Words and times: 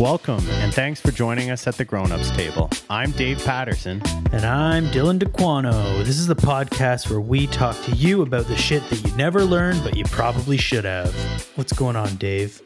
Welcome 0.00 0.48
and 0.48 0.72
thanks 0.72 0.98
for 0.98 1.10
joining 1.10 1.50
us 1.50 1.66
at 1.66 1.76
the 1.76 1.84
Grown 1.84 2.10
Ups 2.10 2.30
Table. 2.30 2.70
I'm 2.88 3.10
Dave 3.10 3.44
Patterson. 3.44 4.00
And 4.32 4.46
I'm 4.46 4.86
Dylan 4.86 5.18
DeQuano. 5.18 6.02
This 6.06 6.18
is 6.18 6.26
the 6.26 6.34
podcast 6.34 7.10
where 7.10 7.20
we 7.20 7.46
talk 7.48 7.78
to 7.82 7.92
you 7.92 8.22
about 8.22 8.46
the 8.46 8.56
shit 8.56 8.82
that 8.88 9.04
you 9.04 9.14
never 9.14 9.44
learned, 9.44 9.84
but 9.84 9.98
you 9.98 10.04
probably 10.04 10.56
should 10.56 10.86
have. 10.86 11.14
What's 11.56 11.74
going 11.74 11.96
on, 11.96 12.16
Dave? 12.16 12.62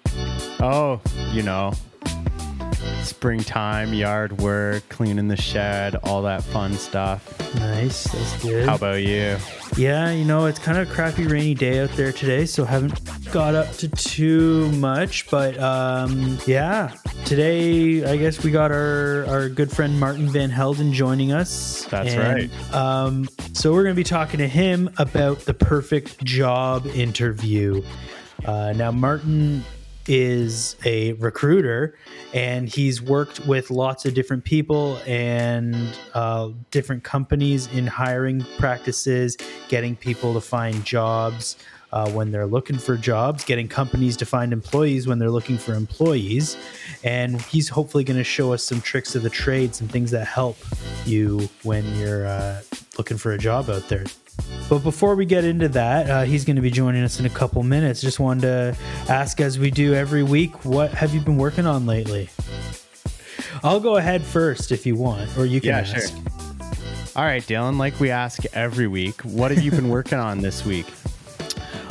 Oh, 0.61 1.01
you 1.33 1.43
know, 1.43 1.73
springtime, 3.05 3.95
yard 3.95 4.41
work, 4.41 4.89
cleaning 4.89 5.29
the 5.29 5.37
shed, 5.37 5.97
all 6.05 6.23
that 6.23 6.43
fun 6.43 6.75
stuff. 6.75 7.55
Nice. 7.57 8.05
That's 8.05 8.43
good. 8.43 8.69
How 8.69 8.77
about 8.77 9.03
you? 9.03 9.37
Yeah, 9.77 10.11
you 10.11 10.25
know, 10.25 10.47
it's 10.47 10.59
kind 10.59 10.79
of 10.79 10.91
a 10.91 10.93
crappy 10.93 11.27
rainy 11.27 11.55
day 11.55 11.81
out 11.81 11.91
there 11.91 12.13
today, 12.13 12.47
so 12.47 12.65
haven't 12.65 13.01
got 13.33 13.55
up 13.55 13.73
to 13.75 13.89
too 13.89 14.71
much. 14.73 15.29
But 15.31 15.59
um, 15.59 16.39
yeah, 16.47 16.95
today 17.25 18.05
I 18.05 18.17
guess 18.17 18.43
we 18.43 18.51
got 18.51 18.71
our, 18.71 19.27
our 19.27 19.49
good 19.49 19.71
friend 19.71 19.99
Martin 19.99 20.29
Van 20.29 20.51
Helden 20.51 20.93
joining 20.93 21.33
us. 21.33 21.87
That's 21.91 22.15
And, 22.15 22.51
right. 22.51 22.75
Um, 22.75 23.29
so 23.53 23.73
we're 23.73 23.85
going 23.85 23.95
to 23.95 24.01
be 24.01 24.05
talking 24.05 24.39
to 24.39 24.49
him 24.49 24.91
about 24.99 25.41
the 25.41 25.55
perfect 25.55 26.25
job 26.25 26.87
interview. 26.87 27.83
Uh, 28.45 28.73
now, 28.73 28.91
Martin 28.91 29.65
is 30.09 30.77
a 30.85 31.13
recruiter 31.15 31.97
and 32.33 32.69
he's 32.69 33.01
worked 33.01 33.47
with 33.47 33.71
lots 33.71 34.05
of 34.05 34.15
different 34.15 34.45
people 34.45 34.99
and 35.07 35.99
uh, 36.15 36.51
different 36.71 37.05
companies 37.05 37.67
in 37.69 37.87
hiring 37.87 38.45
practices, 38.59 39.37
getting 39.69 39.97
people 39.97 40.35
to 40.35 40.41
find 40.41 40.85
jobs 40.85 41.57
uh, 41.93 42.11
when 42.11 42.33
they're 42.33 42.47
looking 42.47 42.77
for 42.77 42.97
jobs, 42.97 43.45
getting 43.45 43.69
companies 43.69 44.17
to 44.17 44.27
find 44.27 44.53
employees 44.53 45.07
when 45.07 45.21
they're 45.21 45.31
looking 45.31 45.57
for 45.57 45.75
employees. 45.75 46.57
And 47.05 47.41
he's 47.43 47.69
hopefully 47.69 48.03
going 48.03 48.17
to 48.17 48.25
show 48.25 48.53
us 48.53 48.65
some 48.65 48.81
tricks 48.81 49.15
of 49.15 49.23
the 49.23 49.31
trade, 49.31 49.77
some 49.77 49.87
things 49.87 50.11
that 50.11 50.27
help 50.27 50.59
you 51.07 51.49
when 51.63 51.85
you're 51.97 52.27
uh, 52.27 52.63
looking 52.99 53.17
for 53.17 53.33
a 53.33 53.39
job 53.39 53.71
out 53.71 53.89
there. 53.89 54.05
But 54.69 54.79
before 54.79 55.15
we 55.15 55.27
get 55.27 55.45
into 55.45 55.69
that, 55.69 56.09
uh, 56.11 56.23
he's 56.25 56.45
going 56.45 56.57
to 56.57 56.63
be 56.63 56.71
joining 56.71 57.03
us 57.05 57.21
in 57.21 57.27
a 57.27 57.31
couple 57.31 57.63
minutes. 57.63 58.01
Just 58.01 58.19
wanted 58.19 58.43
to 58.43 58.77
ask, 59.13 59.41
as 59.41 59.59
we 59.59 59.71
do 59.71 59.95
every 59.95 60.23
week, 60.23 60.65
what 60.65 60.91
have 60.93 61.15
you 61.15 61.21
been 61.21 61.37
working 61.37 61.67
on 61.67 61.85
lately? 61.87 62.31
I'll 63.63 63.81
go 63.81 63.97
ahead 63.97 64.23
first 64.23 64.73
if 64.73 64.87
you 64.87 64.97
want, 64.97 65.37
or 65.37 65.45
you 65.47 65.61
can 65.61 65.69
Yeah, 65.71 65.79
ask. 65.81 66.09
sure. 66.11 66.19
All 67.17 67.25
right, 67.25 67.43
Dylan, 67.43 67.77
like 67.79 68.01
we 68.01 68.11
ask 68.11 68.45
every 68.55 68.89
week, 68.89 69.21
what 69.23 69.51
have 69.51 69.63
you 69.63 69.71
been 69.71 69.89
working 69.91 70.19
on 70.19 70.41
this 70.41 70.65
week? 70.65 70.87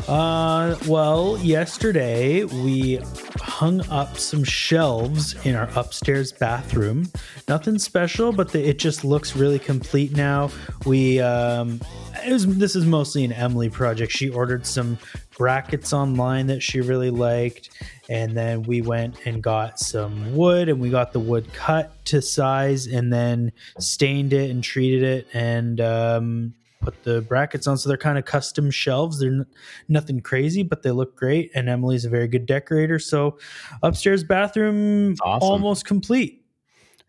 Uh, 0.08 0.76
well, 0.88 1.38
yesterday 1.42 2.44
we 2.44 3.00
hung 3.44 3.82
up 3.90 4.18
some 4.18 4.44
shelves 4.44 5.36
in 5.46 5.54
our 5.54 5.70
upstairs 5.76 6.32
bathroom. 6.32 7.12
Nothing 7.50 7.78
special, 7.78 8.32
but 8.32 8.52
the, 8.52 8.68
it 8.68 8.80
just 8.80 9.04
looks 9.04 9.36
really 9.36 9.60
complete 9.60 10.16
now. 10.16 10.50
We 10.86 11.20
um, 11.20 11.82
was 12.28 12.48
this 12.58 12.76
is 12.76 12.86
mostly 12.86 13.26
an 13.26 13.34
Emily 13.34 13.70
project. 13.70 14.14
She 14.14 14.30
ordered 14.30 14.66
some 14.66 14.98
brackets 15.38 15.92
online 15.92 16.48
that 16.48 16.64
she 16.64 16.80
really 16.80 17.10
liked, 17.10 17.70
and 18.10 18.36
then 18.36 18.64
we 18.64 18.82
went 18.82 19.26
and 19.26 19.44
got 19.44 19.78
some 19.78 20.34
wood, 20.34 20.70
and 20.70 20.80
we 20.80 20.90
got 20.90 21.12
the 21.12 21.20
wood 21.20 21.52
cut 21.54 22.06
to 22.06 22.22
size, 22.22 22.88
and 22.88 23.12
then 23.12 23.52
stained 23.78 24.32
it 24.32 24.52
and 24.52 24.64
treated 24.64 25.04
it, 25.04 25.28
and 25.34 25.82
um, 25.82 26.54
put 26.84 27.04
the 27.04 27.22
brackets 27.22 27.66
on 27.68 27.78
so 27.78 27.88
they're 27.90 27.98
kind 27.98 28.18
of 28.18 28.26
custom 28.26 28.70
shelves 28.72 29.20
they're 29.20 29.30
n- 29.32 29.46
nothing 29.88 30.20
crazy 30.20 30.64
but 30.64 30.84
they 30.84 30.92
look 30.92 31.16
great 31.16 31.50
and 31.56 31.70
emily's 31.70 32.06
a 32.06 32.10
very 32.10 32.28
good 32.28 32.46
decorator 32.46 33.00
so 33.00 33.38
upstairs 33.82 34.24
bathroom 34.24 35.16
Awesome. 35.24 35.48
almost 35.50 35.86
complete 35.86 36.46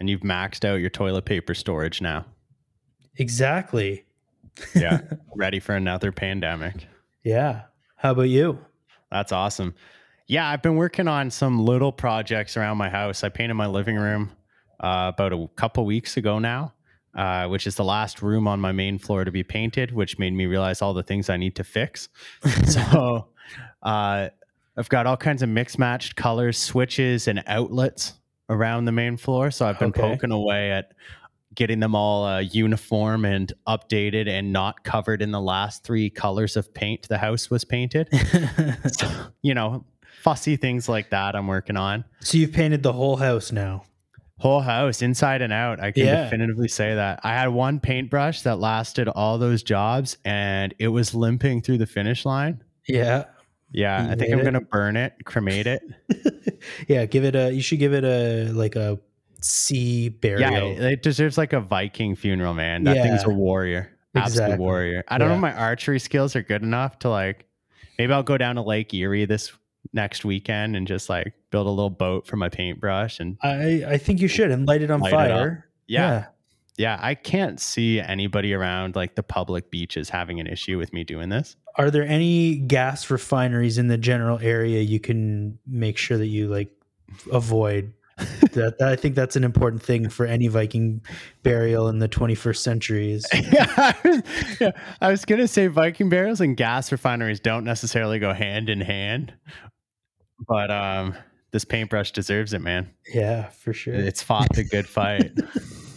And 0.01 0.09
you've 0.11 0.21
maxed 0.23 0.65
out 0.65 0.77
your 0.81 0.91
toilet 0.91 1.25
paper 1.25 1.55
storage 1.55 2.01
now. 2.01 2.25
exactly 3.17 4.05
Yeah. 4.75 5.01
Ready 5.37 5.61
for 5.61 5.75
another 5.75 6.13
pandemic. 6.13 6.87
yeah 7.25 7.63
how 7.97 8.13
about 8.13 8.29
you 8.29 8.59
That's 9.11 9.33
awesome. 9.33 9.75
Yeah, 10.27 10.49
I've 10.49 10.63
been 10.63 10.77
working 10.77 11.07
on 11.07 11.31
some 11.31 11.59
little 11.65 11.93
projects 11.93 12.57
around 12.57 12.79
my 12.79 12.89
house. 12.89 13.23
I 13.25 13.29
painted 13.29 13.55
my 13.55 13.67
living 13.67 13.97
room 13.97 14.31
uh, 14.81 15.13
about 15.15 15.33
a 15.35 15.47
couple 15.55 15.85
weeks 15.85 16.17
ago 16.17 16.39
now, 16.39 16.73
uh, 17.15 17.47
which 17.49 17.67
is 17.67 17.75
the 17.77 17.85
last 17.85 18.23
room 18.23 18.47
on 18.49 18.61
my 18.61 18.73
main 18.73 18.99
floor 18.99 19.25
to 19.25 19.31
be 19.31 19.43
painted, 19.43 19.93
which 19.93 20.19
made 20.19 20.33
me 20.33 20.47
realize 20.47 20.83
all 20.83 20.95
the 20.95 21.03
things 21.03 21.29
I 21.31 21.37
need 21.37 21.57
to 21.57 21.65
fix. 21.65 22.09
so 22.67 23.29
uh, 23.83 24.29
I've 24.77 24.89
got 24.89 25.07
all 25.07 25.17
kinds 25.17 25.43
of 25.43 25.49
mixed 25.49 25.79
matched 25.79 26.17
colors, 26.17 26.59
switches, 26.59 27.29
and 27.29 27.43
outlets 27.47 28.15
around 28.49 28.85
the 28.85 28.93
main 28.93 29.17
floor. 29.17 29.51
So 29.51 29.67
I've 29.67 29.79
been 29.79 29.89
Okay. 29.91 30.01
poking 30.03 30.31
away 30.33 30.73
at 30.73 30.93
getting 31.55 31.79
them 31.79 31.95
all 31.95 32.25
uh, 32.25 32.41
uniform 32.41 33.25
and 33.25 33.53
updated 33.69 34.29
and 34.29 34.53
not 34.53 34.83
covered 34.83 35.23
in 35.23 35.31
the 35.31 35.41
last 35.41 35.85
three 35.85 36.11
colors 36.11 36.57
of 36.57 36.75
paint 36.75 37.09
the 37.09 37.17
house 37.19 37.49
was 37.49 37.65
painted. 37.65 38.09
So, 38.93 39.09
you 39.43 39.55
know, 39.55 39.85
fussy 40.23 40.57
things 40.57 40.89
like 40.89 41.11
that 41.11 41.37
I'm 41.37 41.47
working 41.47 41.77
on. 41.77 42.05
so 42.21 42.39
you've 42.39 42.53
painted 42.53 42.83
the 42.83 42.93
whole 42.93 43.17
house 43.17 43.53
now 43.53 43.85
Whole 44.39 44.61
house, 44.61 45.01
inside 45.01 45.43
and 45.43 45.53
out. 45.53 45.81
I 45.81 45.93
can 45.93 46.05
Yeah. 46.07 46.25
definitively 46.25 46.69
say 46.69 46.95
that. 46.95 47.21
I 47.23 47.31
had 47.35 47.49
one 47.49 47.79
paintbrush 47.81 48.43
that 48.43 48.59
lasted 48.59 49.07
all 49.09 49.39
those 49.39 49.63
jobs 49.63 50.17
and 50.25 50.75
it 50.79 50.89
was 50.89 51.15
limping 51.15 51.63
through 51.63 51.79
the 51.79 51.87
finish 51.87 52.25
line. 52.27 52.63
yeah 52.89 53.25
Yeah, 53.71 54.05
You 54.07 54.11
I 54.13 54.15
think 54.17 54.33
I'm 54.33 54.41
going 54.43 54.55
to 54.55 54.61
burn 54.61 54.97
it, 54.97 55.15
cremate 55.25 55.67
it. 55.67 55.83
yeah 56.89 57.07
give 57.07 57.25
it 57.25 57.35
a 57.37 57.53
you 57.53 57.61
should 57.63 57.79
give 57.79 57.93
it 57.95 58.05
a 58.05 58.51
like 58.53 58.77
a 58.77 58.99
sea 59.41 60.09
burial 60.09 60.51
Yeah. 60.51 60.89
it 60.89 61.03
deserves 61.03 61.37
like 61.39 61.53
a 61.53 61.61
Viking 61.61 62.15
funeral, 62.17 62.55
man. 62.55 62.85
That 62.85 62.97
thing's 63.03 63.25
a 63.25 63.31
warrior. 63.31 63.91
Absolute 64.17 64.45
Exactly. 64.45 64.59
warrior. 64.59 65.05
I 65.09 65.19
don't 65.19 65.29
know 65.29 65.35
if 65.35 65.41
my 65.41 65.53
archery 65.53 65.99
skills 65.99 66.35
are 66.37 66.43
good 66.43 66.63
enough 66.63 66.99
to 67.01 67.09
like 67.09 67.47
maybe 67.99 68.13
I'll 68.13 68.23
go 68.23 68.37
down 68.39 68.57
to 68.57 68.63
Lake 68.63 68.93
Erie 68.95 69.25
this 69.27 69.53
next 69.93 70.25
weekend 70.25 70.77
and 70.77 70.87
just 70.87 71.09
like 71.09 71.35
build 71.55 71.67
a 71.67 71.71
little 71.71 71.89
boat 71.91 72.27
for 72.27 72.37
my 72.37 72.49
paintbrush 72.49 73.21
and 73.21 73.37
i 73.43 73.85
i 73.95 73.97
think 73.97 74.21
you 74.21 74.27
should 74.29 74.51
and 74.51 74.67
light 74.67 74.83
it 74.83 74.91
on 74.91 74.99
Light 75.01 75.13
it 75.13 75.17
up. 75.17 75.21
fire 75.29 75.69
yeah, 75.87 76.27
yeah. 76.77 76.99
I 77.01 77.15
can't 77.15 77.61
see 77.61 78.01
anybody 78.01 78.53
around 78.55 78.97
like 78.97 79.15
the 79.15 79.23
public 79.23 79.71
beaches 79.71 80.09
having 80.09 80.41
an 80.41 80.47
issue 80.47 80.79
with 80.79 80.93
me 80.95 81.05
doing 81.05 81.29
this. 81.29 81.57
Are 81.77 81.91
there 81.91 82.03
any 82.05 82.57
gas 82.57 83.11
refineries 83.11 83.77
in 83.79 83.89
the 83.89 83.99
general 83.99 84.39
area 84.41 84.81
you 84.81 84.99
can 84.99 85.59
make 85.67 85.99
sure 85.99 86.17
that 86.19 86.27
you 86.29 86.49
like 86.49 86.71
avoid? 87.31 87.93
that, 88.53 88.79
that- 88.79 88.89
I 88.89 88.97
think 88.97 89.15
that's 89.15 89.37
an 89.37 89.45
important 89.45 89.83
thing 89.83 90.09
for 90.09 90.25
any 90.25 90.47
Viking 90.49 91.03
burial 91.43 91.89
in 91.89 91.99
the 91.99 92.09
21st 92.09 92.57
century. 92.57 93.13
Is 93.13 93.27
yeah, 93.33 93.67
I 93.77 93.95
was, 94.09 94.23
yeah, 94.61 94.71
I 95.03 95.11
was 95.11 95.25
gonna 95.27 95.47
say 95.49 95.67
Viking 95.67 96.09
burials 96.09 96.41
and 96.41 96.57
gas 96.57 96.91
refineries 96.91 97.41
don't 97.41 97.65
necessarily 97.65 98.19
go 98.19 98.33
hand 98.33 98.71
in 98.71 98.81
hand, 98.81 99.35
but 100.49 100.71
um, 100.71 101.15
this 101.55 101.65
paintbrush 101.65 102.11
deserves 102.11 102.53
it, 102.53 102.61
man. 102.61 102.91
yeah, 103.15 103.49
for 103.51 103.73
sure. 103.73 103.95
It's 103.95 104.21
fought 104.25 104.49
the 104.55 104.65
good 104.65 104.89
fight. 104.89 105.31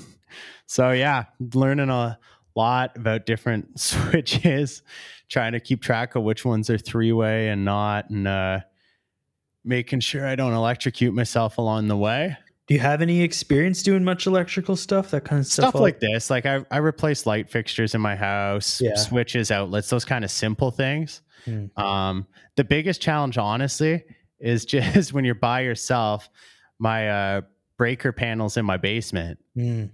so 0.67 0.91
yeah, 0.91 1.25
learning 1.55 1.89
a 1.89 2.19
lot 2.55 2.95
about 2.95 3.25
different 3.25 3.79
switches, 3.79 4.83
trying 5.29 5.53
to 5.53 5.59
keep 5.59 5.81
track 5.81 6.13
of 6.15 6.21
which 6.21 6.45
ones 6.45 6.69
are 6.69 6.77
three 6.77 7.11
way 7.11 7.49
and 7.49 7.65
not, 7.65 8.11
and 8.11 8.27
uh, 8.27 8.59
making 9.63 9.99
sure 10.01 10.27
I 10.27 10.35
don't 10.35 10.53
electrocute 10.53 11.13
myself 11.13 11.57
along 11.57 11.87
the 11.87 11.97
way. 11.97 12.37
Do 12.67 12.73
you 12.73 12.79
have 12.81 13.01
any 13.01 13.21
experience 13.21 13.81
doing 13.81 14.03
much 14.03 14.27
electrical 14.27 14.75
stuff? 14.75 15.09
That 15.11 15.23
kind 15.25 15.39
of 15.39 15.47
stuff. 15.47 15.69
stuff 15.69 15.81
like 15.81 15.99
this 16.01 16.29
like 16.29 16.45
i, 16.45 16.63
I 16.69 16.77
replace 16.77 17.25
light 17.25 17.49
fixtures 17.49 17.95
in 17.95 18.01
my 18.01 18.15
house 18.15 18.79
Yeah. 18.81 18.95
switches 18.95 19.51
outlets 19.51 19.89
those 19.89 20.03
kind 20.05 20.23
of 20.25 20.29
simple 20.31 20.69
things 20.71 21.21
Hmm. 21.45 21.67
um, 21.81 22.27
the 22.57 22.65
biggest 22.65 23.01
challenge 23.01 23.37
honestly 23.37 24.03
is 24.39 24.65
just 24.65 25.13
when 25.13 25.25
you're 25.25 25.35
by 25.35 25.61
yourself 25.61 26.29
my 26.79 27.09
uh, 27.09 27.41
breaker 27.77 28.11
panels 28.11 28.57
in 28.57 28.65
my 28.65 28.77
basement. 28.77 29.39
Mm. 29.57 29.89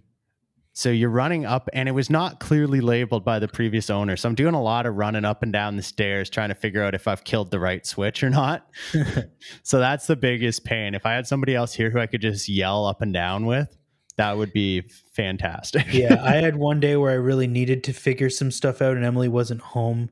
so 0.73 0.89
you're 0.89 1.09
running 1.09 1.45
up 1.45 1.69
and 1.71 1.87
it 1.87 1.93
was 1.93 2.09
not 2.09 2.39
clearly 2.39 2.81
labeled 2.81 3.23
by 3.23 3.39
the 3.39 3.47
previous 3.47 3.89
owner. 3.89 4.17
So 4.17 4.27
i'm 4.27 4.35
doing 4.35 4.53
a 4.53 4.61
lot 4.61 4.85
of 4.85 4.95
running 4.95 5.25
up 5.25 5.43
and 5.43 5.53
down 5.53 5.77
the 5.77 5.83
stairs 5.83 6.29
trying 6.29 6.49
to 6.49 6.55
figure 6.55 6.83
out 6.83 6.93
if 6.95 7.07
i've 7.07 7.23
killed 7.23 7.51
the 7.51 7.59
right 7.59 7.85
switch 7.85 8.23
or 8.23 8.29
not. 8.29 8.67
So 9.63 9.79
that's 9.79 10.07
the 10.07 10.15
biggest 10.15 10.65
pain. 10.65 10.95
If 10.95 11.05
i 11.05 11.13
had 11.13 11.27
somebody 11.27 11.55
else 11.55 11.73
here 11.73 11.89
who 11.89 11.99
i 11.99 12.07
could 12.07 12.21
just 12.21 12.49
yell 12.49 12.85
up 12.85 13.01
and 13.01 13.13
down 13.13 13.45
with 13.45 13.75
that 14.17 14.37
would 14.37 14.53
be 14.53 14.81
fantastic. 15.13 15.91
Yeah, 15.91 16.21
I 16.23 16.35
had 16.35 16.55
one 16.55 16.79
day 16.79 16.95
where 16.95 17.11
I 17.11 17.15
really 17.15 17.47
needed 17.47 17.83
to 17.85 17.93
figure 17.93 18.29
some 18.29 18.51
stuff 18.51 18.81
out, 18.81 18.95
and 18.95 19.05
Emily 19.05 19.27
wasn't 19.27 19.61
home, 19.61 20.09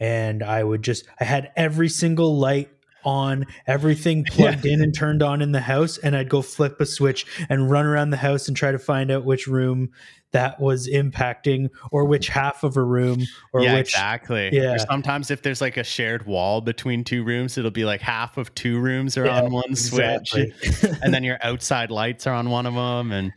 and 0.00 0.42
I 0.42 0.64
would 0.64 0.82
just 0.82 1.04
I 1.20 1.24
had 1.24 1.52
every 1.56 1.88
single 1.88 2.38
light 2.38 2.70
on, 3.04 3.46
everything 3.66 4.24
plugged 4.30 4.66
in 4.66 4.82
and 4.82 4.94
turned 4.94 5.22
on 5.22 5.42
in 5.42 5.52
the 5.52 5.60
house, 5.60 5.98
and 5.98 6.16
I'd 6.16 6.28
go 6.28 6.42
flip 6.42 6.80
a 6.80 6.86
switch 6.86 7.26
and 7.48 7.70
run 7.70 7.86
around 7.86 8.10
the 8.10 8.16
house 8.16 8.48
and 8.48 8.56
try 8.56 8.72
to 8.72 8.78
find 8.78 9.10
out 9.10 9.24
which 9.24 9.46
room 9.46 9.90
that 10.32 10.58
was 10.58 10.88
impacting 10.88 11.68
or 11.90 12.06
which 12.06 12.28
half 12.28 12.64
of 12.64 12.76
a 12.78 12.82
room 12.82 13.22
or 13.52 13.62
yeah, 13.62 13.74
which 13.74 13.88
exactly. 13.88 14.48
Yeah. 14.50 14.74
Or 14.74 14.78
sometimes 14.78 15.30
if 15.30 15.42
there's 15.42 15.60
like 15.60 15.76
a 15.76 15.84
shared 15.84 16.24
wall 16.24 16.62
between 16.62 17.04
two 17.04 17.22
rooms, 17.22 17.58
it'll 17.58 17.70
be 17.70 17.84
like 17.84 18.00
half 18.00 18.38
of 18.38 18.54
two 18.54 18.80
rooms 18.80 19.18
are 19.18 19.26
Yeah, 19.26 19.42
on 19.42 19.52
one 19.52 19.70
exactly. 19.70 20.52
switch, 20.58 20.84
and 21.02 21.12
then 21.14 21.22
your 21.22 21.38
outside 21.42 21.90
lights 21.90 22.26
are 22.26 22.34
on 22.34 22.48
one 22.48 22.64
of 22.64 22.74
them, 22.74 23.12
and 23.12 23.32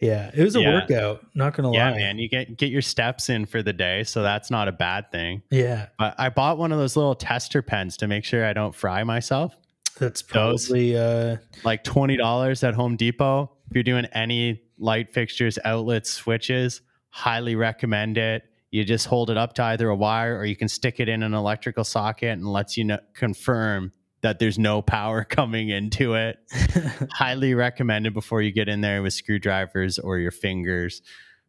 Yeah, 0.00 0.30
it 0.32 0.42
was 0.44 0.54
a 0.54 0.60
Yeah. 0.60 0.74
workout. 0.74 1.26
Not 1.34 1.54
gonna 1.54 1.70
lie. 1.70 1.76
yeah, 1.76 1.90
lie. 1.90 1.96
man, 1.98 2.18
you 2.18 2.28
get 2.28 2.56
get 2.56 2.70
your 2.70 2.82
steps 2.82 3.28
in 3.28 3.46
for 3.46 3.62
the 3.62 3.72
day, 3.72 4.04
so 4.04 4.22
that's 4.22 4.50
not 4.50 4.68
a 4.68 4.72
bad 4.72 5.10
thing. 5.10 5.42
Yeah, 5.50 5.86
But 5.98 6.14
I 6.18 6.28
bought 6.28 6.56
one 6.58 6.70
of 6.72 6.78
those 6.78 6.94
little 6.96 7.14
tester 7.16 7.62
pens 7.62 7.96
to 7.98 8.06
make 8.06 8.24
sure 8.24 8.44
I 8.44 8.52
don't 8.52 8.74
fry 8.74 9.02
myself. 9.04 9.56
that's 9.98 10.22
Those- 10.22 10.66
probably 10.68 10.96
uh, 10.96 11.36
Like 11.64 11.82
twenty 11.82 12.16
dollars 12.16 12.62
at 12.62 12.74
Home 12.74 12.94
Depot. 12.96 13.50
If 13.68 13.74
you're 13.74 13.82
doing 13.82 14.04
any 14.12 14.62
light 14.78 15.10
fixtures, 15.12 15.58
outlets, 15.64 16.10
switches, 16.10 16.80
highly 17.10 17.56
recommend 17.56 18.16
it. 18.16 18.44
You 18.70 18.84
just 18.84 19.06
hold 19.06 19.30
it 19.30 19.36
up 19.36 19.54
to 19.54 19.64
either 19.64 19.88
a 19.88 19.96
wire 19.96 20.36
or 20.38 20.44
you 20.44 20.54
can 20.54 20.68
stick 20.68 21.00
it 21.00 21.08
in 21.08 21.22
an 21.24 21.34
electrical 21.34 21.82
socket 21.84 22.30
and 22.38 22.46
lets 22.46 22.76
you 22.76 22.84
know, 22.84 22.98
confirm 23.14 23.92
that 24.20 24.38
there's 24.38 24.58
no 24.58 24.82
power 24.82 25.24
coming 25.28 25.68
into 25.68 26.14
it. 26.14 26.38
highly 27.12 27.54
recommended 27.54 28.14
before 28.14 28.42
you 28.42 28.52
get 28.52 28.68
in 28.68 28.80
there 28.80 29.02
with 29.02 29.12
screwdrivers 29.12 29.98
or 29.98 30.18
your 30.18 30.30
fingers 30.30 31.02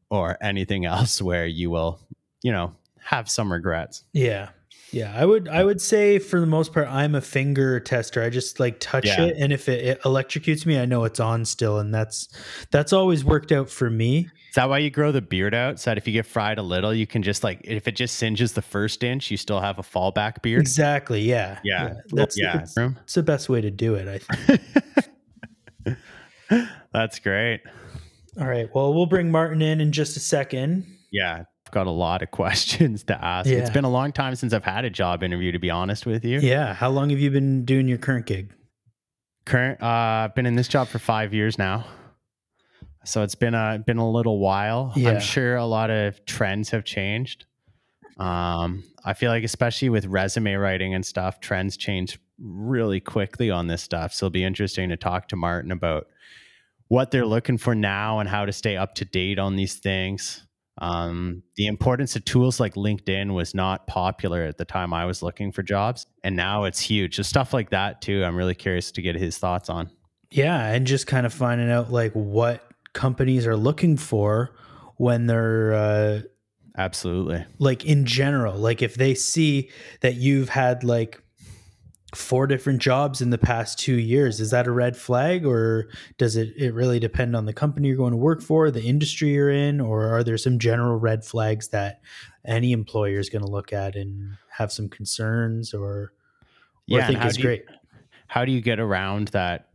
or 0.10 0.38
anything 0.42 0.86
else 0.86 1.22
where 1.22 1.46
you 1.46 1.70
will, 1.70 2.00
you 2.42 2.52
know, 2.52 2.76
have 3.00 3.30
some 3.30 3.52
regrets. 3.52 4.04
yeah, 4.14 4.50
yeah. 4.92 5.14
I 5.16 5.26
would 5.26 5.48
I 5.48 5.64
would 5.64 5.82
say 5.82 6.20
for 6.20 6.40
the 6.40 6.46
most 6.46 6.74
part, 6.74 6.88
I'm 6.88 7.16
a 7.16 7.22
finger 7.22 7.80
tester. 7.80 8.22
I 8.24 8.30
just 8.30 8.60
like 8.60 8.80
touch 8.80 9.06
Yeah. 9.06 9.24
it, 9.26 9.38
and 9.38 9.52
if 9.54 9.70
it, 9.70 9.84
it 9.86 10.02
electrocutes 10.04 10.66
me, 10.66 10.80
I 10.80 10.86
know 10.86 11.04
it's 11.04 11.20
on 11.20 11.46
still, 11.46 11.80
and 11.80 11.94
that's 11.94 12.28
that's 12.72 12.94
always 12.94 13.24
worked 13.24 13.52
out 13.52 13.70
for 13.70 13.90
me. 13.90 14.30
Is 14.50 14.56
that 14.56 14.68
why 14.68 14.80
you 14.80 14.90
grow 14.90 15.12
the 15.12 15.22
beard 15.22 15.54
out? 15.54 15.80
So 15.80 15.92
that 15.92 15.98
if 16.00 16.08
you 16.08 16.14
get 16.14 16.26
fried 16.26 16.58
a 16.58 16.64
little, 16.64 16.94
you 16.94 17.06
can 17.06 17.22
just 17.22 17.44
like 17.44 17.62
if 17.64 17.88
it 17.88 17.96
just 17.96 18.16
singes 18.16 18.54
the 18.54 18.62
first 18.64 19.04
inch, 19.04 19.30
you 19.30 19.38
still 19.38 19.60
have 19.60 19.78
a 19.78 19.84
fallback 19.84 20.42
beard. 20.42 20.62
Exactly. 20.62 21.22
Yeah. 21.22 21.60
Yeah. 21.64 21.94
That's 22.12 22.38
yeah. 22.40 22.62
It's, 22.62 22.76
it's 22.78 23.14
the 23.14 23.24
best 23.24 23.48
way 23.50 23.62
to 23.62 23.70
do 23.70 23.94
it. 23.96 24.08
I 24.08 24.18
think. 24.18 25.98
That's 26.94 27.20
great. 27.20 27.62
All 28.40 28.48
right. 28.48 28.68
Well, 28.74 28.94
we'll 28.94 29.06
bring 29.06 29.30
Martin 29.32 29.62
in 29.62 29.82
in 29.82 29.92
just 29.92 30.18
a 30.18 30.20
second. 30.20 30.86
Yeah. 31.12 31.44
Got 31.72 31.88
a 31.88 31.92
lot 31.92 32.22
of 32.22 32.32
questions 32.32 33.04
to 33.06 33.24
ask. 33.24 33.50
It's 33.50 33.70
been 33.70 33.86
a 33.86 33.90
long 33.90 34.12
time 34.12 34.36
since 34.36 34.54
I've 34.54 34.64
had 34.64 34.86
a 34.86 34.90
job 34.90 35.24
interview, 35.24 35.52
to 35.52 35.60
be 35.60 35.70
honest 35.70 36.06
with 36.06 36.26
you. 36.26 36.40
Yeah. 36.40 36.74
How 36.74 36.90
long 36.90 37.10
have 37.10 37.20
you 37.20 37.32
been 37.32 37.66
doing 37.66 37.88
your 37.88 37.98
current 37.98 38.26
gig? 38.26 38.54
Current, 39.46 39.82
uh, 39.82 39.86
I've 40.26 40.36
been 40.36 40.46
in 40.46 40.56
this 40.56 40.68
job 40.68 40.88
for 40.88 41.00
five 41.00 41.34
years 41.34 41.58
now. 41.58 41.86
So 43.06 43.24
it's 43.24 43.36
been 43.36 43.56
a 43.56 43.82
been 43.86 43.98
a 43.98 44.10
little 44.10 44.40
while. 44.40 44.94
Yeah. 44.96 45.12
I'm 45.12 45.20
sure 45.20 45.56
a 45.56 45.66
lot 45.66 45.90
of 45.90 46.24
trends 46.26 46.70
have 46.72 46.84
changed. 46.84 47.46
Um, 48.18 48.84
I 49.06 49.14
feel 49.14 49.32
like 49.32 49.44
especially 49.44 49.90
with 49.90 50.06
resume 50.06 50.54
writing 50.56 50.94
and 50.94 51.06
stuff, 51.06 51.40
trends 51.40 51.78
change 51.78 52.20
really 52.38 53.00
quickly 53.00 53.50
on 53.50 53.68
this 53.68 53.82
stuff. 53.82 54.14
So 54.14 54.26
it'll 54.26 54.34
be 54.34 54.44
interesting 54.44 54.90
to 54.90 54.98
talk 54.98 55.30
to 55.30 55.36
Martin 55.36 55.72
about 55.72 56.08
what 56.90 57.12
they're 57.12 57.26
looking 57.26 57.58
for 57.58 57.74
now 57.74 58.20
and 58.20 58.28
how 58.28 58.46
to 58.46 58.52
stay 58.52 58.76
up 58.76 58.96
to 58.96 59.06
date 59.06 59.40
on 59.40 59.56
these 59.56 59.76
things. 59.76 60.46
Um, 60.80 61.44
the 61.56 61.68
importance 61.68 62.16
of 62.16 62.26
tools 62.26 62.60
like 62.60 62.76
LinkedIn 62.76 63.34
was 63.34 63.54
not 63.54 63.86
popular 63.86 64.44
at 64.44 64.58
the 64.58 64.66
time 64.66 64.94
I 64.94 65.06
was 65.06 65.22
looking 65.22 65.52
for 65.52 65.62
jobs, 65.62 66.06
and 66.24 66.36
now 66.36 66.64
it's 66.64 66.80
huge. 66.80 67.18
So 67.18 67.24
stuff 67.24 67.54
like 67.54 67.70
that 67.72 68.02
too. 68.02 68.24
I'm 68.24 68.36
really 68.36 68.56
curious 68.56 68.92
to 68.94 69.02
get 69.02 69.16
his 69.16 69.38
thoughts 69.38 69.70
on. 69.70 69.90
Yeah, 70.32 70.66
and 70.66 70.88
just 70.88 71.08
kind 71.08 71.26
of 71.26 71.34
finding 71.34 71.70
out 71.70 71.92
like 71.92 72.14
what 72.14 72.64
companies 72.94 73.46
are 73.46 73.58
looking 73.58 73.98
for 73.98 74.56
when 74.98 75.28
they're 75.28 75.74
uh, 75.74 76.22
Absolutely. 76.78 77.46
like 77.58 77.86
in 77.86 78.06
general. 78.06 78.56
Like 78.56 78.82
if 78.82 78.96
they 78.96 79.16
see 79.16 79.70
that 80.02 80.16
you've 80.16 80.50
had 80.50 80.84
like 80.84 81.22
four 82.16 82.48
different 82.48 82.82
jobs 82.82 83.22
in 83.22 83.30
the 83.30 83.38
past 83.38 83.78
two 83.80 83.96
years, 83.98 84.40
is 84.40 84.52
that 84.52 84.66
a 84.68 84.72
red 84.72 84.98
flag, 84.98 85.46
or 85.46 85.90
does 86.18 86.36
it 86.36 86.54
it 86.58 86.74
really 86.74 87.00
depend 87.00 87.36
on 87.36 87.46
the 87.46 87.54
company 87.54 87.88
you're 87.88 87.98
going 87.98 88.12
to 88.12 88.18
work 88.18 88.42
for, 88.42 88.72
the 88.72 88.82
industry 88.84 89.30
you're 89.30 89.50
in, 89.52 89.80
or 89.80 90.08
are 90.08 90.24
there 90.24 90.38
some 90.38 90.58
general 90.60 90.96
red 90.98 91.24
flags 91.24 91.68
that 91.70 92.02
any 92.46 92.72
employer 92.72 93.20
is 93.20 93.30
going 93.30 93.44
to 93.44 93.52
look 93.52 93.72
at 93.74 93.96
and 93.96 94.38
have 94.52 94.72
some 94.72 94.90
concerns 94.90 95.74
or? 95.74 95.84
or 95.84 96.12
Yeah, 96.88 97.08
think 97.08 97.24
is 97.26 97.36
do 97.36 97.42
you- 97.42 97.48
great. 97.48 97.66
how 98.28 98.46
do 98.46 98.52
you 98.52 98.62
get 98.62 98.80
around 98.80 99.28
that 99.30 99.68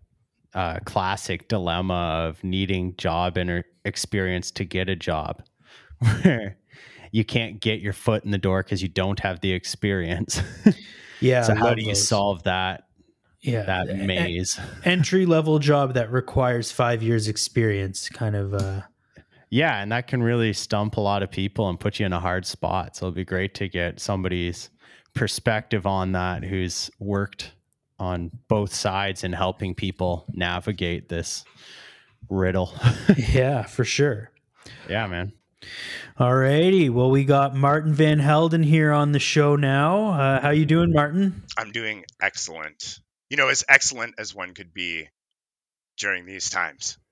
uh, 0.55 0.79
classic 0.85 1.49
dilemma 1.49 2.27
of 2.29 2.43
needing 2.45 2.95
job 2.97 3.37
inter- 3.37 3.65
experience 3.85 4.51
to 4.53 4.65
get 4.65 4.89
a 4.89 4.97
job 4.97 5.43
where 6.23 6.57
you 7.13 7.25
can't 7.25 7.61
get 7.61 7.81
your 7.81 7.93
foot 7.93 8.25
in 8.25 8.31
the 8.33 8.39
door 8.39 8.63
because 8.65 8.83
you 8.83 8.89
don't 8.89 9.21
have 9.21 9.41
the 9.41 9.53
experience 9.53 10.41
Yeah. 11.21 11.43
so 11.43 11.55
how 11.55 11.75
do 11.75 11.83
you 11.83 11.89
those. 11.89 12.07
solve 12.09 12.43
that 12.45 12.85
yeah 13.41 13.63
that 13.65 13.97
maze 13.99 14.59
entry 14.85 15.27
level 15.27 15.59
job 15.59 15.95
that 15.95 16.11
requires 16.11 16.73
five 16.73 17.03
years 17.03 17.29
experience? 17.29 18.09
Kind 18.09 18.37
of. 18.37 18.55
uh 18.55 18.83
yeah 19.51 19.81
and 19.83 19.93
that 19.93 20.07
can 20.07 20.23
really 20.23 20.53
stump 20.53 20.97
a 20.97 21.01
lot 21.01 21.23
of 21.23 21.31
people 21.31 21.69
and 21.69 21.79
put 21.79 22.01
you 22.01 22.07
in 22.07 22.13
a 22.13 22.21
hard 22.21 22.45
spot 22.47 22.97
so 22.97 23.07
it'd 23.07 23.15
be 23.15 23.25
great 23.25 23.55
to 23.55 23.69
get 23.69 24.01
somebody's 24.01 24.71
perspective 25.15 25.87
on 25.87 26.13
that 26.13 26.43
who's 26.43 26.91
worked 26.99 27.53
on 28.01 28.31
both 28.49 28.75
sides 28.75 29.23
in 29.23 29.33
helping 29.33 29.73
people 29.75 30.25
navigate 30.33 31.09
this 31.09 31.45
riddle 32.29 32.73
Yeah, 33.33 33.63
for 33.63 33.85
sure. 33.85 34.31
yeah 34.89 35.07
man 35.07 35.33
Alrighty. 36.19 36.91
Well, 36.91 37.11
we 37.11 37.25
got 37.25 37.55
Martin 37.55 37.93
Van 37.93 38.19
Helden 38.19 38.63
here 38.63 38.93
on 38.93 39.13
the 39.13 39.19
show 39.19 39.57
now. 39.57 40.11
Uh, 40.11 40.41
how 40.41 40.51
you 40.51 40.65
doing, 40.65 40.93
Martin? 40.93 41.43
I'm 41.59 41.73
doing 41.73 42.05
excellent. 42.21 43.01
You 43.31 43.37
know, 43.37 43.49
as 43.49 43.65
excellent 43.69 44.15
as 44.19 44.35
one 44.35 44.55
could 44.55 44.73
be 44.73 45.09
during 45.99 46.27
these 46.27 46.51
times. 46.51 46.99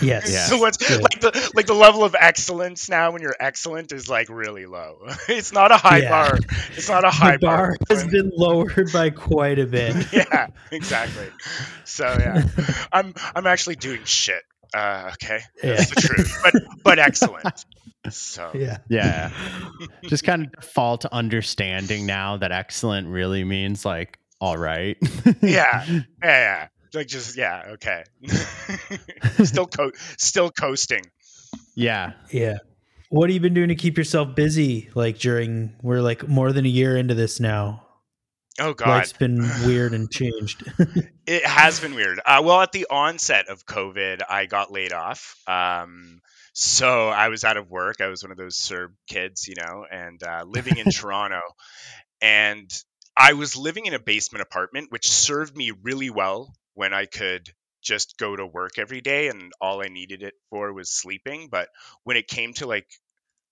Yes. 0.00 0.30
Yeah. 0.32 0.46
So 0.48 0.58
what's 0.58 0.76
Good. 0.76 1.02
like 1.02 1.20
the 1.20 1.50
like 1.56 1.66
the 1.66 1.74
level 1.74 2.04
of 2.04 2.14
excellence 2.16 2.88
now 2.88 3.10
when 3.10 3.20
you're 3.20 3.34
excellent 3.40 3.90
is 3.90 4.08
like 4.08 4.28
really 4.28 4.64
low. 4.66 4.98
It's 5.28 5.52
not 5.52 5.72
a 5.72 5.76
high 5.76 5.98
Yeah. 6.02 6.08
bar. 6.08 6.38
It's 6.76 6.88
not 6.88 7.04
a 7.04 7.10
high 7.10 7.32
the 7.38 7.46
bar 7.46 7.76
has 7.90 8.04
been 8.06 8.30
lowered 8.32 8.92
by 8.92 9.10
quite 9.10 9.58
a 9.58 9.66
bit. 9.66 9.96
yeah, 10.12 10.46
exactly. 10.70 11.26
So 11.84 12.04
yeah, 12.04 12.44
I'm 12.92 13.12
I'm 13.34 13.46
actually 13.48 13.74
doing 13.74 14.04
shit. 14.04 14.42
Uh, 14.72 15.10
okay, 15.14 15.40
that's 15.60 15.88
Yeah. 15.88 15.94
the 15.94 16.00
truth, 16.00 16.40
but 16.44 16.54
but 16.84 16.98
excellent. 17.00 17.64
So 18.10 18.50
Yeah. 18.54 18.78
Yeah. 18.88 19.30
Just 20.04 20.24
kind 20.24 20.46
of 20.46 20.52
default 20.52 21.02
to 21.02 21.14
understanding 21.14 22.06
now 22.06 22.36
that 22.38 22.52
excellent 22.52 23.08
really 23.08 23.44
means 23.44 23.84
like 23.84 24.18
all 24.40 24.56
right. 24.56 24.96
yeah, 25.40 25.84
yeah, 25.88 26.02
yeah. 26.22 26.68
Like 26.92 27.06
just 27.06 27.38
yeah, 27.38 27.62
okay. 27.74 28.02
still 29.44 29.66
co- 29.66 29.92
still 30.18 30.50
coasting. 30.50 31.02
yeah. 31.76 32.12
Yeah. 32.30 32.58
What 33.08 33.30
have 33.30 33.34
you 33.34 33.40
been 33.40 33.54
doing 33.54 33.68
to 33.68 33.74
keep 33.76 33.96
yourself 33.96 34.34
busy? 34.34 34.90
Like 34.94 35.18
during, 35.18 35.74
we're 35.80 36.02
like 36.02 36.26
more 36.26 36.52
than 36.52 36.66
a 36.66 36.68
year 36.68 36.96
into 36.96 37.14
this 37.14 37.38
now. 37.40 37.86
Oh 38.58 38.74
god, 38.74 38.88
Life's 38.88 39.12
been 39.12 39.38
weird 39.64 39.94
and 39.94 40.10
changed. 40.10 40.64
It 41.26 41.46
has 41.46 41.80
been 41.80 41.94
weird. 41.94 42.20
Uh, 42.24 42.42
well, 42.44 42.60
at 42.60 42.72
the 42.72 42.86
onset 42.90 43.48
of 43.48 43.64
COVID, 43.64 44.22
I 44.28 44.46
got 44.46 44.72
laid 44.72 44.92
off. 44.92 45.36
Um, 45.46 46.20
so 46.52 47.08
I 47.08 47.28
was 47.28 47.44
out 47.44 47.56
of 47.56 47.70
work. 47.70 48.00
I 48.00 48.08
was 48.08 48.22
one 48.22 48.32
of 48.32 48.38
those 48.38 48.56
CERB 48.56 48.92
kids, 49.08 49.48
you 49.48 49.54
know, 49.56 49.86
and 49.90 50.22
uh, 50.22 50.44
living 50.46 50.76
in 50.76 50.86
Toronto. 50.90 51.40
And 52.20 52.70
I 53.16 53.32
was 53.34 53.56
living 53.56 53.86
in 53.86 53.94
a 53.94 53.98
basement 53.98 54.42
apartment, 54.42 54.90
which 54.90 55.10
served 55.10 55.56
me 55.56 55.72
really 55.82 56.10
well 56.10 56.54
when 56.74 56.94
I 56.94 57.06
could 57.06 57.52
just 57.82 58.16
go 58.16 58.36
to 58.36 58.46
work 58.46 58.78
every 58.78 59.00
day 59.00 59.28
and 59.28 59.52
all 59.60 59.82
I 59.82 59.88
needed 59.88 60.22
it 60.22 60.34
for 60.50 60.72
was 60.72 60.90
sleeping. 60.90 61.48
But 61.50 61.68
when 62.04 62.16
it 62.16 62.28
came 62.28 62.52
to 62.54 62.66
like 62.66 62.88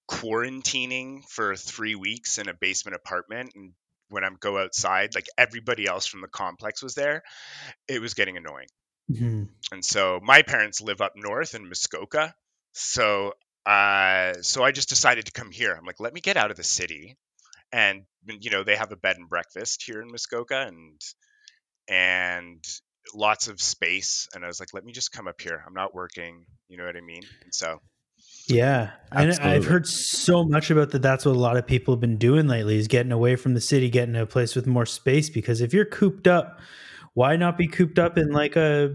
quarantining 0.08 1.24
for 1.28 1.56
three 1.56 1.94
weeks 1.94 2.38
in 2.38 2.48
a 2.48 2.54
basement 2.54 2.96
apartment 2.96 3.52
and 3.54 3.72
when 4.08 4.24
I 4.24 4.30
go 4.40 4.58
outside, 4.58 5.14
like 5.14 5.26
everybody 5.38 5.86
else 5.86 6.06
from 6.06 6.20
the 6.20 6.28
complex 6.28 6.82
was 6.82 6.94
there, 6.94 7.22
it 7.88 8.00
was 8.00 8.14
getting 8.14 8.36
annoying. 8.36 8.66
Mhm. 9.10 9.48
And 9.72 9.84
so 9.84 10.20
my 10.22 10.42
parents 10.42 10.80
live 10.80 11.00
up 11.00 11.12
north 11.16 11.54
in 11.54 11.68
Muskoka. 11.68 12.34
So 12.72 13.32
uh 13.66 14.34
so 14.42 14.64
I 14.64 14.72
just 14.72 14.88
decided 14.88 15.26
to 15.26 15.32
come 15.32 15.50
here. 15.50 15.74
I'm 15.74 15.84
like, 15.84 16.00
let 16.00 16.14
me 16.14 16.20
get 16.20 16.36
out 16.36 16.50
of 16.50 16.56
the 16.56 16.64
city. 16.64 17.16
And 17.72 18.04
you 18.26 18.50
know, 18.50 18.64
they 18.64 18.76
have 18.76 18.92
a 18.92 18.96
bed 18.96 19.16
and 19.16 19.28
breakfast 19.28 19.82
here 19.84 20.00
in 20.02 20.08
Muskoka 20.08 20.66
and 20.66 21.00
and 21.88 22.64
lots 23.14 23.48
of 23.48 23.60
space. 23.60 24.28
And 24.34 24.44
I 24.44 24.46
was 24.46 24.60
like, 24.60 24.72
let 24.72 24.84
me 24.84 24.92
just 24.92 25.12
come 25.12 25.26
up 25.28 25.40
here. 25.40 25.62
I'm 25.66 25.74
not 25.74 25.94
working, 25.94 26.44
you 26.68 26.76
know 26.76 26.84
what 26.84 26.96
I 26.96 27.00
mean? 27.00 27.22
And 27.42 27.54
so 27.54 27.80
Yeah. 28.46 28.90
And 29.12 29.32
I've 29.32 29.66
heard 29.66 29.86
so 29.86 30.44
much 30.44 30.70
about 30.70 30.90
that. 30.90 31.02
That's 31.02 31.24
what 31.24 31.36
a 31.36 31.38
lot 31.38 31.56
of 31.56 31.66
people 31.66 31.94
have 31.94 32.00
been 32.00 32.18
doing 32.18 32.46
lately 32.46 32.78
is 32.78 32.88
getting 32.88 33.12
away 33.12 33.36
from 33.36 33.54
the 33.54 33.60
city, 33.60 33.88
getting 33.90 34.14
to 34.14 34.22
a 34.22 34.26
place 34.26 34.54
with 34.54 34.66
more 34.66 34.86
space. 34.86 35.30
Because 35.30 35.60
if 35.60 35.72
you're 35.72 35.84
cooped 35.84 36.26
up, 36.26 36.60
why 37.14 37.36
not 37.36 37.58
be 37.58 37.66
cooped 37.66 37.98
up 37.98 38.18
in 38.18 38.30
like 38.30 38.56
a 38.56 38.94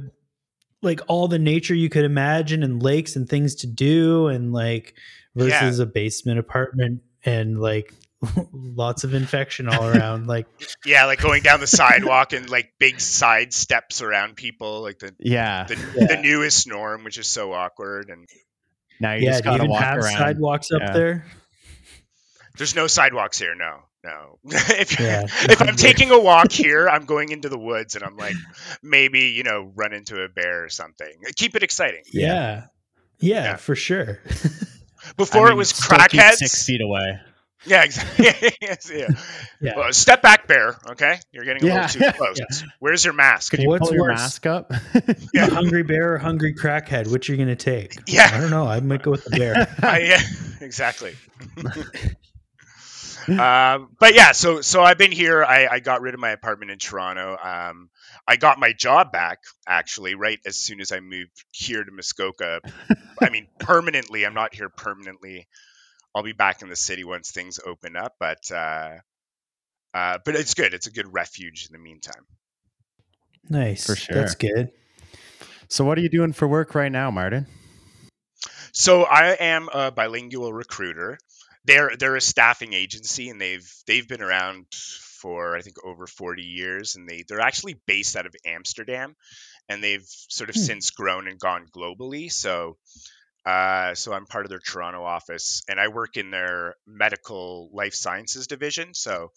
like 0.86 1.01
all 1.08 1.27
the 1.27 1.39
nature 1.39 1.75
you 1.75 1.89
could 1.89 2.06
imagine 2.06 2.63
and 2.63 2.82
lakes 2.82 3.15
and 3.15 3.27
things 3.27 3.56
to 3.56 3.68
do 3.68 4.27
and 4.27 4.54
like 4.54 4.96
versus 5.36 5.80
a 5.80 5.86
basement 5.86 6.39
apartment 6.39 7.01
and 7.25 7.60
like 7.60 7.94
lots 8.54 9.04
of 9.04 9.13
infection 9.13 9.68
all 9.68 9.86
around. 9.88 10.27
Like 10.27 10.48
Yeah, 10.86 11.06
like 11.06 11.20
going 11.20 11.44
down 11.44 11.60
the 11.60 11.68
sidewalk 11.68 12.32
and 12.34 12.50
like 12.50 12.72
big 12.80 13.00
side 13.01 13.54
steps 13.54 14.01
around 14.01 14.36
people, 14.36 14.82
like 14.82 15.00
the 15.00 15.13
Yeah. 15.20 15.65
the, 15.65 15.75
Yeah. 15.98 16.08
the 16.15 16.22
newest 16.22 16.68
norm, 16.68 17.04
which 17.04 17.18
is 17.18 17.27
so 17.27 17.51
awkward. 17.54 18.10
And 18.10 18.27
Now 19.01 19.13
you 19.13 19.25
yeah, 19.25 19.32
just 19.32 19.44
do 19.44 19.50
you 19.50 19.54
gotta 19.58 19.63
even 19.63 19.72
walk 19.72 19.82
have 19.84 19.98
around. 19.98 20.18
sidewalks 20.18 20.72
up 20.72 20.82
Yeah. 20.82 20.94
there? 20.94 21.25
there's 22.58 22.75
no 22.75 22.88
sidewalks 22.88 23.38
here. 23.38 23.54
No, 23.56 23.80
no. 24.05 24.39
if 24.45 25.00
Yeah. 25.00 25.24
if 25.25 25.62
I'm 25.62 25.75
taking 25.75 26.12
a 26.12 26.19
walk 26.19 26.51
here, 26.51 26.88
I'm 26.88 27.05
going 27.05 27.31
into 27.31 27.50
the 27.50 27.57
woods, 27.59 27.95
and 27.95 28.03
I'm 28.03 28.15
like 28.17 28.35
maybe 28.83 29.29
you 29.29 29.43
know 29.43 29.71
run 29.75 29.93
into 29.93 30.21
a 30.24 30.29
bear 30.29 30.63
or 30.63 30.69
something. 30.69 31.12
Keep 31.35 31.55
it 31.55 31.63
exciting. 31.63 32.03
Yeah. 32.12 32.67
Yeah, 33.19 33.43
Yeah. 33.43 33.55
for 33.57 33.75
sure. 33.75 34.19
Before 35.17 35.47
I 35.47 35.51
it 35.51 35.55
was 35.55 35.69
still 35.69 35.97
crackheads. 35.97 36.33
six 36.35 36.65
feet 36.65 36.81
away. 36.81 37.19
Yeah, 37.67 37.83
exactly. 37.83 38.25
yeah. 38.62 39.07
Yeah. 39.59 39.74
Well, 39.75 39.91
step 39.93 40.21
back, 40.21 40.47
bear. 40.47 40.75
Okay, 40.91 41.19
you're 41.31 41.45
getting 41.45 41.63
a 41.63 41.67
Yeah. 41.67 41.81
little 41.88 42.12
too 42.12 42.17
close. 42.17 42.63
Where's 42.79 43.03
your 43.03 43.13
mask? 43.15 43.51
Could 43.51 43.62
you 43.62 43.69
What's 43.69 43.88
pull 43.88 43.93
your 43.95 44.03
worse? 44.09 44.19
mask 44.19 44.45
up? 44.45 44.71
Yeah. 45.33 45.47
A 45.47 45.50
hungry 45.51 45.81
bear 45.81 46.13
or 46.13 46.17
hungry 46.19 46.53
crackhead? 46.53 47.07
Which 47.12 47.27
are 47.27 47.33
you 47.33 47.38
going 47.38 47.47
to 47.47 47.55
take? 47.55 47.97
Yeah. 48.07 48.29
I 48.31 48.39
don't 48.39 48.51
know. 48.51 48.67
I 48.67 48.79
might 48.81 49.01
go 49.01 49.09
with 49.12 49.24
the 49.24 49.31
bear. 49.31 49.75
I, 49.81 50.00
yeah, 50.00 50.21
exactly. 50.62 51.15
Um, 53.29 53.96
but 54.00 54.13
yeah, 54.13 54.32
so 54.32 54.62
so 54.62 54.82
I've 54.82 54.98
been 54.98 55.12
here. 55.12 55.44
I, 55.44 55.67
I 55.67 55.79
got 55.79 56.01
rid 56.01 56.13
of 56.13 56.20
my 56.20 56.32
apartment 56.32 56.72
in 56.72 56.79
Toronto. 56.79 57.38
Um, 57.41 57.89
I 58.27 58.36
got 58.36 58.60
my 58.60 58.74
job 58.74 59.12
back 59.12 59.39
actually 59.67 60.15
right 60.15 60.39
as 60.46 60.58
soon 60.58 60.82
as 60.82 60.91
I 60.91 61.00
moved 61.00 61.46
here 61.51 61.84
to 61.84 61.91
Muskoka. 61.91 62.62
I 63.22 63.29
mean, 63.29 63.48
permanently. 63.60 64.25
I'm 64.25 64.34
not 64.34 64.53
here 64.53 64.70
permanently. 64.70 65.48
I'll 66.13 66.24
be 66.24 66.34
back 66.34 66.62
in 66.62 66.70
the 66.70 66.75
city 66.75 67.03
once 67.03 67.32
things 67.32 67.60
open 67.65 67.96
up. 67.96 68.13
But 68.20 68.51
uh, 68.51 68.98
uh, 69.94 70.20
but 70.25 70.36
it's 70.36 70.53
good. 70.53 70.74
It's 70.74 70.88
a 70.88 70.91
good 70.91 71.13
refuge 71.13 71.67
in 71.67 71.74
the 71.74 71.84
meantime. 71.84 72.25
Nice. 73.50 73.86
For 73.86 73.96
sure. 73.96 74.15
That's 74.15 74.36
good. 74.36 74.72
so 75.67 75.86
what 75.86 75.98
are 75.98 76.01
you 76.01 76.10
doing 76.10 76.34
for 76.34 76.48
work 76.48 76.75
right 76.75 76.91
now, 76.91 77.12
Martin? 77.12 77.48
So 78.72 79.03
I 79.03 79.27
am 79.39 79.70
a 79.74 79.89
bilingual 79.89 80.51
recruiter. 80.51 81.17
They're 81.65 81.91
they're 81.98 82.15
a 82.15 82.22
staffing 82.22 82.74
agency 82.74 83.29
and 83.29 83.41
they've 83.41 83.69
they've 83.88 84.07
been 84.07 84.22
around 84.22 84.67
for 84.74 85.57
I 85.57 85.62
think 85.62 85.77
over 85.84 86.07
40 86.07 86.43
years 86.43 86.95
and 86.95 87.07
they 87.10 87.24
they're 87.27 87.41
actually 87.41 87.75
based 87.88 88.15
out 88.15 88.25
of 88.25 88.36
Amsterdam 88.45 89.15
and 89.69 89.84
they've 89.84 90.07
sort 90.07 90.50
of 90.50 90.55
Hmm. 90.55 90.57
since 90.57 90.91
grown 90.91 91.27
and 91.27 91.39
gone 91.39 91.67
globally. 91.75 92.31
So 92.31 92.77
uh, 93.45 93.95
so 93.95 94.13
I'm 94.13 94.25
part 94.25 94.45
of 94.45 94.50
their 94.50 94.60
Toronto 94.60 95.03
office 95.03 95.63
and 95.69 95.79
I 95.79 95.88
work 95.89 96.17
in 96.17 96.31
their 96.31 96.75
medical 96.88 97.69
life 97.74 97.93
sciences 97.93 98.48
division. 98.48 98.93
So 98.93 99.31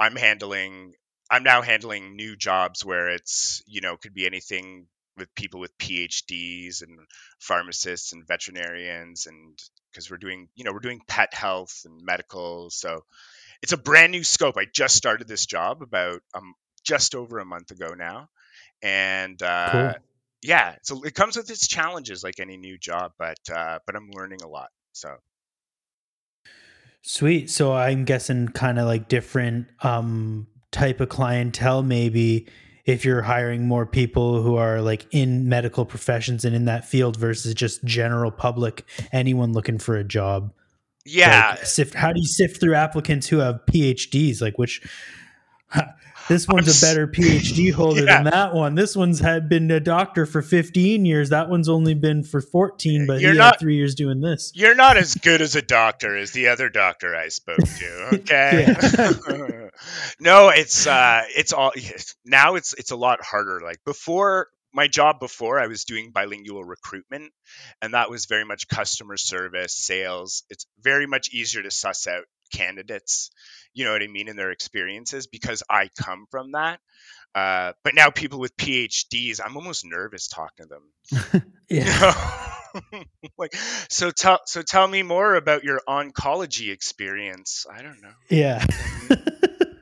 I'm 0.00 0.16
handling 0.16 0.94
I'm 1.30 1.44
now 1.44 1.62
handling 1.62 2.16
new 2.16 2.36
jobs 2.36 2.84
where 2.84 3.10
it's 3.10 3.62
you 3.66 3.80
know 3.82 3.96
could 3.96 4.14
be 4.14 4.26
anything 4.26 4.86
with 5.16 5.34
people 5.34 5.60
with 5.60 5.76
PhDs 5.78 6.82
and 6.82 6.98
pharmacists 7.40 8.12
and 8.12 8.26
veterinarians 8.26 9.26
and 9.26 9.58
because 9.90 10.10
we're 10.10 10.16
doing 10.16 10.48
you 10.54 10.64
know 10.64 10.72
we're 10.72 10.78
doing 10.80 11.00
pet 11.06 11.32
health 11.34 11.82
and 11.84 12.02
medical 12.02 12.70
so 12.70 13.04
it's 13.62 13.72
a 13.72 13.76
brand 13.76 14.12
new 14.12 14.24
scope 14.24 14.56
i 14.56 14.64
just 14.72 14.96
started 14.96 15.28
this 15.28 15.46
job 15.46 15.82
about 15.82 16.20
um 16.34 16.54
just 16.84 17.14
over 17.14 17.38
a 17.38 17.44
month 17.44 17.70
ago 17.70 17.94
now 17.96 18.28
and 18.82 19.42
uh 19.42 19.70
Cool. 19.70 19.94
yeah 20.42 20.74
so 20.82 21.02
it 21.02 21.14
comes 21.14 21.36
with 21.36 21.50
its 21.50 21.66
challenges 21.66 22.22
like 22.22 22.40
any 22.40 22.56
new 22.56 22.78
job 22.78 23.12
but 23.18 23.38
uh 23.54 23.78
but 23.86 23.96
i'm 23.96 24.10
learning 24.10 24.40
a 24.42 24.48
lot 24.48 24.68
so 24.92 25.16
Sweet. 27.02 27.48
So 27.48 27.72
I'm 27.72 28.04
guessing 28.04 28.48
kind 28.48 28.78
of 28.78 28.86
like 28.86 29.08
different 29.08 29.68
um 29.82 30.46
type 30.70 31.00
of 31.00 31.08
clientele 31.08 31.82
maybe 31.82 32.46
if 32.88 33.04
you're 33.04 33.20
hiring 33.20 33.68
more 33.68 33.84
people 33.84 34.42
who 34.42 34.56
are 34.56 34.80
like 34.80 35.06
in 35.10 35.46
medical 35.46 35.84
professions 35.84 36.46
and 36.46 36.56
in 36.56 36.64
that 36.64 36.86
field 36.86 37.16
versus 37.18 37.52
just 37.52 37.84
general 37.84 38.30
public 38.30 38.86
anyone 39.12 39.52
looking 39.52 39.78
for 39.78 39.94
a 39.96 40.02
job. 40.02 40.50
yeah 41.04 41.50
Like, 41.50 41.66
sift 41.66 41.94
how 41.94 42.12
do 42.12 42.20
you 42.20 42.26
sift 42.26 42.58
through 42.58 42.74
applicants 42.74 43.28
who 43.28 43.38
have 43.38 43.60
PhDs 43.66 44.40
like 44.40 44.56
which 44.56 44.80
this 46.28 46.46
one's 46.46 46.82
a 46.82 46.86
better 46.86 47.06
PhD 47.06 47.72
holder 47.74 48.04
Yeah. 48.04 48.22
than 48.22 48.32
that 48.32 48.54
one. 48.54 48.74
This 48.74 48.94
one's 48.96 49.18
had 49.20 49.48
been 49.48 49.70
a 49.70 49.80
doctor 49.80 50.26
for 50.26 50.42
15 50.42 51.04
years. 51.04 51.30
That 51.30 51.48
one's 51.48 51.68
only 51.68 51.94
been 51.94 52.22
for 52.22 52.40
14, 52.40 53.06
but 53.06 53.20
You're 53.20 53.32
he 53.32 53.38
not- 53.38 53.54
had 53.54 53.60
3 53.60 53.76
years 53.76 53.94
doing 53.94 54.20
this. 54.20 54.52
You're 54.54 54.74
not 54.74 54.96
as 54.96 55.14
good 55.14 55.40
as 55.40 55.56
a 55.56 55.62
doctor 55.62 56.16
as 56.16 56.32
the 56.32 56.48
other 56.48 56.68
doctor 56.68 57.14
I 57.16 57.28
spoke 57.28 57.58
to. 57.58 58.08
Okay. 58.18 58.66
no, 60.20 60.48
it's 60.50 60.86
uh, 60.86 61.22
it's 61.36 61.52
all 61.52 61.72
now. 62.24 62.54
It's 62.56 62.74
it's 62.74 62.90
a 62.90 62.96
lot 62.96 63.22
harder. 63.22 63.60
Like 63.62 63.78
before, 63.84 64.48
my 64.72 64.86
job 64.88 65.20
before, 65.20 65.58
I 65.60 65.66
was 65.66 65.84
doing 65.84 66.10
bilingual 66.12 66.64
recruitment, 66.64 67.32
and 67.82 67.94
that 67.94 68.10
was 68.10 68.26
very 68.26 68.44
much 68.44 68.68
customer 68.68 69.16
service, 69.16 69.74
sales. 69.74 70.44
It's 70.50 70.66
very 70.80 71.06
much 71.06 71.30
easier 71.32 71.62
to 71.62 71.70
suss 71.70 72.06
out 72.06 72.24
candidates. 72.50 73.30
You 73.74 73.84
know 73.84 73.92
what 73.92 74.02
I 74.02 74.06
mean 74.06 74.28
in 74.28 74.36
their 74.36 74.50
experiences 74.50 75.26
because 75.26 75.62
I 75.68 75.88
come 75.98 76.26
from 76.30 76.52
that. 76.52 76.80
Uh, 77.34 77.72
but 77.84 77.94
now 77.94 78.10
people 78.10 78.38
with 78.40 78.56
PhDs, 78.56 79.40
I'm 79.44 79.56
almost 79.56 79.84
nervous 79.84 80.28
talking 80.28 80.66
to 80.66 80.68
them. 80.68 81.42
You 81.70 81.84
Yeah. 81.84 82.14
know? 82.94 83.02
like 83.38 83.54
so 83.90 84.10
tell 84.10 84.40
so 84.46 84.62
tell 84.62 84.88
me 84.88 85.02
more 85.02 85.34
about 85.34 85.64
your 85.64 85.82
oncology 85.86 86.72
experience 86.72 87.66
i 87.70 87.82
don't 87.82 88.00
know 88.00 88.12
Yeah. 88.30 88.64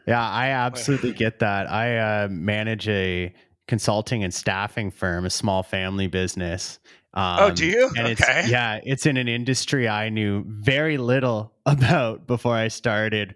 Yeah, 0.07 0.23
I 0.23 0.51
absolutely 0.51 1.13
get 1.13 1.41
that. 1.41 1.69
I 1.69 1.99
uh, 1.99 2.29
manage 2.31 2.89
a 2.89 3.35
consulting 3.67 4.23
and 4.23 4.33
staffing 4.33 4.93
firm, 4.93 5.25
a 5.25 5.31
small 5.31 5.65
family 5.65 6.07
business. 6.07 6.79
Um, 7.13 7.39
Oh, 7.39 7.51
do 7.51 7.67
you? 7.67 7.91
And 7.97 8.07
Okay. 8.07 8.13
it's 8.43 8.51
yeah, 8.51 8.79
it's 8.85 9.05
in 9.07 9.17
an 9.17 9.27
industry 9.27 9.89
I 9.89 10.11
knew 10.11 10.45
very 10.47 10.97
little 10.97 11.53
about 11.73 12.27
before 12.27 12.55
I 12.55 12.69
started 12.69 13.35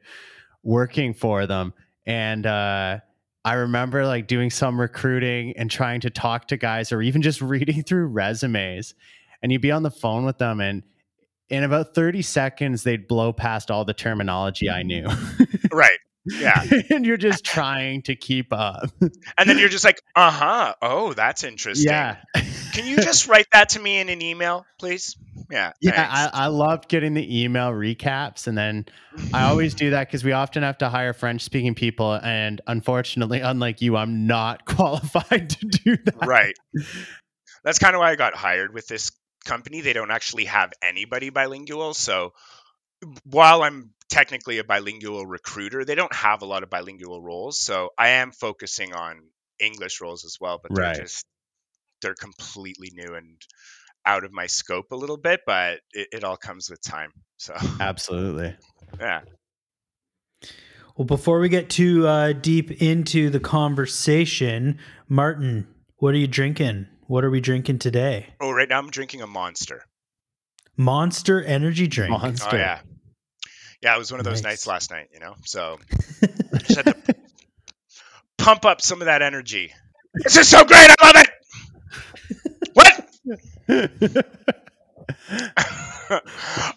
working 0.62 1.14
for 1.14 1.46
them. 1.46 1.72
And 2.06 2.46
uh, 2.46 2.98
I 3.44 3.52
remember 3.54 4.06
like 4.06 4.26
doing 4.26 4.50
some 4.50 4.80
recruiting 4.80 5.54
and 5.56 5.70
trying 5.70 6.00
to 6.02 6.10
talk 6.10 6.48
to 6.48 6.56
guys, 6.56 6.92
or 6.92 7.02
even 7.02 7.22
just 7.22 7.40
reading 7.42 7.82
through 7.82 8.06
resumes. 8.06 8.94
And 9.42 9.50
you'd 9.52 9.62
be 9.62 9.70
on 9.72 9.82
the 9.82 9.90
phone 9.90 10.24
with 10.26 10.38
them, 10.38 10.60
and 10.60 10.82
in 11.48 11.64
about 11.64 11.94
thirty 11.94 12.22
seconds, 12.22 12.82
they'd 12.84 13.08
blow 13.08 13.32
past 13.32 13.70
all 13.70 13.84
the 13.84 13.94
terminology 13.94 14.68
I 14.70 14.82
knew. 14.82 15.06
right 15.72 15.98
yeah 16.26 16.62
and 16.90 17.06
you're 17.06 17.16
just 17.16 17.44
trying 17.46 18.02
to 18.02 18.14
keep 18.14 18.52
up. 18.52 18.90
and 19.00 19.48
then 19.48 19.58
you're 19.58 19.70
just 19.70 19.84
like 19.86 20.02
uh-huh 20.14 20.74
oh 20.82 21.14
that's 21.14 21.44
interesting 21.44 21.90
Yeah. 21.90 22.16
can 22.74 22.86
you 22.86 22.96
just 22.96 23.26
write 23.26 23.46
that 23.52 23.70
to 23.70 23.80
me 23.80 23.98
in 24.00 24.10
an 24.10 24.20
email 24.20 24.66
please 24.78 25.16
yeah 25.50 25.72
Yeah. 25.80 26.08
I, 26.10 26.44
I 26.44 26.46
loved 26.46 26.88
getting 26.88 27.14
the 27.14 27.42
email 27.42 27.70
recaps. 27.70 28.46
And 28.46 28.56
then 28.56 28.86
I 29.34 29.44
always 29.50 29.74
do 29.74 29.90
that 29.90 30.08
because 30.08 30.24
we 30.24 30.32
often 30.32 30.62
have 30.62 30.78
to 30.78 30.88
hire 30.88 31.12
French 31.12 31.42
speaking 31.42 31.74
people. 31.74 32.14
And 32.14 32.60
unfortunately, 32.66 33.40
unlike 33.40 33.82
you, 33.82 33.96
I'm 33.96 34.26
not 34.26 34.64
qualified 34.76 35.50
to 35.50 35.66
do 35.66 35.96
that. 36.04 36.26
right 36.26 36.54
that's 37.64 37.78
kind 37.78 37.94
of 37.94 38.00
why 38.00 38.10
i 38.10 38.16
got 38.16 38.34
hired 38.34 38.72
with 38.72 38.86
this 38.86 39.10
company 39.44 39.80
they 39.80 39.92
don't 39.92 40.10
actually 40.10 40.44
have 40.44 40.72
anybody 40.82 41.30
bilingual 41.30 41.94
so 41.94 42.32
while 43.24 43.62
i'm 43.62 43.90
technically 44.08 44.58
a 44.58 44.64
bilingual 44.64 45.24
recruiter 45.26 45.84
they 45.84 45.94
don't 45.94 46.14
have 46.14 46.42
a 46.42 46.46
lot 46.46 46.62
of 46.62 46.70
bilingual 46.70 47.22
roles 47.22 47.58
so 47.58 47.90
i 47.98 48.08
am 48.08 48.32
focusing 48.32 48.92
on 48.94 49.20
english 49.58 50.00
roles 50.00 50.24
as 50.24 50.36
well 50.40 50.58
but 50.62 50.74
they're 50.74 50.94
just 50.94 51.24
they're 52.02 52.14
completely 52.14 52.90
new 52.94 53.14
and 53.14 53.36
out 54.06 54.24
of 54.24 54.32
my 54.32 54.46
scope 54.46 54.92
a 54.92 54.96
little 54.96 55.16
bit 55.16 55.40
but 55.46 55.80
it, 55.92 56.08
it 56.12 56.24
all 56.24 56.36
comes 56.36 56.70
with 56.70 56.80
time 56.82 57.10
so 57.36 57.54
Absolutely. 57.80 58.54
yeah 58.98 59.20
Well, 60.96 61.06
before 61.06 61.38
we 61.40 61.48
get 61.48 61.70
too 61.70 62.06
uh, 62.06 62.32
deep 62.32 62.82
into 62.82 63.30
the 63.30 63.40
conversation, 63.40 64.78
Martin, 65.08 65.66
what 65.96 66.14
are 66.14 66.18
you 66.18 66.26
drinking? 66.26 66.86
What 67.06 67.24
are 67.24 67.30
we 67.30 67.40
drinking 67.40 67.78
today? 67.78 68.26
oh 68.40 68.50
right 68.50 68.68
now 68.68 68.78
i'm 68.78 68.90
drinking 68.90 69.22
a 69.22 69.26
monster 69.26 69.84
Monster 70.76 71.42
energy 71.42 71.86
drink. 71.88 72.10
Monster. 72.10 72.48
oh 72.52 72.56
yeah 72.58 72.80
yeah 73.82 73.94
it 73.94 73.98
was 73.98 74.10
one 74.10 74.18
of 74.20 74.24
those 74.24 74.42
Nice. 74.42 74.50
nights 74.52 74.66
last 74.66 74.90
night 74.90 75.08
you 75.12 75.20
know 75.20 75.34
so 75.44 75.78
just 76.60 76.76
had 76.76 76.84
to 76.86 77.14
pump 78.38 78.64
up 78.64 78.80
some 78.80 79.02
of 79.02 79.06
that 79.06 79.20
energy. 79.22 79.72
This 80.14 80.36
is 80.38 80.48
so 80.48 80.64
great. 80.64 80.88
I 80.98 81.06
love 81.06 81.16
it. 81.16 81.28
What? 82.72 83.06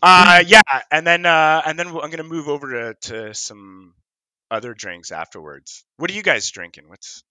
uh, 0.04 0.44
yeah, 0.46 0.62
and 0.92 1.08
then 1.08 1.26
uh, 1.26 1.62
and 1.66 1.78
then 1.78 1.88
I'm 1.88 2.10
gonna 2.10 2.24
move 2.24 2.48
over 2.48 2.72
to, 2.72 3.10
to 3.10 3.34
some 3.34 3.94
other 4.52 4.74
drinks 4.74 5.12
afterwards. 5.12 5.84
What 5.98 6.12
are 6.12 6.14
you 6.14 6.24
guys 6.24 6.50
drinking? 6.52 6.86
What's 6.88 7.24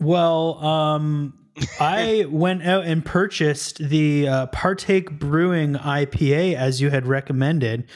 Well, 0.00 0.64
um, 0.64 1.48
I 1.80 2.26
went 2.30 2.64
out 2.64 2.84
and 2.84 3.04
purchased 3.04 3.78
the 3.78 4.28
uh, 4.28 4.46
Partake 4.46 5.18
Brewing 5.18 5.74
IPA 5.74 6.54
as 6.54 6.80
you 6.80 6.90
had 6.90 7.06
recommended. 7.06 7.88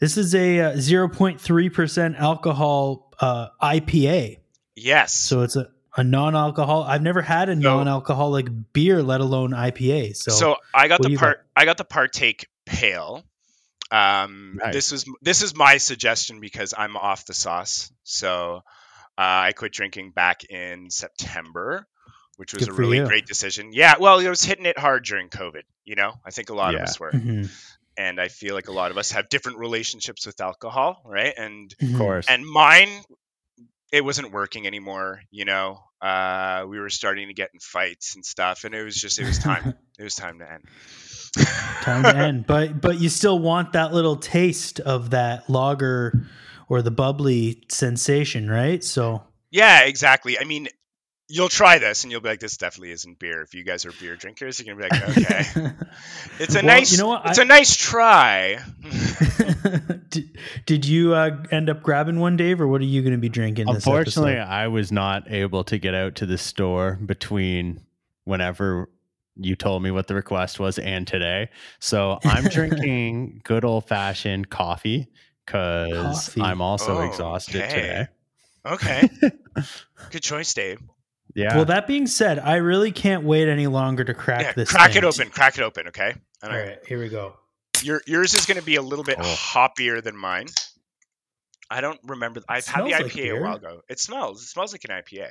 This 0.00 0.18
is 0.18 0.34
a 0.34 0.60
uh, 0.60 0.72
0.3% 0.72 2.18
alcohol 2.18 3.10
uh, 3.18 3.48
IPA. 3.62 4.40
yes? 4.74 5.14
So 5.14 5.40
it's 5.40 5.56
a, 5.56 5.68
a 5.96 6.04
non 6.04 6.36
alcohol. 6.36 6.82
I've 6.82 7.02
never 7.02 7.22
had 7.22 7.48
a 7.48 7.54
So- 7.54 7.60
non 7.60 7.88
alcoholic 7.88 8.46
beer, 8.72 9.02
let 9.02 9.20
alone 9.20 9.52
IPA. 9.52 10.14
So, 10.16 10.30
So, 10.32 10.56
I 10.74 10.88
got 10.88 11.00
the 11.02 11.10
you 11.10 11.18
part. 11.18 11.44
I 11.56 11.64
got 11.64 11.78
the 11.78 11.84
partake 11.84 12.46
pale. 12.66 13.24
Um, 13.90 14.58
Nice. 14.62 14.72
This 14.74 14.92
was 14.92 15.04
this 15.22 15.42
is 15.42 15.54
my 15.54 15.76
suggestion 15.78 16.40
because 16.40 16.74
I'm 16.76 16.96
off 16.96 17.24
the 17.26 17.34
sauce. 17.34 17.90
So 18.02 18.62
uh, 19.18 19.48
I 19.48 19.52
quit 19.52 19.72
drinking 19.72 20.10
back 20.10 20.44
in 20.44 20.90
September, 20.90 21.86
which 22.36 22.52
was 22.52 22.64
Good 22.64 22.72
a 22.74 22.76
really 22.76 22.96
you. 22.98 23.06
great 23.06 23.26
decision. 23.26 23.70
Yeah, 23.72 23.94
well, 24.00 24.18
it 24.18 24.28
was 24.28 24.42
hitting 24.42 24.66
it 24.66 24.78
hard 24.78 25.04
during 25.04 25.28
COVID. 25.28 25.62
You 25.84 25.94
know, 25.94 26.12
I 26.24 26.30
think 26.32 26.50
a 26.50 26.54
lot 26.54 26.74
of 26.74 26.80
us 26.82 26.98
were, 27.00 27.12
Mhm, 27.12 27.48
and 27.96 28.20
I 28.20 28.26
feel 28.28 28.54
like 28.54 28.66
a 28.68 28.72
lot 28.72 28.90
of 28.90 28.98
us 28.98 29.12
have 29.12 29.28
different 29.28 29.58
relationships 29.58 30.26
with 30.26 30.40
alcohol, 30.40 31.00
right? 31.04 31.32
And 31.36 31.72
Of 31.80 31.88
mhm. 31.88 31.96
course. 31.98 32.26
and 32.28 32.44
mine 32.44 32.90
it 33.92 34.04
wasn't 34.04 34.32
working 34.32 34.66
anymore 34.66 35.22
you 35.30 35.44
know 35.44 35.80
uh 36.02 36.64
we 36.68 36.78
were 36.78 36.90
starting 36.90 37.28
to 37.28 37.34
get 37.34 37.50
in 37.54 37.60
fights 37.60 38.14
and 38.16 38.24
stuff 38.24 38.64
and 38.64 38.74
it 38.74 38.82
was 38.82 38.94
just 38.94 39.18
it 39.18 39.24
was 39.26 39.38
time 39.38 39.74
it 39.98 40.02
was 40.02 40.14
time 40.14 40.38
to 40.38 40.50
end 40.50 40.62
time 41.82 42.02
to 42.02 42.16
end. 42.16 42.46
But 42.48 42.80
but 42.80 42.98
you 43.00 43.08
still 43.08 43.38
want 43.38 43.72
that 43.72 43.92
little 43.92 44.16
taste 44.16 44.80
of 44.80 45.10
that 45.10 45.48
lager 45.50 46.26
or 46.68 46.82
the 46.82 46.90
bubbly 46.90 47.64
sensation, 47.70 48.48
right? 48.50 48.82
So 48.82 49.22
yeah 49.50 49.82
exactly 49.84 50.38
i 50.38 50.44
mean 50.44 50.68
you'll 51.28 51.48
try 51.48 51.78
this 51.78 52.02
and 52.04 52.10
you'll 52.12 52.20
be 52.20 52.28
like 52.28 52.40
this 52.40 52.56
definitely 52.56 52.90
isn't 52.90 53.18
beer 53.18 53.42
if 53.42 53.54
you 53.54 53.64
guys 53.64 53.86
are 53.86 53.92
beer 54.00 54.16
drinkers 54.16 54.60
you're 54.60 54.74
gonna 54.76 54.88
be 54.88 54.94
like 54.96 55.08
okay 55.16 55.70
it's 56.40 56.54
a 56.54 56.58
Well, 56.58 56.66
nice 56.66 56.92
you 56.92 56.98
know 56.98 57.08
what? 57.08 57.22
it's 57.26 57.38
I- 57.38 57.42
a 57.42 57.44
nice 57.44 57.74
try 57.76 58.58
did, 60.66 60.82
did 60.82 60.86
you 60.86 61.14
uh, 61.14 61.36
end 61.50 61.70
up 61.70 61.82
grabbing 61.82 62.18
one, 62.20 62.36
Dave, 62.36 62.60
or 62.60 62.68
what 62.68 62.80
are 62.80 62.84
you 62.84 63.00
going 63.02 63.12
to 63.12 63.18
be 63.18 63.28
drinking? 63.28 63.66
This 63.66 63.76
Unfortunately, 63.76 64.32
episode? 64.34 64.52
I 64.52 64.68
was 64.68 64.92
not 64.92 65.30
able 65.30 65.64
to 65.64 65.78
get 65.78 65.94
out 65.94 66.16
to 66.16 66.26
the 66.26 66.36
store 66.38 66.98
between 67.04 67.80
whenever 68.24 68.90
you 69.36 69.54
told 69.54 69.82
me 69.82 69.90
what 69.90 70.06
the 70.06 70.14
request 70.14 70.58
was 70.58 70.78
and 70.78 71.06
today. 71.06 71.48
So 71.78 72.18
I'm 72.24 72.44
drinking 72.48 73.42
good 73.44 73.64
old 73.64 73.86
fashioned 73.86 74.50
coffee 74.50 75.08
because 75.44 76.36
I'm 76.38 76.60
also 76.60 76.98
Oh, 76.98 77.02
exhausted 77.02 77.62
okay. 77.62 77.68
today. 77.70 78.06
okay 78.66 79.08
good 80.10 80.22
choice 80.22 80.52
dave 80.54 80.80
Yeah. 81.34 81.54
Well, 81.54 81.66
that 81.66 81.86
being 81.86 82.06
said, 82.08 82.38
I 82.40 82.56
really 82.56 82.90
can't 82.90 83.22
wait 83.24 83.46
any 83.48 83.66
longer 83.68 84.02
to 84.04 84.14
crack 84.14 84.42
yeah 84.42 84.52
this. 84.54 84.70
crack 84.72 84.92
thing. 84.92 85.02
it 85.02 85.04
open 85.04 85.28
crack 85.30 85.56
it 85.58 85.62
open 85.62 85.88
okay 85.88 86.14
All 86.42 86.48
right, 86.50 86.78
here 86.88 86.98
we 86.98 87.08
go. 87.08 87.34
Your 87.84 88.02
yours 88.06 88.34
is 88.34 88.46
going 88.46 88.58
to 88.58 88.64
be 88.64 88.76
a 88.76 88.82
little 88.82 89.04
bit 89.04 89.16
Oh. 89.18 89.22
hoppier 89.24 90.02
than 90.02 90.16
mine. 90.16 90.46
I 91.70 91.80
don't 91.80 91.98
remember. 92.04 92.42
I've 92.48 92.66
had 92.66 92.84
the 92.84 92.90
IPA 92.92 93.04
like 93.32 93.38
a 93.38 93.40
while 93.42 93.56
ago. 93.56 93.80
It 93.88 93.98
smells. 93.98 94.42
It 94.42 94.46
smells 94.46 94.72
like 94.72 94.84
an 94.84 94.90
IPA. 94.90 95.28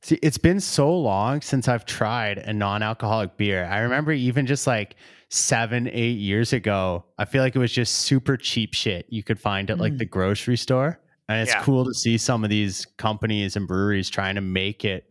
See, 0.00 0.18
it's 0.22 0.38
been 0.38 0.60
so 0.60 0.92
long 0.92 1.42
since 1.42 1.68
I've 1.68 1.84
tried 1.84 2.38
a 2.38 2.52
non-alcoholic 2.52 3.36
beer. 3.36 3.66
I 3.66 3.80
remember 3.80 4.10
even 4.12 4.46
just 4.46 4.66
like 4.66 4.96
seven, 5.28 5.88
eight 5.92 6.18
years 6.18 6.52
ago, 6.52 7.04
I 7.18 7.24
feel 7.24 7.42
like 7.42 7.54
it 7.54 7.58
was 7.60 7.70
just 7.72 7.94
super 7.96 8.36
cheap 8.36 8.74
shit 8.74 9.06
you 9.10 9.22
could 9.22 9.38
find 9.38 9.70
at 9.70 9.78
like 9.78 9.92
Mm. 9.92 9.98
the 9.98 10.04
grocery 10.06 10.56
store. 10.56 10.98
And 11.28 11.40
it's 11.42 11.52
Yeah. 11.52 11.62
cool 11.62 11.84
to 11.84 11.94
see 11.94 12.18
some 12.18 12.42
of 12.44 12.50
these 12.50 12.84
companies 12.98 13.54
and 13.54 13.68
breweries 13.68 14.10
trying 14.10 14.34
to 14.34 14.40
make 14.40 14.84
it 14.84 15.04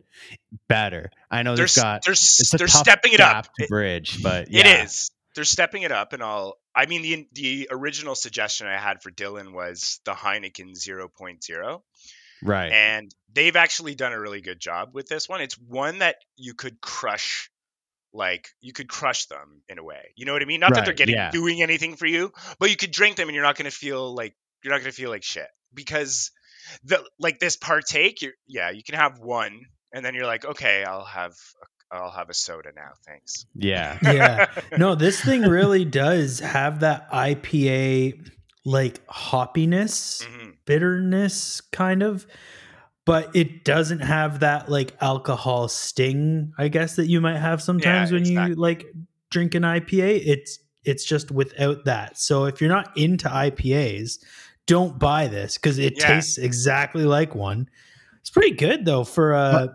better. 0.68 1.10
I 1.30 1.42
know 1.42 1.56
They're 1.56 1.66
they've 1.66 1.74
got 1.82 2.04
they're 2.04 2.12
it's 2.12 2.52
a 2.52 2.58
they're 2.58 2.66
tough 2.66 2.80
stepping 2.82 3.12
it 3.14 3.20
up. 3.20 3.44
to 3.44 3.64
It- 3.64 3.68
bridge, 3.70 4.22
but 4.22 4.42
It 4.48 4.66
yeah. 4.66 4.82
is. 4.84 5.10
They're 5.34 5.44
stepping 5.44 5.82
it 5.82 5.92
up, 5.92 6.12
and 6.12 6.22
all. 6.22 6.54
I 6.74 6.86
mean, 6.86 7.02
the 7.02 7.28
the 7.32 7.68
original 7.70 8.14
suggestion 8.14 8.66
I 8.66 8.78
had 8.78 9.02
for 9.02 9.10
Dylan 9.10 9.52
was 9.52 10.00
the 10.04 10.12
Heineken 10.12 10.72
0.0, 10.74 11.82
right. 12.42 12.72
and 12.72 13.14
they've 13.32 13.56
actually 13.56 13.94
done 13.94 14.12
a 14.12 14.20
really 14.20 14.40
good 14.40 14.60
job 14.60 14.90
with 14.94 15.06
this 15.08 15.28
one. 15.28 15.40
It's 15.40 15.58
one 15.58 15.98
that 15.98 16.16
you 16.36 16.54
could 16.54 16.80
crush. 16.80 17.50
Like 18.14 18.48
you 18.60 18.74
could 18.74 18.88
crush 18.88 19.24
them 19.24 19.62
in 19.70 19.78
a 19.78 19.82
way, 19.82 20.12
you 20.16 20.26
know 20.26 20.34
what 20.34 20.42
I 20.42 20.44
mean? 20.44 20.60
Not 20.60 20.74
that 20.74 20.84
they're 20.84 20.92
getting 20.92 21.14
yeah. 21.14 21.30
doing 21.30 21.62
anything 21.62 21.96
for 21.96 22.04
you, 22.04 22.30
but 22.58 22.68
you 22.68 22.76
could 22.76 22.90
drink 22.90 23.16
them 23.16 23.28
and 23.28 23.34
you're 23.34 23.42
not 23.42 23.56
going 23.56 23.70
to 23.70 23.74
feel 23.74 24.14
like 24.14 24.36
you're 24.62 24.70
not 24.70 24.80
going 24.80 24.90
to 24.90 24.96
feel 24.96 25.08
like 25.08 25.22
shit 25.22 25.48
because 25.72 26.30
the 26.84 27.02
like 27.18 27.38
this 27.38 27.56
partake. 27.56 28.22
Yeah, 28.46 28.68
you 28.68 28.82
can 28.82 28.96
have 28.96 29.18
one 29.18 29.62
and 29.92 30.04
then 30.04 30.14
you're 30.14 30.26
like, 30.26 30.44
okay, 30.44 30.84
I'll 30.84 31.04
have 31.04 31.32
a, 31.32 31.66
I'll 31.92 32.10
have 32.10 32.30
a 32.30 32.34
soda 32.34 32.70
now, 32.74 32.92
thanks. 33.06 33.46
yeah. 33.54 33.98
Yeah. 34.02 34.46
No, 34.78 34.94
this 34.94 35.20
thing 35.20 35.42
really 35.42 35.84
does 35.84 36.38
have 36.40 36.80
that 36.80 37.10
IPA 37.12 38.28
like 38.64 39.04
hoppiness, 39.08 40.22
Mhm. 40.26 40.54
bitterness 40.64 41.60
kind 41.60 42.02
of, 42.02 42.26
but 43.04 43.34
it 43.34 43.64
doesn't 43.64 44.00
have 44.00 44.40
that 44.40 44.68
like 44.70 44.94
alcohol 45.00 45.68
sting, 45.68 46.52
I 46.58 46.68
guess 46.68 46.96
that 46.96 47.06
you 47.08 47.20
might 47.20 47.38
have 47.38 47.60
sometimes 47.60 48.10
Yeah, 48.10 48.14
when 48.16 48.22
exactly. 48.22 48.50
you 48.50 48.54
like 48.56 48.86
drink 49.30 49.54
an 49.54 49.62
IPA. 49.64 50.22
It's 50.24 50.58
it's 50.84 51.04
just 51.04 51.30
without 51.30 51.84
that. 51.84 52.18
So 52.18 52.44
if 52.46 52.60
you're 52.60 52.70
not 52.70 52.96
into 52.96 53.28
IPAs, 53.28 54.18
don't 54.66 54.98
buy 54.98 55.26
this 55.28 55.56
because 55.58 55.78
it 55.78 55.94
Yeah. 55.98 56.06
tastes 56.06 56.38
exactly 56.38 57.04
like 57.04 57.34
one. 57.34 57.68
It's 58.20 58.30
pretty 58.30 58.52
good 58.56 58.84
though 58.84 59.04
for 59.04 59.34
uh 59.34 59.68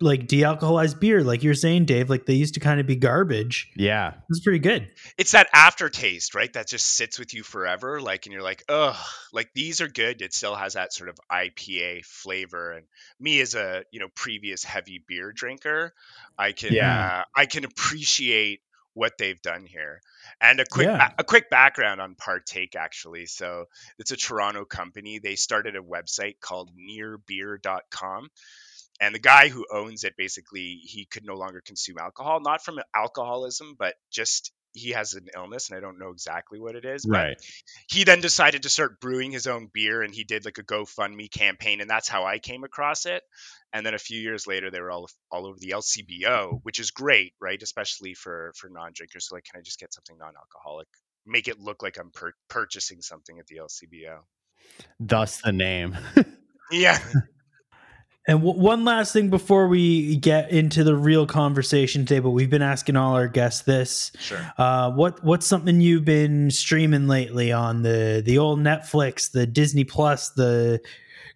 like 0.00 0.26
de-alcoholized 0.26 1.00
beer, 1.00 1.22
like 1.22 1.42
you're 1.42 1.54
saying, 1.54 1.84
Dave. 1.86 2.10
Like 2.10 2.26
they 2.26 2.34
used 2.34 2.54
to 2.54 2.60
kind 2.60 2.80
of 2.80 2.86
be 2.86 2.96
garbage. 2.96 3.70
Yeah. 3.76 4.14
It's 4.30 4.40
pretty 4.40 4.58
good. 4.58 4.88
it's 5.18 5.32
that 5.32 5.48
aftertaste, 5.52 6.34
right? 6.34 6.52
That 6.52 6.68
just 6.68 6.86
sits 6.86 7.18
with 7.18 7.34
you 7.34 7.42
forever. 7.42 8.00
Like, 8.00 8.26
and 8.26 8.32
you're 8.32 8.42
like, 8.42 8.64
ugh, 8.68 8.96
like 9.32 9.50
these 9.54 9.80
are 9.80 9.88
good. 9.88 10.22
It 10.22 10.34
still 10.34 10.54
has 10.54 10.74
that 10.74 10.92
sort 10.92 11.08
of 11.08 11.16
IPA 11.30 12.04
flavor. 12.04 12.72
And 12.72 12.86
me 13.20 13.40
as 13.40 13.54
a 13.54 13.84
you 13.90 14.00
know 14.00 14.08
previous 14.14 14.64
heavy 14.64 15.02
beer 15.06 15.32
drinker, 15.32 15.92
I 16.38 16.52
can 16.52 16.72
Yeah. 16.72 17.20
uh, 17.20 17.24
I 17.36 17.46
can 17.46 17.64
appreciate 17.64 18.60
what 18.96 19.18
they've 19.18 19.42
done 19.42 19.66
here. 19.66 20.00
And 20.40 20.60
a 20.60 20.64
quick 20.64 20.86
Yeah. 20.86 21.10
a 21.18 21.24
quick 21.24 21.50
background 21.50 22.00
on 22.00 22.14
Partake 22.14 22.76
actually. 22.76 23.26
So 23.26 23.64
it's 23.98 24.12
a 24.12 24.16
Toronto 24.16 24.64
company. 24.64 25.18
They 25.18 25.34
started 25.34 25.74
a 25.74 25.80
website 25.80 26.38
called 26.40 26.70
nearbeer.com. 26.76 28.28
And 29.00 29.14
the 29.14 29.18
guy 29.20 29.48
who 29.48 29.66
owns 29.72 30.04
it 30.04 30.14
basically 30.16 30.80
he 30.84 31.04
could 31.04 31.24
no 31.24 31.34
longer 31.34 31.60
consume 31.64 31.98
alcohol, 31.98 32.40
not 32.40 32.64
from 32.64 32.78
alcoholism, 32.94 33.74
but 33.78 33.94
just 34.10 34.52
he 34.76 34.90
has 34.90 35.14
an 35.14 35.28
illness 35.36 35.68
and 35.70 35.78
I 35.78 35.80
don't 35.80 36.00
know 36.00 36.10
exactly 36.10 36.58
what 36.58 36.74
it 36.74 36.84
is. 36.84 37.06
but 37.06 37.12
Right. 37.16 37.36
he 37.88 38.02
then 38.04 38.20
decided 38.20 38.64
to 38.64 38.68
start 38.68 39.00
brewing 39.00 39.30
his 39.30 39.46
own 39.46 39.68
beer 39.72 40.02
and 40.02 40.12
he 40.12 40.24
did 40.24 40.44
like 40.44 40.58
a 40.58 40.64
GoFundMe 40.64 41.30
campaign 41.30 41.80
and 41.80 41.88
that's 41.88 42.08
how 42.08 42.24
I 42.24 42.40
came 42.40 42.64
across 42.64 43.06
it. 43.06 43.22
And 43.72 43.86
then 43.86 43.94
a 43.94 43.98
few 43.98 44.20
years 44.20 44.46
later 44.48 44.70
they 44.70 44.80
were 44.80 44.90
all 44.90 45.08
all 45.30 45.46
over 45.46 45.58
the 45.60 45.70
LCBO, 45.70 46.60
which 46.64 46.80
is 46.80 46.90
great, 46.90 47.34
right? 47.40 47.62
Especially 47.62 48.14
for 48.14 48.52
for 48.56 48.68
non-drinkers. 48.68 49.28
So 49.28 49.36
like 49.36 49.44
can 49.44 49.60
I 49.60 49.62
just 49.62 49.78
get 49.78 49.94
something 49.94 50.18
non-alcoholic? 50.18 50.88
Make 51.26 51.46
it 51.48 51.60
look 51.60 51.82
like 51.82 51.96
I'm 51.98 52.10
pur- 52.12 52.34
purchasing 52.48 53.00
something 53.00 53.38
at 53.38 53.46
the 53.46 53.58
LCBO. 53.58 54.18
Thus 54.98 55.40
the 55.40 55.52
name. 55.52 55.96
Yeah. 56.70 56.98
And 58.26 58.40
w- 58.40 58.58
one 58.58 58.84
last 58.84 59.12
thing 59.12 59.28
before 59.28 59.68
we 59.68 60.16
get 60.16 60.50
into 60.50 60.82
the 60.82 60.96
real 60.96 61.26
conversation 61.26 62.06
today, 62.06 62.20
but 62.20 62.30
we've 62.30 62.50
been 62.50 62.62
asking 62.62 62.96
all 62.96 63.14
our 63.14 63.28
guests 63.28 63.62
this. 63.62 64.12
Sure. 64.18 64.40
Uh, 64.56 64.90
what 64.92 65.22
what's 65.22 65.46
something 65.46 65.80
you've 65.80 66.04
been 66.04 66.50
streaming 66.50 67.06
lately 67.06 67.52
on 67.52 67.82
the 67.82 68.22
the 68.24 68.38
old 68.38 68.60
Netflix, 68.60 69.30
the 69.30 69.46
Disney 69.46 69.84
Plus, 69.84 70.30
the 70.30 70.80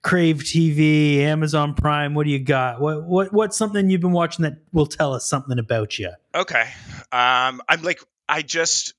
Crave 0.03 0.39
TV, 0.39 1.19
Amazon 1.19 1.75
Prime? 1.75 2.15
What 2.15 2.25
do 2.25 2.31
you 2.31 2.39
got? 2.39 2.81
What 2.81 3.05
what 3.05 3.33
what's 3.33 3.59
something 3.59 3.91
you've 3.91 4.01
been 4.01 4.13
watching 4.13 4.45
that 4.45 4.59
will 4.73 4.87
tell 4.87 5.13
us 5.13 5.29
something 5.29 5.59
about 5.59 5.99
you? 5.99 6.11
Okay. 6.35 6.69
Um, 7.13 7.61
I'm 7.69 7.83
like, 7.83 8.03
I 8.29 8.43
just, 8.43 8.95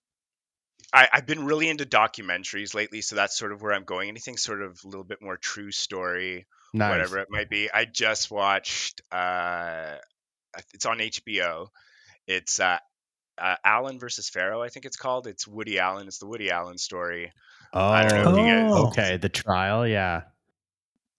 I, 0.93 1.07
I've 1.11 1.25
been 1.25 1.45
really 1.45 1.69
into 1.69 1.85
documentaries 1.85 2.73
lately, 2.73 3.01
so 3.01 3.15
that's 3.15 3.37
sort 3.37 3.51
of 3.51 3.61
where 3.61 3.73
I'm 3.73 3.83
going. 3.83 4.09
Anything 4.09 4.37
sort 4.37 4.61
of 4.61 4.79
a 4.83 4.87
little 4.87 5.03
bit 5.03 5.21
more 5.21 5.37
true 5.37 5.71
story, 5.71 6.47
nice. 6.73 6.91
whatever 6.91 7.19
it 7.19 7.27
might 7.29 7.49
be. 7.49 7.69
I 7.71 7.85
just 7.85 8.29
watched, 8.31 9.01
uh, 9.11 9.95
it's 10.73 10.85
on 10.85 10.97
HBO. 10.99 11.67
It's 12.27 12.59
uh, 12.59 12.77
uh, 13.37 13.55
Allen 13.63 13.99
versus 13.99 14.29
Farrow, 14.29 14.61
I 14.61 14.69
think 14.69 14.85
it's 14.85 14.97
called. 14.97 15.27
It's 15.27 15.47
Woody 15.47 15.79
Allen. 15.79 16.07
It's 16.07 16.19
the 16.19 16.27
Woody 16.27 16.51
Allen 16.51 16.77
story. 16.77 17.31
Oh, 17.73 17.87
I 17.87 18.07
don't 18.07 18.23
know 18.23 18.31
if 18.31 18.37
you 18.37 18.43
guys- 18.51 18.71
okay. 18.87 19.17
The 19.17 19.29
trial. 19.29 19.87
Yeah. 19.87 20.23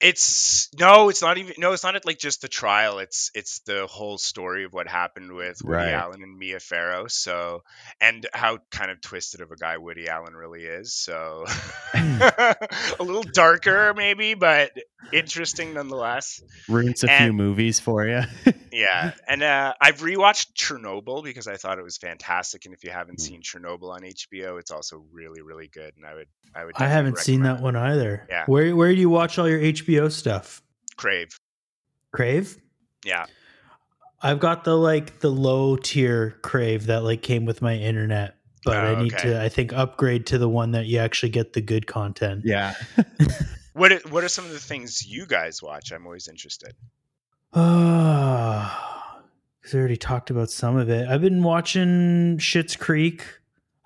It's 0.01 0.69
no, 0.79 1.11
it's 1.11 1.21
not 1.21 1.37
even 1.39 1.55
no, 1.59 1.73
it's 1.73 1.85
not 1.85 2.03
like 2.07 2.19
just 2.19 2.41
the 2.41 2.49
trial. 2.49 2.99
It's 3.01 3.31
it's 3.35 3.61
the 3.61 3.87
whole 3.87 4.17
story 4.19 4.65
of 4.65 4.73
what 4.73 4.89
happened 4.89 5.33
with 5.33 5.61
Woody 5.63 5.77
Right. 5.77 5.93
Allen 5.93 6.23
and 6.23 6.39
Mia 6.39 6.59
Farrow. 6.59 7.07
So 7.09 7.63
and 8.01 8.27
how 8.33 8.59
kind 8.71 8.91
of 8.91 9.01
twisted 9.03 9.43
of 9.43 9.51
a 9.51 9.57
guy 9.57 9.77
Woody 9.77 10.09
Allen 10.09 10.35
really 10.35 10.63
is. 10.65 10.95
So 10.95 11.45
a 11.95 12.57
little 13.01 13.23
darker 13.23 13.93
maybe, 13.95 14.35
but 14.35 14.73
interesting 15.13 15.75
nonetheless. 15.75 16.43
Ruins 16.69 17.05
a 17.05 17.09
few 17.09 17.33
movies 17.33 17.81
for 17.81 18.07
you. 18.07 18.23
Yeah, 18.73 19.15
and 19.27 19.43
uh, 19.43 19.75
I've 19.81 19.99
rewatched 19.99 20.53
Chernobyl 20.55 21.25
because 21.25 21.49
I 21.49 21.57
thought 21.57 21.81
it 21.81 21.83
was 21.83 21.97
fantastic. 21.97 22.67
And 22.67 22.73
if 22.75 22.85
you 22.85 22.91
haven't 22.93 23.19
Mm. 23.19 23.21
seen 23.21 23.43
Chernobyl 23.43 23.91
on 23.91 24.03
HBO, 24.03 24.61
it's 24.61 24.71
also 24.71 25.05
really 25.11 25.43
really 25.43 25.67
good. 25.67 25.93
And 25.97 26.07
I 26.07 26.15
would 26.15 26.29
I 26.55 26.65
would 26.65 26.75
I 26.79 26.87
haven't 26.87 27.19
seen 27.19 27.43
that 27.43 27.55
recommend 27.55 27.75
one 27.75 27.91
either. 27.91 28.27
Yeah. 28.31 28.45
Where 28.47 28.77
where 28.77 28.95
do 28.95 29.01
you 29.01 29.11
watch 29.11 29.41
all 29.41 29.49
your 29.49 29.59
HBO 29.59 29.90
stuff? 30.09 30.63
Crave. 30.97 31.29
Crave? 32.13 32.57
Yeah. 33.05 33.27
I've 34.23 34.39
got 34.41 34.65
the 34.65 34.77
like 34.77 35.21
the 35.21 35.31
low 35.31 35.77
tier 35.77 36.39
Crave 36.43 36.87
that 36.87 37.03
like 37.05 37.23
came 37.23 37.45
with 37.47 37.63
my 37.63 37.75
internet, 37.75 38.37
but 38.65 38.77
Oh, 38.77 38.81
I 38.81 39.03
need 39.03 39.15
okay. 39.15 39.31
to 39.31 39.43
I 39.43 39.49
think 39.49 39.73
upgrade 39.73 40.27
to 40.27 40.39
the 40.39 40.49
one 40.49 40.73
that 40.73 40.87
you 40.87 40.99
actually 40.99 41.31
get 41.31 41.53
the 41.55 41.61
good 41.63 41.87
content. 41.87 42.43
yeah. 42.45 42.75
What 43.73 43.93
are, 43.93 44.01
what 44.11 44.25
are 44.25 44.29
some 44.29 44.45
of 44.45 44.51
the 44.51 44.59
things 44.59 45.07
you 45.07 45.25
guys 45.27 45.63
watch? 45.63 45.93
I'm 45.93 46.05
always 46.05 46.29
interested. 46.29 46.75
Ah, 47.55 49.21
because 49.61 49.75
I 49.75 49.79
already 49.79 49.97
talked 49.97 50.31
about 50.31 50.51
some 50.51 50.77
of 50.77 50.91
it. 50.91 51.09
I've 51.09 51.21
been 51.21 51.43
watching 51.43 52.39
Schitt's 52.39 52.77
Creek. 52.77 53.25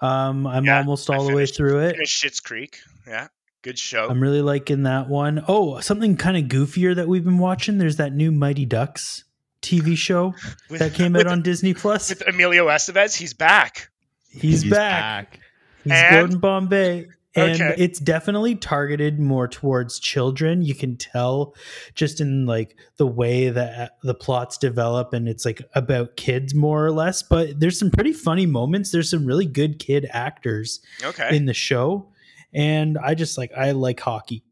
Um, 0.00 0.46
I'm 0.46 0.64
Yeah, 0.64 0.78
almost 0.78 1.10
all 1.10 1.24
the 1.26 1.34
way 1.34 1.46
through 1.46 1.80
it. 1.80 1.92
Finish 1.92 2.22
Schitt's 2.22 2.40
Creek. 2.40 2.78
Yeah, 3.06 3.28
good 3.64 3.78
show. 3.78 4.06
I'm 4.08 4.20
really 4.20 4.42
liking 4.42 4.84
that 4.84 5.08
one. 5.08 5.42
Oh, 5.48 5.80
something 5.80 6.16
kind 6.16 6.36
of 6.36 6.44
goofier 6.44 6.94
that 6.94 7.08
we've 7.08 7.24
been 7.24 7.38
watching. 7.38 7.78
There's 7.78 7.96
that 7.96 8.12
new 8.12 8.30
Mighty 8.30 8.66
Ducks 8.66 9.24
TV 9.62 9.96
show 9.96 10.34
With- 10.70 10.78
that 10.80 10.94
came 10.94 11.14
with, 11.14 11.26
out 11.26 11.32
on 11.32 11.42
Disney 11.42 11.74
Plus. 11.74 12.10
with 12.10 12.22
Emilio 12.28 12.68
Estevez. 12.68 13.16
He's 13.16 13.34
back. 13.34 13.90
He's, 14.30 14.62
back. 14.68 15.40
He's 15.82 15.92
And- 15.92 16.14
Gordon 16.14 16.38
Bombay. 16.38 17.06
And 17.36 17.60
Okay. 17.60 17.74
it's 17.78 17.98
definitely 17.98 18.54
targeted 18.54 19.18
more 19.18 19.48
towards 19.48 19.98
children. 19.98 20.62
You 20.62 20.72
can 20.76 20.96
tell 20.96 21.56
just 21.96 22.20
in 22.20 22.46
like 22.46 22.76
the 22.96 23.08
way 23.08 23.48
that 23.48 23.80
uh, 23.80 23.88
the 24.04 24.14
plots 24.14 24.56
develop 24.56 25.12
and 25.12 25.28
it's 25.28 25.44
like 25.44 25.60
about 25.74 26.14
kids 26.16 26.54
more 26.54 26.86
or 26.86 26.92
less, 26.92 27.24
but 27.24 27.58
there's 27.58 27.76
some 27.76 27.90
pretty 27.90 28.12
funny 28.12 28.46
moments. 28.46 28.92
There's 28.92 29.10
some 29.10 29.26
really 29.26 29.46
good 29.46 29.80
kid 29.80 30.06
actors 30.12 30.78
Okay. 31.02 31.36
in 31.36 31.46
the 31.46 31.54
show. 31.54 32.06
And 32.54 32.98
I 32.98 33.14
just 33.14 33.36
like 33.36 33.52
I 33.56 33.72
like 33.72 34.00
hockey. 34.00 34.44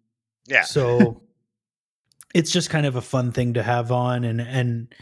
yeah. 0.47 0.63
So 0.63 1.23
it's 2.35 2.51
just 2.51 2.71
kind 2.71 2.87
of 2.87 2.97
a 2.97 3.01
fun 3.03 3.33
thing 3.33 3.55
to 3.55 3.63
have 3.63 3.93
on 3.93 4.25
and 4.25 4.41
and 4.41 4.95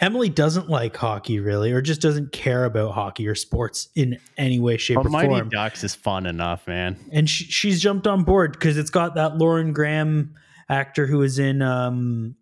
Emily 0.00 0.28
doesn't 0.28 0.68
like 0.68 0.96
hockey 0.96 1.40
really 1.40 1.72
or 1.72 1.82
just 1.82 2.00
doesn't 2.00 2.30
care 2.30 2.64
about 2.64 2.92
hockey 2.92 3.26
or 3.26 3.34
sports 3.34 3.88
in 3.96 4.18
any 4.36 4.60
way 4.60 4.76
shape 4.76 4.96
But 4.96 5.06
or 5.06 5.10
form. 5.10 5.12
Mighty 5.12 5.28
form. 5.28 5.48
Ducks 5.48 5.82
is 5.82 5.94
fun 5.94 6.26
enough, 6.26 6.68
man. 6.68 6.96
And 7.10 7.28
she, 7.28 7.44
she's 7.44 7.80
jumped 7.80 8.06
on 8.06 8.22
board 8.22 8.52
because 8.52 8.78
it's 8.78 8.90
got 8.90 9.16
that 9.16 9.38
Lauren 9.38 9.72
Graham 9.72 10.36
actor 10.68 11.06
who 11.06 11.18
was 11.18 11.38
in 11.40 11.62
um 11.62 12.36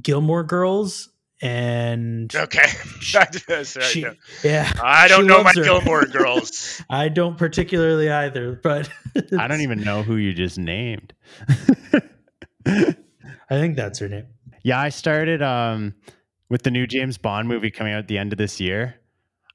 Gilmore 0.00 0.44
Girls 0.44 1.08
and 1.40 2.34
Okay. 2.34 2.66
Sorry, 3.00 3.26
she, 3.64 4.02
no. 4.02 4.14
yeah 4.42 4.72
I 4.82 5.08
don't 5.08 5.26
know 5.26 5.38
my 5.38 5.42
loves 5.44 5.58
her. 5.58 5.64
Gilmore 5.64 6.04
Girls. 6.06 6.82
I 6.90 7.08
don't 7.08 7.38
particularly 7.38 8.10
either, 8.10 8.58
but 8.62 8.88
I 9.38 9.46
don't 9.48 9.60
even 9.60 9.80
know 9.82 10.02
who 10.02 10.16
you 10.16 10.32
just 10.34 10.58
named. 10.58 11.12
I 12.66 12.94
think 13.50 13.76
that's 13.76 13.98
her 14.00 14.08
name. 14.08 14.26
Yeah, 14.62 14.80
I 14.80 14.88
started 14.90 15.42
um 15.42 15.94
with 16.50 16.62
the 16.62 16.70
new 16.70 16.86
James 16.86 17.18
Bond 17.18 17.48
movie 17.48 17.70
coming 17.70 17.92
out 17.92 18.00
at 18.00 18.08
the 18.08 18.18
end 18.18 18.32
of 18.32 18.38
this 18.38 18.60
year. 18.60 18.96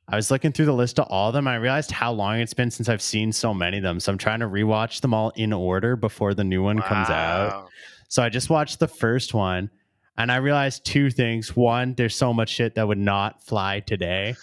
I 0.08 0.16
was 0.16 0.30
looking 0.30 0.52
through 0.52 0.66
the 0.66 0.74
list 0.74 1.00
of 1.00 1.08
all 1.10 1.30
of 1.30 1.34
them. 1.34 1.48
I 1.48 1.56
realized 1.56 1.90
how 1.92 2.12
long 2.12 2.40
it's 2.40 2.54
been 2.54 2.70
since 2.72 2.90
I've 2.90 3.02
seen 3.02 3.32
so 3.32 3.54
many 3.54 3.78
of 3.78 3.84
them. 3.84 4.00
So 4.02 4.12
I'm 4.12 4.18
trying 4.18 4.42
to 4.42 4.48
rewatch 4.48 5.00
them 5.02 5.14
all 5.14 5.30
in 5.36 5.54
order 5.54 5.96
before 5.96 6.34
the 6.34 6.44
new 6.44 6.62
one 6.62 6.82
comes 6.82 7.10
out. 7.10 7.70
So 8.10 8.22
I 8.22 8.30
just 8.30 8.50
watched 8.50 8.80
the 8.80 8.88
first 8.88 9.34
one 9.34 9.70
and 10.18 10.32
I 10.32 10.38
realized 10.38 10.86
two 10.86 11.10
things. 11.10 11.56
One, 11.56 11.94
there's 11.96 12.16
so 12.16 12.34
much 12.34 12.50
shit 12.50 12.76
that 12.76 12.88
would 12.88 12.98
not 12.98 13.44
fly 13.46 13.80
today. 13.82 14.36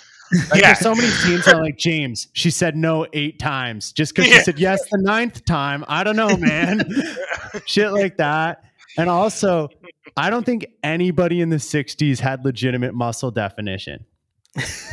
Like, 0.51 0.61
Yeah. 0.61 0.69
There's 0.69 0.79
so 0.81 0.95
many 0.95 1.09
scenes 1.09 1.47
where 1.47 1.57
like, 1.63 1.77
James, 1.79 2.29
she 2.33 2.51
said 2.51 2.77
no 2.77 3.07
eight 3.13 3.39
times 3.39 3.93
just 3.93 4.15
because 4.15 4.31
Yeah. 4.31 4.39
she 4.39 4.43
said 4.45 4.59
yes 4.59 4.81
the 4.91 4.99
ninth 5.03 5.45
time. 5.45 5.85
I 5.89 6.05
don't 6.05 6.17
know, 6.17 6.37
man. 6.37 6.83
shit 7.67 7.93
like 7.93 8.17
that. 8.19 8.63
And 8.97 9.09
also, 9.11 9.69
I 10.17 10.31
don't 10.31 10.45
think 10.45 10.67
anybody 10.83 11.41
in 11.41 11.51
the 11.51 11.57
60s 11.57 12.19
had 12.21 12.45
legitimate 12.45 12.95
muscle 12.95 13.31
definition. 13.31 14.05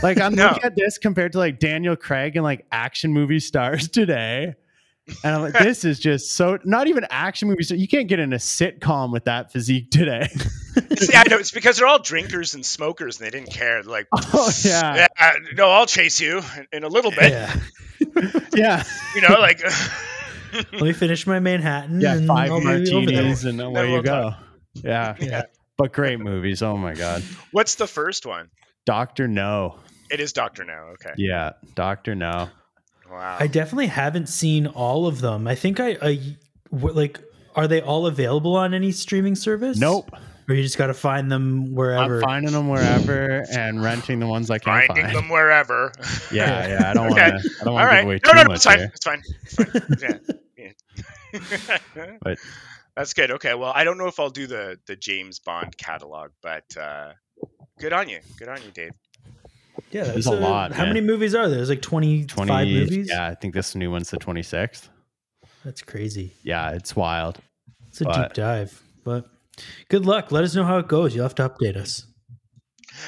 Like, 0.03 0.19
I'm 0.19 0.35
No. 0.35 0.47
looking 0.49 0.63
at 0.63 0.75
this 0.75 0.97
compared 0.99 1.31
to 1.33 1.39
like 1.39 1.59
Daniel 1.59 1.95
Craig 1.95 2.35
and 2.35 2.43
like 2.43 2.65
action 2.71 3.11
movie 3.11 3.39
stars 3.39 3.87
today. 3.89 4.53
And 5.23 5.35
I'm 5.35 5.41
like, 5.41 5.53
this 5.53 5.85
is 5.85 5.99
just 5.99 6.31
so 6.33 6.59
not 6.65 6.87
even 6.87 7.05
action 7.09 7.47
movies. 7.47 7.71
You 7.71 7.87
can't 7.87 8.07
get 8.07 8.19
in 8.19 8.33
a 8.33 8.37
sitcom 8.37 9.11
with 9.11 9.25
that 9.25 9.51
physique 9.51 9.89
today. 9.89 10.27
See, 10.97 11.15
I 11.15 11.23
know 11.29 11.37
it's 11.37 11.51
because 11.51 11.77
they're 11.77 11.87
all 11.87 11.99
drinkers 11.99 12.53
and 12.53 12.65
smokers, 12.65 13.19
and 13.19 13.25
they 13.25 13.31
didn't 13.31 13.53
care. 13.53 13.83
Like, 13.83 14.07
oh, 14.13 14.51
yeah. 14.63 15.07
yeah, 15.19 15.31
no, 15.55 15.69
I'll 15.69 15.85
chase 15.85 16.19
you 16.19 16.41
in, 16.57 16.67
in 16.71 16.83
a 16.83 16.87
little 16.89 17.11
bit. 17.11 17.31
Yeah. 17.31 17.55
Yeah. 18.55 18.83
You 19.13 19.21
know, 19.21 19.35
like, 19.39 19.61
Let 20.53 20.81
me 20.81 20.93
finish 20.93 21.27
my 21.27 21.39
Manhattan. 21.39 22.01
Yeah. 22.01 22.15
and 22.15 22.25
Five 22.25 22.51
I'll 22.51 22.59
be 22.61 22.67
over 22.67 23.05
there. 23.05 23.21
martinis 23.21 23.43
and 23.43 23.61
away 23.61 23.87
we'll 23.87 23.97
you 23.97 24.01
go. 24.03 24.33
Yeah. 24.73 25.15
Yeah. 25.19 25.43
But 25.77 25.93
great 25.93 26.19
movies. 26.19 26.63
Oh, 26.63 26.75
my 26.77 26.95
God. 26.95 27.23
what's 27.51 27.75
the 27.75 27.85
first 27.85 28.25
one? 28.25 28.49
Doctor 28.85 29.27
No. 29.27 29.77
It 30.09 30.19
is 30.19 30.33
Doctor 30.33 30.63
No. 30.63 30.93
Okay. 30.93 31.11
Yeah. 31.17 31.51
Doctor 31.75 32.15
No. 32.15 32.49
Wow. 33.11 33.37
I 33.39 33.47
definitely 33.47 33.87
haven't 33.87 34.27
seen 34.27 34.67
all 34.67 35.07
of 35.07 35.21
them. 35.21 35.47
I 35.47 35.55
think 35.55 35.79
I, 35.79 35.97
I 36.01 36.19
w- 36.71 36.93
like. 36.95 37.19
Are 37.55 37.67
they 37.67 37.81
all 37.81 38.05
available 38.05 38.55
on 38.55 38.75
any 38.75 38.91
streaming 38.91 39.33
service? 39.35 39.79
Nope. 39.79 40.11
Or 40.47 40.53
you 40.53 40.61
just 40.61 40.77
got 40.77 40.87
to 40.87 40.93
find 40.93 41.31
them 41.31 41.73
wherever. 41.73 42.17
I'm 42.17 42.21
finding 42.21 42.51
them 42.53 42.69
wherever 42.69 43.43
and 43.51 43.81
renting 43.83 44.19
the 44.19 44.27
ones 44.27 44.51
I 44.51 44.59
can 44.59 44.71
Finding 44.87 45.05
find. 45.05 45.15
them 45.17 45.29
wherever. 45.29 45.91
Yeah, 46.31 46.67
yeah. 46.67 46.89
I 46.91 46.93
don't 46.93 47.11
Okay. 47.13 47.31
want 47.31 47.41
to. 47.43 47.49
I 47.49 47.63
don't 47.63 47.67
All 47.69 47.73
want 47.73 47.83
to 47.83 47.87
right. 47.87 48.01
give 48.01 48.05
away 48.05 48.19
No, 48.23 48.29
too 48.31 48.35
no, 48.35 48.43
no, 48.43 48.47
much 48.49 48.55
it's 48.57 48.65
fine. 48.65 48.77
here. 48.77 48.91
It's 48.93 49.03
fine. 49.05 49.21
It's 49.43 49.55
fine. 49.55 49.97
Yeah. 50.57 50.71
yeah. 51.95 52.17
But- 52.21 52.37
That's 52.95 53.13
good. 53.13 53.29
Okay. 53.31 53.53
Well, 53.53 53.71
I 53.75 53.83
don't 53.83 53.97
know 53.99 54.07
if 54.07 54.19
I'll 54.19 54.29
do 54.31 54.47
the 54.47 54.79
the 54.87 54.95
James 54.95 55.37
Bond 55.39 55.77
catalog, 55.77 56.31
but 56.41 56.63
uh, 56.79 57.13
good 57.79 57.93
on 57.93 58.09
you. 58.09 58.19
Good 58.39 58.47
on 58.49 58.57
you, 58.63 58.71
Dave. 58.71 58.91
Yeah, 59.91 60.03
There's 60.03 60.25
that's 60.25 60.27
a 60.27 60.31
lot, 60.31 60.73
How 60.73 60.83
man. 60.83 60.95
many 60.95 61.05
movies 61.05 61.33
are 61.33 61.47
there? 61.47 61.57
There's 61.57 61.69
like 61.69 61.81
25 61.81 62.27
Twenty. 62.27 62.73
movies. 62.73 63.09
Yeah, 63.09 63.27
I 63.27 63.35
think 63.35 63.53
this 63.53 63.73
new 63.75 63.89
one's 63.89 64.09
the 64.09 64.17
26th. 64.17 64.89
That's 65.63 65.81
crazy. 65.81 66.33
Yeah, 66.43 66.71
it's 66.71 66.95
wild. 66.95 67.39
It's 67.87 68.01
a 68.01 68.05
deep 68.05 68.33
dive. 68.33 68.81
But 69.03 69.25
good 69.89 70.05
luck. 70.05 70.31
Let 70.31 70.43
us 70.43 70.55
know 70.55 70.65
how 70.65 70.77
it 70.77 70.87
goes. 70.87 71.15
You'll 71.15 71.23
have 71.23 71.35
to 71.35 71.47
update 71.49 71.77
us. 71.77 72.05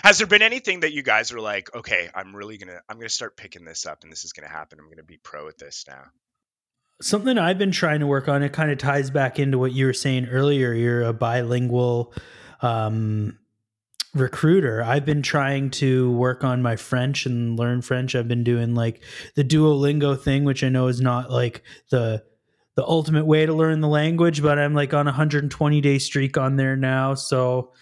Has 0.04 0.18
there 0.20 0.28
been 0.28 0.42
anything 0.42 0.82
that 0.82 0.94
you 0.94 1.02
guys 1.04 1.32
are 1.32 1.40
like, 1.42 1.74
okay, 1.76 2.10
I'm 2.14 2.36
really 2.36 2.58
gonna, 2.58 2.80
I'm 2.88 2.98
gonna 2.98 3.10
start 3.10 3.36
picking 3.36 3.66
this 3.66 3.86
up, 3.86 4.04
and 4.04 4.12
this 4.12 4.24
is 4.24 4.34
gonna 4.34 4.48
happen. 4.50 4.80
I'm 4.80 4.88
gonna 4.90 5.04
be 5.04 5.18
pro 5.18 5.48
at 5.48 5.58
this 5.58 5.86
now. 5.88 6.04
Something 7.02 7.38
I've 7.38 7.58
been 7.58 7.72
trying 7.72 8.02
to 8.02 8.08
work 8.08 8.28
on, 8.28 8.44
it 8.44 8.52
kind 8.54 8.72
of 8.72 8.78
ties 8.78 9.10
back 9.10 9.40
into 9.40 9.58
what 9.58 9.72
you 9.72 9.86
were 9.86 9.94
saying 9.94 10.28
earlier. 10.28 10.74
You're 10.74 11.02
a 11.04 11.14
bilingual 11.14 12.14
um, 12.62 13.40
recruiter. 14.14 14.82
I've 14.84 15.06
been 15.06 15.22
trying 15.22 15.70
to 15.72 16.12
work 16.14 16.44
on 16.44 16.62
my 16.62 16.76
French 16.76 17.26
and 17.26 17.58
learn 17.58 17.82
French. 17.82 18.16
I've 18.16 18.28
been 18.28 18.44
doing 18.44 18.76
like 18.76 19.04
the 19.36 19.44
Duolingo 19.44 20.20
thing, 20.20 20.44
which 20.44 20.64
I 20.64 20.70
know 20.70 20.88
is 20.88 21.02
not 21.02 21.30
like 21.32 21.64
the 21.92 22.24
the 22.76 22.86
ultimate 22.86 23.26
way 23.26 23.46
to 23.46 23.54
learn 23.54 23.82
the 23.82 23.88
language, 23.90 24.42
but 24.42 24.58
I'm 24.58 24.74
like 24.74 24.94
on 24.94 25.06
a 25.08 25.12
120 25.12 25.82
day 25.82 26.00
streak 26.00 26.38
on 26.38 26.56
there 26.56 26.76
now. 26.78 27.14
So 27.14 27.74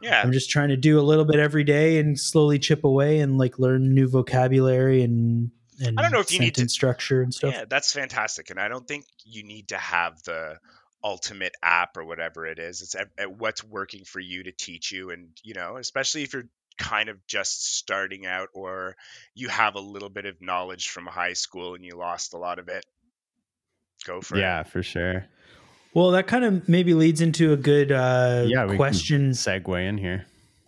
Yeah. 0.00 0.22
I'm 0.22 0.32
just 0.32 0.48
trying 0.50 0.68
to 0.70 0.76
do 0.78 0.98
a 0.98 1.02
little 1.02 1.24
bit 1.26 1.36
every 1.38 1.64
day 1.64 1.98
and 1.98 2.18
slowly 2.18 2.58
chip 2.58 2.82
away 2.84 3.18
and 3.18 3.36
like 3.38 3.58
learn 3.58 3.94
new 3.94 4.08
vocabulary 4.08 5.02
and 5.02 5.50
and 5.78 5.98
I 5.98 6.02
don't 6.02 6.12
know 6.12 6.20
if 6.20 6.32
you 6.32 6.38
need 6.40 6.54
to- 6.54 6.68
structure 6.70 7.20
and 7.20 7.34
stuff. 7.34 7.52
Yeah, 7.52 7.66
that's 7.68 7.92
fantastic, 7.92 8.48
and 8.48 8.58
I 8.58 8.68
don't 8.68 8.88
think 8.88 9.04
you 9.26 9.42
need 9.42 9.68
to 9.68 9.76
have 9.76 10.22
the 10.22 10.56
ultimate 11.06 11.54
app 11.62 11.96
or 11.96 12.04
whatever 12.04 12.46
it 12.46 12.58
is. 12.58 12.82
It's 12.82 12.96
at, 12.96 13.08
at 13.16 13.30
what's 13.38 13.62
working 13.62 14.04
for 14.04 14.18
you 14.18 14.42
to 14.42 14.52
teach 14.52 14.90
you, 14.90 15.10
and 15.10 15.28
you 15.44 15.54
know, 15.54 15.76
especially 15.76 16.24
if 16.24 16.32
you're 16.32 16.48
kind 16.78 17.08
of 17.08 17.24
just 17.26 17.76
starting 17.76 18.26
out 18.26 18.48
or 18.52 18.96
you 19.34 19.48
have 19.48 19.76
a 19.76 19.80
little 19.80 20.10
bit 20.10 20.26
of 20.26 20.42
knowledge 20.42 20.88
from 20.90 21.06
high 21.06 21.32
school 21.34 21.74
and 21.74 21.84
you 21.84 21.96
lost 21.96 22.34
a 22.34 22.38
lot 22.38 22.58
of 22.58 22.68
it. 22.68 22.84
Go 24.04 24.20
for 24.20 24.36
Yeah, 24.36 24.40
it. 24.40 24.42
Yeah, 24.42 24.62
for 24.64 24.82
sure. 24.82 25.26
Well, 25.94 26.10
that 26.10 26.26
kind 26.26 26.44
of 26.44 26.68
maybe 26.68 26.92
leads 26.92 27.20
into 27.22 27.52
a 27.52 27.56
good 27.56 27.90
uh, 27.92 28.44
Yeah, 28.46 28.76
question 28.76 29.30
Segue 29.30 29.88
in 29.88 29.96
here. 29.96 30.26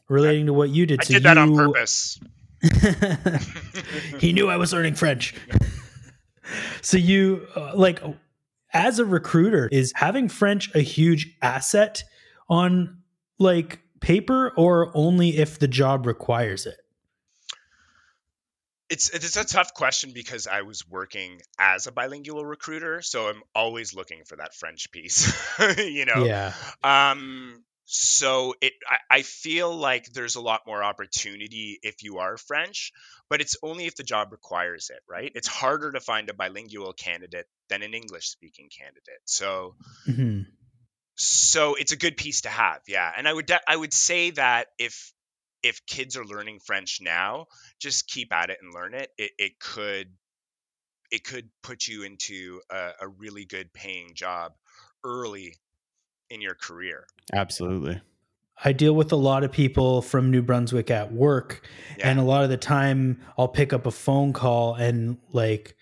relating 0.08 0.46
to 0.46 0.54
what 0.54 0.70
you 0.70 0.86
did. 0.86 1.00
I 1.00 1.04
So 1.04 1.14
did 1.14 1.24
that 1.24 1.36
on 1.36 1.54
purpose. 1.54 2.18
he 4.20 4.32
knew 4.32 4.48
I 4.48 4.56
was 4.56 4.72
learning 4.72 4.94
French. 4.94 5.34
so 6.82 6.96
you 6.96 7.46
uh, 7.54 7.72
like 7.76 8.00
as 8.72 8.98
a 8.98 9.04
recruiter, 9.04 9.68
is 9.70 9.92
having 9.96 10.28
French 10.28 10.74
a 10.74 10.80
huge 10.80 11.36
asset 11.42 12.02
on 12.48 12.98
like 13.38 13.80
paper 14.00 14.52
or 14.56 14.90
only 14.94 15.38
if 15.38 15.58
the 15.58 15.68
job 15.68 16.06
requires 16.06 16.66
it? 16.66 16.76
It's 18.90 19.10
it's 19.10 19.36
a 19.36 19.44
tough 19.44 19.74
question 19.74 20.12
because 20.14 20.46
I 20.46 20.62
was 20.62 20.88
working 20.88 21.40
as 21.58 21.86
a 21.86 21.92
bilingual 21.92 22.44
recruiter, 22.44 23.02
so 23.02 23.28
I'm 23.28 23.42
always 23.54 23.94
looking 23.94 24.24
for 24.24 24.36
that 24.36 24.54
French 24.54 24.90
piece. 24.90 25.30
you 25.78 26.06
know. 26.06 26.24
Yeah. 26.24 26.54
Um 26.82 27.64
so 27.90 28.54
it 28.60 28.74
I, 28.86 29.18
I 29.18 29.22
feel 29.22 29.74
like 29.74 30.12
there's 30.12 30.36
a 30.36 30.42
lot 30.42 30.60
more 30.66 30.84
opportunity 30.84 31.78
if 31.82 32.02
you 32.02 32.18
are 32.18 32.36
French, 32.36 32.92
but 33.30 33.40
it's 33.40 33.56
only 33.62 33.86
if 33.86 33.96
the 33.96 34.02
job 34.02 34.30
requires 34.30 34.90
it, 34.90 35.00
right? 35.08 35.32
It's 35.34 35.48
harder 35.48 35.92
to 35.92 36.00
find 36.00 36.28
a 36.28 36.34
bilingual 36.34 36.92
candidate 36.92 37.46
than 37.70 37.82
an 37.82 37.94
English 37.94 38.28
speaking 38.28 38.68
candidate. 38.68 39.22
So 39.24 39.74
Mhm. 40.06 40.46
so 41.14 41.76
it's 41.76 41.92
a 41.92 41.96
good 41.96 42.16
piece 42.16 42.42
to 42.42 42.48
have 42.48 42.80
yeah 42.86 43.10
and 43.16 43.26
i 43.26 43.32
would 43.32 43.46
de- 43.46 43.60
i 43.70 43.74
would 43.74 43.92
say 43.92 44.30
that 44.30 44.68
if 44.78 45.12
if 45.64 45.84
kids 45.86 46.16
are 46.16 46.24
learning 46.24 46.60
french 46.60 47.00
now 47.00 47.46
just 47.80 48.06
keep 48.06 48.32
at 48.32 48.50
it 48.50 48.58
and 48.62 48.72
learn 48.72 48.94
it 48.94 49.10
it, 49.18 49.32
it 49.36 49.58
could 49.58 50.14
it 51.10 51.24
could 51.24 51.48
put 51.62 51.88
you 51.88 52.04
into 52.04 52.60
a, 52.70 52.90
a 53.00 53.08
really 53.08 53.44
good 53.46 53.72
paying 53.72 54.14
job 54.14 54.52
early 55.04 55.56
in 56.30 56.40
your 56.40 56.54
career 56.54 57.06
Absolutely. 57.32 58.00
I 58.64 58.72
deal 58.72 58.92
with 58.92 59.12
a 59.12 59.16
lot 59.16 59.44
of 59.44 59.52
people 59.52 60.02
from 60.02 60.32
New 60.32 60.42
Brunswick 60.42 60.90
at 60.90 61.12
work, 61.12 61.64
yeah 61.96 62.10
and 62.10 62.18
a 62.18 62.22
lot 62.22 62.42
of 62.42 62.50
the 62.50 62.56
time 62.56 63.20
I'll 63.36 63.48
pick 63.48 63.72
up 63.72 63.86
a 63.86 63.90
phone 63.90 64.32
call 64.32 64.74
and 64.74 65.18
like 65.32 65.76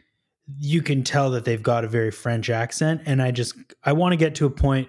you 0.58 0.82
can 0.82 1.02
tell 1.02 1.30
that 1.30 1.44
they've 1.44 1.62
got 1.62 1.84
a 1.84 1.88
very 1.88 2.10
French 2.10 2.50
accent. 2.50 3.02
And 3.06 3.20
I 3.20 3.30
just, 3.30 3.54
I 3.84 3.92
want 3.92 4.12
to 4.12 4.16
get 4.16 4.36
to 4.36 4.46
a 4.46 4.50
point 4.50 4.88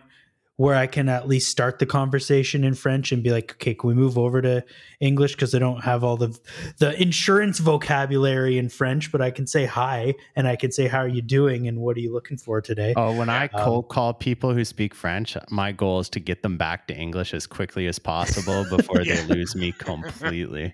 where 0.58 0.76
I 0.76 0.88
can 0.88 1.08
at 1.08 1.28
least 1.28 1.50
start 1.52 1.78
the 1.78 1.86
conversation 1.86 2.64
in 2.64 2.74
French 2.74 3.12
and 3.12 3.22
be 3.24 3.30
like, 3.30 3.52
okay, 3.54 3.76
can 3.76 3.88
we 3.88 3.94
move 3.94 4.18
over 4.18 4.42
to 4.42 4.64
English? 5.00 5.34
Because 5.36 5.54
I 5.54 5.60
don't 5.60 5.84
have 5.84 6.04
all 6.04 6.18
the 6.18 6.38
the 6.80 7.00
insurance 7.02 7.60
vocabulary 7.60 8.58
in 8.58 8.68
French, 8.70 9.12
but 9.12 9.22
I 9.22 9.30
can 9.30 9.46
say 9.46 9.66
hi 9.66 10.16
and 10.36 10.48
I 10.48 10.56
can 10.56 10.72
say 10.72 10.88
how 10.88 10.98
are 11.00 11.08
you 11.08 11.22
doing 11.22 11.68
and 11.68 11.78
what 11.80 11.96
are 11.96 12.00
you 12.00 12.12
looking 12.12 12.38
for 12.38 12.60
today. 12.60 12.94
Oh, 12.98 13.16
when 13.16 13.30
I 13.30 13.44
Um, 13.54 13.64
cold 13.64 13.90
call 13.90 14.14
people 14.16 14.52
who 14.54 14.66
speak 14.66 14.96
French, 14.96 15.38
my 15.52 15.72
goal 15.72 16.00
is 16.00 16.10
to 16.10 16.20
get 16.20 16.42
them 16.42 16.58
back 16.58 16.88
to 16.88 16.96
English 16.96 17.34
as 17.36 17.46
quickly 17.46 17.86
as 17.86 18.00
possible 18.00 18.66
before 18.70 19.02
Yeah. 19.04 19.22
they 19.22 19.36
lose 19.36 19.56
me 19.56 19.72
completely. 19.74 20.74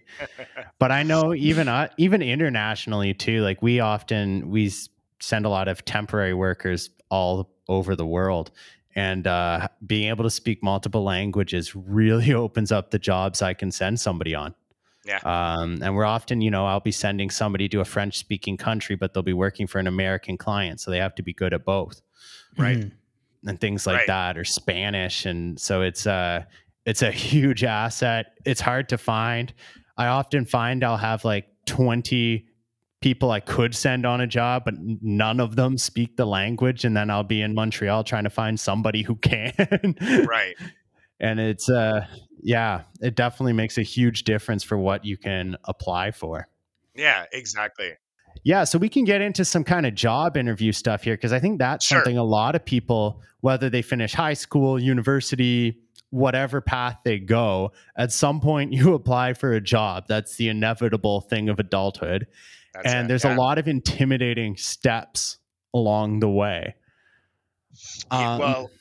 but 0.80 0.92
I 0.94 1.04
know 1.04 1.34
even 1.34 1.68
uh, 1.68 1.90
even 1.98 2.22
internationally 2.22 3.14
too. 3.14 3.42
Like 3.42 3.62
we 3.62 3.82
often 3.82 4.50
we 4.50 4.72
send 5.20 5.46
a 5.46 5.50
lot 5.50 5.68
of 5.68 5.84
temporary 5.84 6.34
workers 6.34 6.90
all 7.10 7.50
over 7.68 7.96
the 7.96 8.06
world, 8.06 8.52
and 8.96 9.26
uh, 9.28 9.68
being 9.86 10.10
able 10.10 10.24
to 10.24 10.30
speak 10.30 10.62
multiple 10.64 11.04
languages 11.04 11.76
really 11.76 12.34
opens 12.46 12.72
up 12.72 12.92
the 12.92 13.00
jobs 13.00 13.42
I 13.42 13.54
can 13.54 13.72
send 13.72 14.00
somebody 14.00 14.36
on. 14.36 14.54
Yeah. 15.06 15.18
Um, 15.26 15.80
and 15.84 15.96
we're 15.96 16.06
often, 16.06 16.40
you 16.40 16.50
know, 16.50 16.66
I'll 16.66 16.80
be 16.80 16.92
sending 16.92 17.30
somebody 17.30 17.68
to 17.70 17.82
a 17.82 17.86
French 17.86 18.18
speaking 18.18 18.56
country, 18.56 18.96
but 18.96 19.14
they'll 19.14 19.22
be 19.24 19.34
working 19.34 19.68
for 19.68 19.80
an 19.80 19.88
American 19.88 20.38
client, 20.38 20.80
so 20.80 20.92
they 20.92 21.00
have 21.00 21.14
to 21.16 21.24
be 21.24 21.34
good 21.34 21.54
at 21.54 21.66
both 21.66 22.02
right 22.58 22.78
Mhm. 22.78 22.92
and 23.48 23.60
things 23.60 23.86
like 23.88 23.98
Right. 23.98 24.08
that 24.08 24.38
or 24.38 24.46
Spanish 24.46 25.26
and 25.26 25.60
so 25.60 25.82
it's 25.82 26.06
uh 26.08 26.44
it's 26.86 27.02
a 27.02 27.12
huge 27.32 27.64
asset 27.64 28.28
it's 28.46 28.62
hard 28.62 28.88
to 28.90 28.98
find 28.98 29.52
I 29.98 30.06
often 30.08 30.46
find 30.46 30.84
I'll 30.84 30.98
have 30.98 31.26
like 31.26 31.48
20 31.66 32.46
people 33.04 33.32
I 33.32 33.40
could 33.40 33.76
send 33.76 34.06
on 34.06 34.22
a 34.22 34.28
job 34.28 34.64
but 34.66 34.76
none 34.80 35.40
of 35.40 35.56
them 35.56 35.78
speak 35.78 36.18
the 36.18 36.26
language 36.26 36.86
and 36.86 36.96
then 36.96 37.10
I'll 37.10 37.24
be 37.24 37.42
in 37.42 37.54
Montreal 37.54 38.04
trying 38.04 38.24
to 38.24 38.30
find 38.30 38.60
somebody 38.60 39.04
who 39.04 39.16
can 39.16 39.54
right 40.28 40.56
and 41.20 41.40
it's 41.40 41.70
uh 41.70 42.06
yeah 42.42 42.84
it 43.02 43.16
definitely 43.16 43.54
makes 43.54 43.78
a 43.78 43.84
huge 43.84 44.24
difference 44.24 44.64
for 44.64 44.78
what 44.78 45.06
you 45.06 45.18
can 45.18 45.58
apply 45.66 46.12
for 46.12 46.48
yeah 46.96 47.26
exactly 47.32 47.92
yeah, 48.44 48.64
so 48.64 48.78
we 48.78 48.90
can 48.90 49.06
get 49.06 49.22
into 49.22 49.46
some 49.46 49.64
kind 49.64 49.86
of 49.86 49.96
job 49.96 50.36
interview 50.36 50.72
stuff 50.72 51.04
here 51.04 51.16
because 51.16 51.32
I 51.32 51.40
think 51.40 51.60
that's 51.60 51.86
Sure. 51.86 52.00
something 52.00 52.18
a 52.18 52.24
lot 52.24 52.56
of 52.56 52.66
people, 52.66 53.22
whether 53.42 53.70
they 53.70 53.82
finish 53.82 54.14
high 54.14 54.34
school, 54.34 54.82
university, 54.82 55.80
whatever 56.10 56.60
path 56.60 56.98
they 57.04 57.20
go, 57.20 57.72
at 57.96 58.12
some 58.12 58.40
point 58.42 58.74
you 58.74 58.94
apply 58.94 59.34
for 59.34 59.54
a 59.54 59.62
job. 59.62 60.06
That's 60.08 60.36
the 60.36 60.50
inevitable 60.50 61.22
thing 61.22 61.48
of 61.50 61.60
adulthood. 61.60 62.28
That's 62.74 62.92
and 62.92 63.06
it, 63.06 63.08
there's 63.08 63.24
yeah. 63.24 63.36
a 63.36 63.38
lot 63.38 63.58
of 63.58 63.68
intimidating 63.68 64.58
steps 64.58 65.38
along 65.74 66.20
the 66.20 66.30
way. 66.30 66.76
Yeah, 68.12 68.34
Um, 68.34 68.40
well 68.40 68.72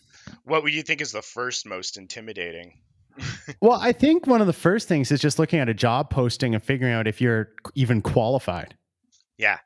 what 0.45 0.63
would 0.63 0.75
you 0.75 0.83
think 0.83 1.01
is 1.01 1.13
the 1.13 1.23
first 1.23 1.67
most 1.67 1.97
intimidating 1.97 2.79
well, 3.61 3.79
I 3.79 3.93
think 3.93 4.27
one 4.27 4.41
of 4.41 4.47
the 4.47 4.55
first 4.55 4.89
things 4.89 5.13
is 5.13 5.21
just 5.21 5.39
looking 5.39 5.59
at 5.59 5.69
a 5.69 5.75
job 5.75 6.09
posting 6.09 6.55
and 6.55 6.63
figuring 6.63 6.95
out 6.95 7.07
if 7.07 7.21
you're 7.21 7.51
even 7.75 8.01
qualified. 8.01 8.75
Yeah. 9.37 9.59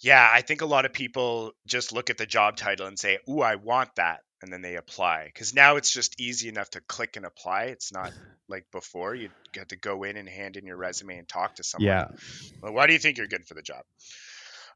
Yeah, 0.00 0.28
I 0.32 0.40
think 0.40 0.60
a 0.60 0.66
lot 0.66 0.84
of 0.84 0.92
people 0.92 1.52
just 1.66 1.92
look 1.92 2.08
at 2.08 2.18
the 2.18 2.26
job 2.26 2.56
title 2.56 2.86
and 2.86 2.96
say, 2.96 3.18
"Ooh, 3.28 3.40
I 3.40 3.56
want 3.56 3.96
that." 3.96 4.20
And 4.42 4.52
then 4.52 4.62
they 4.62 4.76
apply. 4.76 5.32
Cuz 5.34 5.54
now 5.54 5.74
it's 5.74 5.92
just 5.92 6.20
easy 6.20 6.48
enough 6.48 6.70
to 6.70 6.80
click 6.80 7.16
and 7.16 7.26
apply. 7.26 7.64
It's 7.64 7.92
not 7.92 8.12
like 8.50 8.70
before 8.72 9.14
you 9.14 9.30
had 9.56 9.70
to 9.70 9.76
go 9.76 10.02
in 10.02 10.16
and 10.16 10.28
hand 10.28 10.56
in 10.56 10.66
your 10.66 10.76
resume 10.76 11.18
and 11.18 11.28
talk 11.28 11.56
to 11.56 11.64
someone. 11.64 11.86
Yeah. 11.86 12.08
Well, 12.62 12.72
why 12.72 12.86
do 12.86 12.92
you 12.92 12.98
think 12.98 13.18
you're 13.18 13.26
good 13.26 13.46
for 13.46 13.54
the 13.54 13.62
job? 13.62 13.84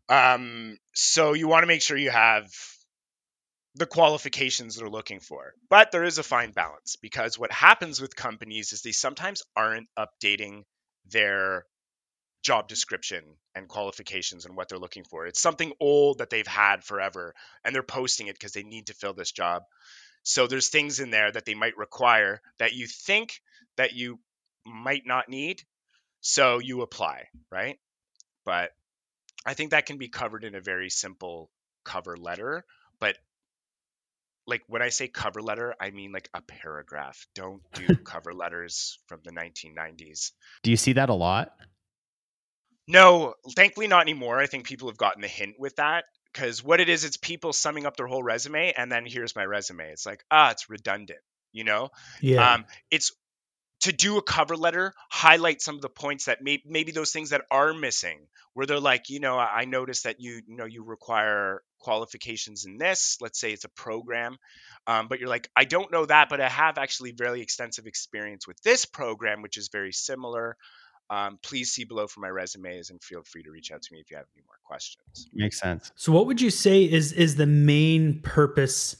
Um, 0.09 0.79
so 0.95 1.33
you 1.33 1.49
want 1.49 1.63
to 1.63 1.67
make 1.67 1.83
sure 1.83 1.97
you 1.97 2.11
have 2.11 2.51
the 3.75 3.87
qualifications 3.87 4.77
they're 4.77 4.89
looking 4.89 5.21
for. 5.21 5.55
But 5.69 5.91
there 5.91 6.05
is 6.05 6.19
a 6.19 6.23
fine 6.23 6.53
balance 6.53 6.97
because 6.97 7.39
what 7.39 7.51
happens 7.51 8.01
with 8.01 8.15
companies 8.15 8.73
is 8.73 8.83
they 8.83 8.93
sometimes 8.93 9.43
aren't 9.57 9.89
updating 9.99 10.63
their 11.11 11.67
job 12.43 12.69
description 12.69 13.25
and 13.55 13.69
qualifications 13.69 14.45
and 14.45 14.57
what 14.57 14.69
they're 14.69 14.79
looking 14.79 15.05
for. 15.05 15.27
It's 15.27 15.41
something 15.41 15.73
old 15.81 16.19
that 16.19 16.31
they've 16.31 16.47
had 16.47 16.85
forever 16.85 17.35
and 17.65 17.75
they're 17.75 17.83
posting 17.83 18.29
it 18.29 18.35
because 18.35 18.53
they 18.53 18.63
need 18.63 18.87
to 18.87 18.95
fill 18.95 19.15
this 19.15 19.33
job. 19.33 19.63
So 20.23 20.47
there's 20.47 20.69
things 20.69 21.01
in 21.01 21.11
there 21.11 21.33
that 21.33 21.45
they 21.45 21.55
might 21.55 21.77
require 21.77 22.41
that 22.59 22.75
you 22.75 22.87
think 22.87 23.41
that 23.77 23.93
you 23.93 24.19
might 24.67 25.07
not 25.07 25.29
need. 25.29 25.63
So 26.21 26.59
you 26.59 26.83
apply, 26.83 27.25
right? 27.51 27.79
But 28.45 28.71
I 29.45 29.55
think 29.55 29.71
that 29.71 29.87
can 29.87 29.99
be 29.99 30.09
covered 30.09 30.45
in 30.45 30.55
a 30.55 30.61
very 30.61 30.91
simple 30.91 31.51
cover 31.85 32.17
letter. 32.17 32.65
But 32.99 33.17
like 34.47 34.63
when 34.67 34.83
I 34.83 34.89
say 34.89 35.09
cover 35.09 35.43
letter, 35.43 35.75
I 35.81 35.91
mean 35.91 36.13
like 36.13 36.29
a 36.35 36.41
paragraph. 36.41 37.27
Don't 37.35 37.63
do 37.75 37.95
cover 38.05 38.33
letters 38.33 38.99
from 39.07 39.21
the 39.25 39.33
1990s. 39.33 40.33
Do 40.63 40.71
you 40.71 40.77
see 40.77 40.95
that 40.95 41.11
a 41.11 41.15
lot? 41.15 41.53
No, 42.87 43.35
thankfully 43.57 43.87
not 43.87 44.03
anymore. 44.03 44.39
I 44.39 44.47
think 44.47 44.67
people 44.67 44.89
have 44.89 44.99
gotten 44.99 45.23
the 45.23 45.29
hint 45.29 45.57
with 45.59 45.77
that 45.77 46.05
because 46.33 46.63
what 46.63 46.81
it 46.81 46.89
is, 46.89 47.05
it's 47.05 47.17
people 47.17 47.53
summing 47.53 47.87
up 47.87 47.97
their 47.97 48.07
whole 48.07 48.23
resume 48.23 48.75
and 48.77 48.93
then 48.93 49.07
here's 49.07 49.35
my 49.35 49.45
resume. 49.45 49.91
It's 49.91 50.05
like, 50.05 50.23
ah, 50.31 50.51
it's 50.51 50.69
redundant, 50.69 51.21
you 51.53 51.65
know? 51.65 51.91
Yeah. 52.21 52.55
Um, 52.55 52.65
it's 52.91 53.13
to 53.85 53.93
do 53.93 54.17
a 54.17 54.23
cover 54.23 54.57
letter, 54.57 54.95
highlight 55.11 55.61
some 55.61 55.75
of 55.75 55.83
the 55.83 55.91
points 55.91 56.25
that 56.25 56.43
may, 56.43 56.63
maybe 56.65 56.91
those 56.91 57.13
things 57.13 57.31
that 57.31 57.43
are 57.51 57.75
missing, 57.75 58.27
where 58.55 58.65
they're 58.65 58.81
like, 58.81 59.11
you 59.11 59.21
know, 59.21 59.37
I 59.37 59.61
I 59.61 59.65
noticed 59.67 60.05
that 60.05 60.21
you, 60.21 60.41
you 60.47 60.57
know, 60.57 60.65
you 60.65 60.83
require 60.83 61.63
qualifications 61.81 62.65
in 62.65 62.79
this. 62.79 63.19
Let's 63.21 63.39
say 63.39 63.53
it's 63.53 63.65
a 63.65 63.69
program, 63.69 64.39
um, 64.87 65.09
but 65.09 65.21
you're 65.21 65.29
like, 65.29 65.51
I 65.55 65.65
don't 65.67 65.93
know 65.93 66.07
that, 66.07 66.31
but 66.31 66.41
I 66.41 66.49
have 66.49 66.79
actually 66.79 67.13
very 67.13 67.43
extensive 67.43 67.87
experience 67.87 68.47
with 68.47 68.61
this 68.63 68.87
program, 68.87 69.43
which 69.43 69.59
is 69.59 69.69
very 69.69 69.93
similar. 69.93 70.57
Um, 71.11 71.39
please 71.43 71.71
see 71.71 71.85
below 71.85 72.07
for 72.07 72.21
my 72.21 72.29
resumes 72.29 72.89
and 72.89 73.03
feel 73.03 73.23
free 73.23 73.43
to 73.43 73.51
reach 73.51 73.71
out 73.71 73.83
to 73.83 73.93
me 73.93 74.01
if 74.01 74.11
you 74.11 74.17
have 74.17 74.27
any 74.35 74.45
more 74.47 74.57
questions. 74.65 75.29
Makes 75.35 75.61
sense. 75.61 75.93
So 75.97 76.11
what 76.11 76.27
would 76.27 76.41
you 76.41 76.49
say 76.49 76.85
is 76.85 77.13
is 77.13 77.37
the 77.37 77.47
main 77.47 78.23
purpose 78.23 78.97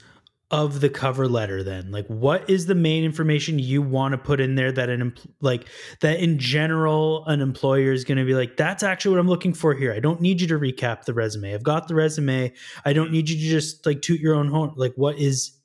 of 0.55 0.81
the 0.81 0.89
cover 0.89 1.27
letter 1.27 1.65
then? 1.65 1.91
Like 1.91 2.07
what 2.07 2.49
is 2.49 2.67
the 2.67 2.75
main 2.77 3.03
information 3.05 3.59
you 3.59 3.83
want 3.83 4.13
to 4.13 4.19
put 4.19 4.41
in 4.41 4.55
there 4.55 4.71
that 4.71 4.89
an 4.89 5.15
like 5.41 5.67
that 6.01 6.21
in 6.21 6.39
general 6.39 7.25
an 7.27 7.41
employer 7.41 7.93
is 7.93 8.05
going 8.05 8.19
to 8.19 8.25
be 8.25 8.35
like 8.35 8.57
that's 8.57 8.83
actually 8.85 9.17
what 9.17 9.21
I'm 9.21 9.29
looking 9.29 9.53
for 9.53 9.75
here. 9.75 9.93
I 9.93 9.99
don't 10.01 10.21
need 10.21 10.41
you 10.41 10.47
to 10.49 10.59
recap 10.59 11.05
the 11.05 11.13
resume. 11.15 11.53
I've 11.53 11.65
got 11.65 11.89
the 11.89 11.97
resume. 11.97 12.53
I 12.85 12.93
don't 12.93 13.11
need 13.11 13.29
you 13.29 13.37
to 13.37 13.43
just 13.43 13.85
like 13.85 14.01
toot 14.01 14.21
your 14.21 14.35
own 14.37 14.49
horn. 14.49 14.73
Like 14.77 14.93
what 14.95 15.19
is 15.19 15.59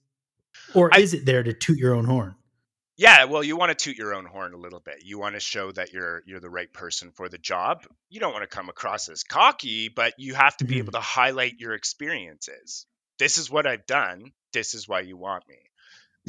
or 0.73 0.89
I- 0.93 0.99
is 0.99 1.13
it 1.13 1.25
there 1.25 1.43
to 1.43 1.53
toot 1.53 1.77
your 1.77 1.93
own 1.93 2.05
horn? 2.05 2.35
Yeah, 2.97 3.23
well, 3.25 3.43
you 3.45 3.55
want 3.55 3.69
to 3.69 3.75
toot 3.75 3.95
your 3.95 4.13
own 4.13 4.25
horn 4.25 4.53
a 4.53 4.57
little 4.57 4.81
bit. 4.81 4.95
You 5.05 5.19
want 5.19 5.35
to 5.35 5.39
show 5.39 5.71
that 5.71 5.93
you're 5.93 6.21
you're 6.25 6.41
the 6.41 6.49
right 6.49 6.71
person 6.73 7.11
for 7.11 7.29
the 7.29 7.37
job. 7.37 7.85
You 8.09 8.19
don't 8.19 8.33
want 8.33 8.43
to 8.49 8.53
come 8.55 8.67
across 8.67 9.07
as 9.07 9.23
cocky, 9.23 9.87
but 9.87 10.15
you 10.17 10.33
have 10.33 10.57
to 10.57 10.65
be 10.65 10.75
Mhm. 10.75 10.79
able 10.79 10.91
to 10.93 10.99
highlight 10.99 11.59
your 11.59 11.73
experiences. 11.75 12.85
This 13.19 13.37
is 13.37 13.49
what 13.49 13.65
I've 13.67 13.85
done. 13.85 14.31
This 14.53 14.73
is 14.73 14.87
why 14.87 15.01
you 15.01 15.17
want 15.17 15.47
me. 15.47 15.57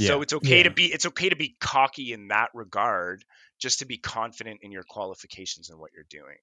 So 0.06 0.22
it's 0.22 0.32
okay 0.32 0.62
to 0.62 0.70
be 0.70 0.86
it's 0.86 1.06
okay 1.06 1.28
to 1.28 1.36
be 1.36 1.56
cocky 1.60 2.12
in 2.12 2.28
that 2.28 2.50
regard, 2.54 3.24
just 3.58 3.80
to 3.80 3.86
be 3.86 3.98
confident 3.98 4.60
in 4.62 4.72
your 4.72 4.82
qualifications 4.82 5.70
and 5.70 5.78
what 5.78 5.90
you're 5.94 6.06
doing. 6.08 6.36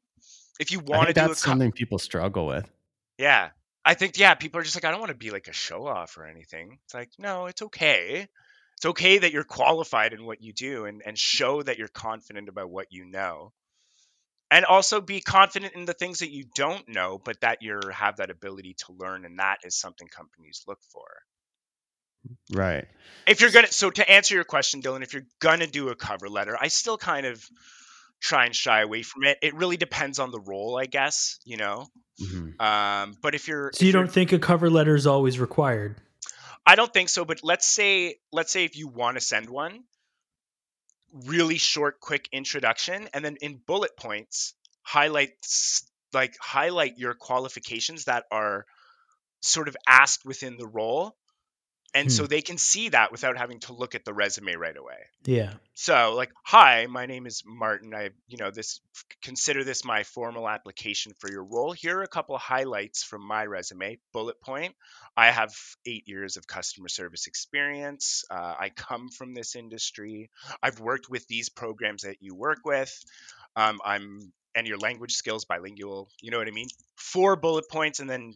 If 0.60 0.72
you 0.72 0.80
want 0.80 1.08
to 1.08 1.14
do 1.14 1.22
that's 1.22 1.44
co- 1.44 1.52
something 1.52 1.72
people 1.72 2.00
struggle 2.00 2.48
with. 2.48 2.70
yeah. 3.18 3.50
I 3.86 3.94
think 3.94 4.20
yeah, 4.20 4.34
people 4.36 4.60
are 4.60 4.64
just 4.64 4.76
like 4.76 4.86
I 4.86 4.92
don't 4.92 5.00
want 5.00 5.12
to 5.12 5.18
be 5.18 5.32
like 5.32 5.48
a 5.48 5.54
show 5.54 5.88
off 5.88 6.18
or 6.18 6.26
anything. 6.26 6.78
It's 6.86 6.94
like 6.94 7.10
no, 7.18 7.46
it's 7.46 7.62
okay. 7.62 8.28
It's 8.76 8.86
okay 8.86 9.18
that 9.20 9.32
you're 9.32 9.44
qualified 9.44 10.14
in 10.14 10.26
what 10.26 10.42
you 10.42 10.54
do 10.54 10.86
and 10.86 11.02
and 11.06 11.18
show 11.18 11.64
that 11.64 11.78
you're 11.78 11.88
confident 11.88 12.50
about 12.50 12.70
what 12.70 12.88
you 12.92 13.06
know. 13.06 13.54
And 14.52 14.66
also 14.66 15.02
be 15.02 15.20
confident 15.20 15.74
in 15.74 15.86
the 15.86 15.94
things 15.94 16.20
that 16.20 16.32
you 16.32 16.46
don't 16.56 16.88
know, 16.88 17.20
but 17.24 17.42
that 17.42 17.62
you 17.62 17.80
have 17.92 18.18
that 18.18 18.30
ability 18.30 18.76
to 18.86 18.94
learn 18.94 19.26
and 19.26 19.40
that 19.40 19.60
is 19.64 19.76
something 19.76 20.08
companies 20.08 20.64
look 20.68 20.80
for. 20.92 21.06
Right. 22.52 22.86
If 23.26 23.42
you're 23.42 23.52
gonna 23.52 23.72
so 23.72 23.90
to 23.92 24.10
answer 24.10 24.36
your 24.36 24.44
question, 24.44 24.82
Dylan, 24.82 25.04
if 25.04 25.14
you're 25.14 25.26
gonna 25.40 25.68
do 25.68 25.90
a 25.90 25.96
cover 25.96 26.30
letter, 26.30 26.58
I 26.60 26.68
still 26.70 26.98
kind 26.98 27.26
of 27.26 27.44
try 28.20 28.46
and 28.46 28.56
shy 28.56 28.82
away 28.82 29.04
from 29.04 29.26
it. 29.26 29.38
It 29.42 29.54
really 29.54 29.78
depends 29.78 30.18
on 30.20 30.32
the 30.32 30.40
role, 30.40 30.78
I 30.78 30.86
guess, 30.86 31.40
you 31.46 31.58
know. 31.58 31.88
Mhm. 32.20 32.60
Um, 32.60 33.16
but 33.22 33.36
if 33.36 33.48
you're 33.48 33.72
So 33.74 33.78
if 33.78 33.82
you 33.82 33.88
you're- 33.90 34.02
don't 34.06 34.12
think 34.12 34.32
a 34.32 34.40
cover 34.40 34.70
letter 34.70 34.96
is 34.96 35.06
always 35.06 35.40
required? 35.40 35.96
I 36.66 36.76
don't 36.76 36.92
think 36.92 37.10
so, 37.10 37.26
but 37.26 37.40
let's 37.44 37.68
say 37.68 38.16
let's 38.32 38.52
say 38.52 38.64
if 38.66 38.76
you 38.76 38.88
want 38.88 39.18
to 39.18 39.22
send 39.22 39.50
one, 39.50 39.84
really 41.14 41.58
short, 41.58 42.00
quick 42.00 42.28
introduction, 42.32 43.08
and 43.14 43.24
then 43.24 43.38
in 43.42 43.58
bullet 43.58 43.96
points, 43.98 44.54
highlight 44.82 45.32
like 46.14 46.36
highlight 46.40 46.98
your 46.98 47.14
qualifications 47.14 48.06
that 48.06 48.26
are 48.32 48.66
sort 49.42 49.68
of 49.68 49.78
asked 49.88 50.26
within 50.26 50.58
the 50.58 50.68
role. 50.68 51.16
And 51.94 52.12
so 52.12 52.28
they 52.28 52.42
can 52.42 52.58
see 52.58 52.90
that 52.90 53.12
without 53.12 53.38
having 53.38 53.60
to 53.62 53.74
look 53.74 53.96
at 53.96 54.06
the 54.06 54.14
resume 54.14 54.56
right 54.56 54.76
away. 54.76 54.98
Yeah. 55.26 55.54
So, 55.74 56.14
like, 56.16 56.32
hi, 56.44 56.86
my 56.86 57.06
name 57.06 57.26
is 57.26 57.44
Martin. 57.46 57.94
I, 57.96 58.10
you 58.28 58.38
know, 58.38 58.52
this 58.52 58.82
consider 59.22 59.64
this 59.64 59.84
my 59.84 60.04
formal 60.04 60.48
application 60.48 61.14
for 61.20 61.32
your 61.32 61.44
role. 61.44 61.72
Here 61.72 61.98
are 61.98 62.04
a 62.04 62.08
couple 62.08 62.36
of 62.36 62.42
highlights 62.42 63.04
from 63.04 63.26
my 63.26 63.46
resume. 63.46 64.00
Bullet 64.14 64.40
point: 64.42 64.76
I 65.16 65.32
have 65.32 65.56
eight 65.86 66.04
years 66.08 66.38
of 66.38 66.46
customer 66.46 66.90
service 66.90 67.26
experience. 67.26 68.26
Uh, 68.30 68.54
I 68.60 68.70
come 68.70 69.10
from 69.10 69.34
this 69.34 69.56
industry. 69.56 70.30
I've 70.62 70.80
worked 70.80 71.10
with 71.10 71.28
these 71.28 71.50
programs 71.50 72.04
that 72.04 72.18
you 72.20 72.36
work 72.36 72.60
with. 72.64 72.94
Um, 73.56 73.80
I'm 73.84 74.34
and 74.54 74.68
your 74.68 74.78
language 74.78 75.14
skills 75.14 75.46
bilingual. 75.46 76.10
You 76.22 76.32
know 76.32 76.38
what 76.38 76.48
I 76.48 76.52
mean? 76.52 76.68
Four 76.96 77.38
bullet 77.38 77.70
points, 77.70 78.00
and 78.00 78.10
then 78.10 78.34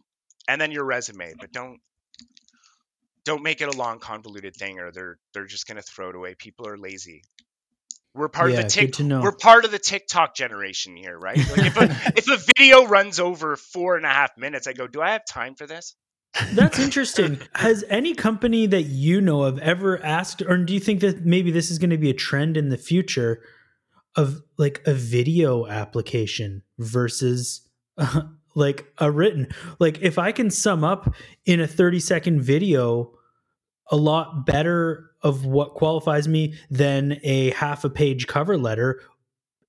and 0.48 0.60
then 0.60 0.72
your 0.72 0.84
resume. 0.84 1.34
But 1.38 1.52
don't 1.52 1.80
don't 3.24 3.42
make 3.42 3.60
it 3.60 3.72
a 3.72 3.76
long 3.76 3.98
convoluted 3.98 4.56
thing 4.56 4.78
or 4.80 4.90
they're 4.90 5.18
they're 5.34 5.46
just 5.46 5.66
going 5.66 5.76
to 5.76 5.82
throw 5.82 6.10
it 6.10 6.16
away. 6.16 6.34
People 6.36 6.66
are 6.68 6.76
lazy. 6.76 7.22
We're 8.14 8.28
part 8.28 8.50
Yeah, 8.50 8.58
of 8.58 8.64
the 8.64 8.70
tick 8.70 8.98
we're 8.98 9.32
part 9.32 9.64
of 9.64 9.70
the 9.70 9.78
tiktok 9.78 10.34
generation 10.34 10.96
here 10.96 11.18
right? 11.18 11.38
Like 11.38 11.66
if 11.66 11.76
a, 11.76 11.82
if 12.16 12.28
a 12.28 12.38
video 12.56 12.86
runs 12.86 13.18
over 13.18 13.56
four 13.56 13.96
and 13.96 14.04
a 14.04 14.10
half 14.10 14.36
minutes 14.36 14.66
i 14.66 14.72
go 14.74 14.86
do 14.86 15.00
i 15.00 15.12
have 15.12 15.24
time 15.24 15.54
for 15.54 15.66
this? 15.66 15.94
That's 16.52 16.78
interesting. 16.78 17.40
Has 17.54 17.84
any 17.88 18.14
company 18.14 18.66
that 18.66 18.84
you 18.84 19.20
know 19.20 19.42
of 19.42 19.58
ever 19.58 20.02
asked, 20.02 20.42
or 20.42 20.56
do 20.58 20.72
you 20.72 20.80
think 20.80 21.00
that 21.00 21.24
maybe 21.26 21.50
this 21.50 21.70
is 21.70 21.78
going 21.78 21.90
to 21.90 21.98
be 21.98 22.10
a 22.10 22.14
trend 22.14 22.56
in 22.56 22.70
the 22.70 22.78
future 22.78 23.42
of 24.16 24.42
like 24.56 24.82
a 24.86 24.94
video 24.94 25.66
application 25.66 26.62
versus 26.78 27.68
uh, 27.98 28.22
like 28.54 28.86
a 28.98 29.10
written? 29.10 29.48
Like, 29.78 30.00
if 30.02 30.18
I 30.18 30.32
can 30.32 30.50
sum 30.50 30.84
up 30.84 31.14
in 31.44 31.60
a 31.60 31.66
30 31.66 32.00
second 32.00 32.42
video 32.42 33.12
a 33.90 33.96
lot 33.96 34.46
better 34.46 35.10
of 35.22 35.44
what 35.44 35.74
qualifies 35.74 36.26
me 36.26 36.54
than 36.70 37.20
a 37.22 37.50
half 37.50 37.84
a 37.84 37.90
page 37.90 38.26
cover 38.26 38.56
letter, 38.56 39.00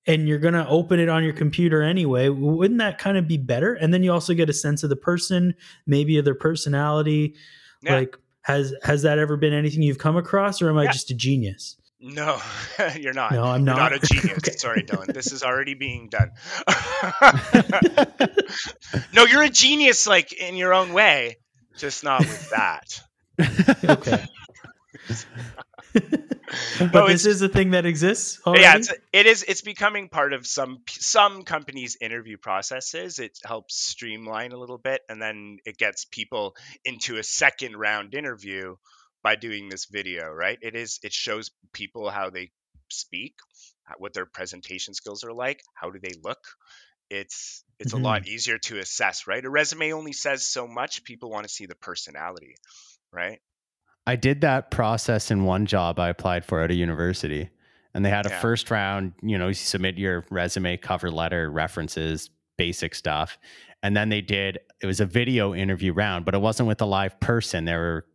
and 0.06 0.28
you're 0.28 0.40
going 0.40 0.54
to 0.54 0.68
open 0.68 1.00
it 1.00 1.10
on 1.10 1.24
your 1.24 1.34
computer 1.34 1.82
anyway, 1.82 2.30
wouldn't 2.30 2.80
that 2.80 2.98
kind 2.98 3.18
of 3.18 3.28
be 3.28 3.38
better? 3.38 3.74
And 3.74 3.94
then 3.94 4.04
you 4.04 4.12
also 4.12 4.34
get 4.34 4.50
a 4.50 4.54
sense 4.54 4.84
of 4.84 4.90
the 4.90 4.96
person, 4.96 5.54
maybe 5.86 6.18
of 6.18 6.26
their 6.26 6.36
personality. 6.36 7.36
Yeah. 7.82 7.96
Like, 7.96 8.18
has 8.42 8.74
has 8.84 9.02
that 9.04 9.20
ever 9.20 9.38
been 9.38 9.54
anything 9.54 9.82
you've 9.82 10.00
come 10.00 10.18
across, 10.18 10.62
or 10.62 10.70
am 10.70 10.78
I 10.78 10.88
just 10.88 11.10
a 11.10 11.14
genius? 11.14 11.78
No 12.06 12.38
you're 13.00 13.14
not 13.14 13.32
No, 13.32 13.44
I'm 13.44 13.64
not. 13.64 13.78
You're 13.78 13.90
not. 13.92 13.94
a 13.94 14.00
genius 14.14 14.38
Okay. 14.40 14.52
sorry 14.58 14.84
dylan 14.84 15.14
this 15.14 15.32
is 15.32 15.42
already 15.42 15.74
being 15.74 16.10
done 16.10 16.32
no 19.14 19.26
you're 19.26 19.44
a 19.44 19.50
genius 19.50 20.08
like 20.08 20.34
in 20.34 20.56
your 20.56 20.74
own 20.74 20.94
way 20.94 21.38
just 21.78 22.04
not 22.04 22.20
with 22.20 22.50
that 22.52 23.02
Okay. 23.86 24.24
But 26.80 27.06
it's- 27.06 27.12
this 27.12 27.26
is 27.26 27.42
a 27.42 27.50
thing 27.50 27.72
that 27.72 27.86
exists 27.86 28.40
already. 28.46 28.62
yeah 28.62 28.76
it's, 28.78 28.94
it 29.12 29.26
is 29.26 29.44
it's 29.48 29.62
becoming 29.62 30.08
part 30.10 30.34
of 30.34 30.46
some 30.46 30.80
some 30.88 31.44
companies 31.44 31.98
interview 32.00 32.38
processes 32.38 33.20
it 33.20 33.38
helps 33.44 33.76
streamline 33.76 34.52
a 34.52 34.58
little 34.58 34.78
bit 34.78 35.02
and 35.10 35.22
then 35.22 35.58
it 35.66 35.78
gets 35.78 36.06
people 36.06 36.56
into 36.86 37.18
a 37.18 37.24
second 37.24 37.76
round 37.76 38.14
interview 38.14 38.76
by 39.24 39.36
doing 39.36 39.70
this 39.70 39.86
video 39.86 40.30
right 40.30 40.60
it 40.62 40.76
is 40.76 41.00
it 41.04 41.14
shows 41.14 41.52
people 41.74 42.10
how 42.10 42.30
they 42.30 42.52
speak 42.90 43.36
what 43.98 44.14
their 44.14 44.26
presentation 44.26 44.94
skills 44.94 45.24
are 45.24 45.34
like 45.34 45.62
how 45.74 45.90
do 45.90 46.00
they 46.02 46.14
look 46.24 46.40
it's 47.10 47.64
it's 47.80 47.94
a 47.94 47.98
lot 47.98 48.22
mm-hmm. 48.22 48.34
easier 48.34 48.58
to 48.58 48.80
assess 48.80 49.28
right 49.28 49.46
a 49.46 49.50
resume 49.50 49.94
only 49.94 50.14
says 50.14 50.46
so 50.46 50.68
much 50.68 51.04
people 51.04 51.30
want 51.30 51.48
to 51.48 51.54
see 51.54 51.66
the 51.66 51.76
personality 51.76 52.56
right 53.12 53.40
I 54.06 54.16
did 54.16 54.42
that 54.42 54.72
process 54.72 55.32
in 55.32 55.46
one 55.46 55.66
job 55.66 56.00
I 56.00 56.10
applied 56.10 56.46
for 56.46 56.62
at 56.62 56.72
a 56.72 56.76
university. 56.76 57.50
And 57.94 58.04
they 58.04 58.10
had 58.10 58.26
a 58.26 58.30
Yeah. 58.30 58.40
first 58.40 58.72
round, 58.72 59.14
you 59.22 59.38
know, 59.38 59.50
you 59.50 59.54
submit 59.54 59.98
your 59.98 60.26
resume, 60.30 60.78
cover 60.78 61.12
letter, 61.12 61.50
references, 61.50 62.30
basic 62.58 62.96
stuff. 62.96 63.38
And 63.82 63.96
then 63.96 64.10
they 64.10 64.22
did, 64.22 64.60
it 64.82 64.88
was 64.88 65.00
a 65.00 65.06
video 65.06 65.54
interview 65.54 65.94
round, 65.94 66.26
but 66.26 66.34
it 66.34 66.42
wasn't 66.42 66.68
with 66.68 66.82
a 66.82 66.86
live 66.86 67.20
person. 67.20 67.66
There 67.66 67.80
were, 67.80 68.06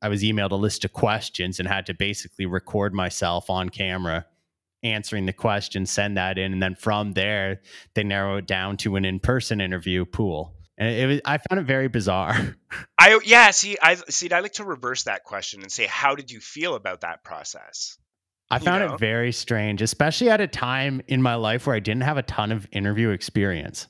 I 0.00 0.08
was 0.08 0.22
emailed 0.22 0.50
a 0.52 0.56
list 0.56 0.84
of 0.84 0.92
questions 0.92 1.58
and 1.58 1.68
had 1.68 1.86
to 1.86 1.94
basically 1.94 2.46
record 2.46 2.94
myself 2.94 3.50
on 3.50 3.68
camera 3.68 4.26
answering 4.84 5.26
the 5.26 5.32
question, 5.32 5.86
send 5.86 6.16
that 6.16 6.38
in. 6.38 6.52
And 6.52 6.62
then 6.62 6.74
from 6.74 7.12
there, 7.12 7.60
they 7.94 8.02
narrow 8.02 8.38
it 8.38 8.46
down 8.46 8.76
to 8.78 8.96
an 8.96 9.04
in 9.04 9.20
person 9.20 9.60
interview 9.60 10.04
pool. 10.04 10.54
And 10.78 10.88
it 10.88 11.06
was, 11.06 11.20
I 11.24 11.38
found 11.38 11.60
it 11.60 11.66
very 11.66 11.88
bizarre. 11.88 12.56
i 12.98 13.20
yeah 13.24 13.50
see 13.50 13.76
i 13.82 13.94
see 13.94 14.30
i 14.32 14.40
like 14.40 14.54
to 14.54 14.64
reverse 14.64 15.04
that 15.04 15.22
question 15.24 15.60
and 15.62 15.70
say 15.70 15.86
how 15.86 16.14
did 16.14 16.30
you 16.30 16.40
feel 16.40 16.74
about 16.74 17.02
that 17.02 17.22
process 17.22 17.98
I 18.50 18.56
you 18.56 18.64
found 18.64 18.86
know? 18.86 18.94
it 18.94 18.98
very 19.00 19.32
strange, 19.32 19.80
especially 19.82 20.28
at 20.30 20.40
a 20.40 20.46
time 20.46 21.00
in 21.08 21.22
my 21.22 21.36
life 21.36 21.66
where 21.66 21.74
I 21.76 21.80
didn't 21.80 22.02
have 22.02 22.18
a 22.18 22.22
ton 22.22 22.52
of 22.52 22.66
interview 22.72 23.10
experience. 23.10 23.86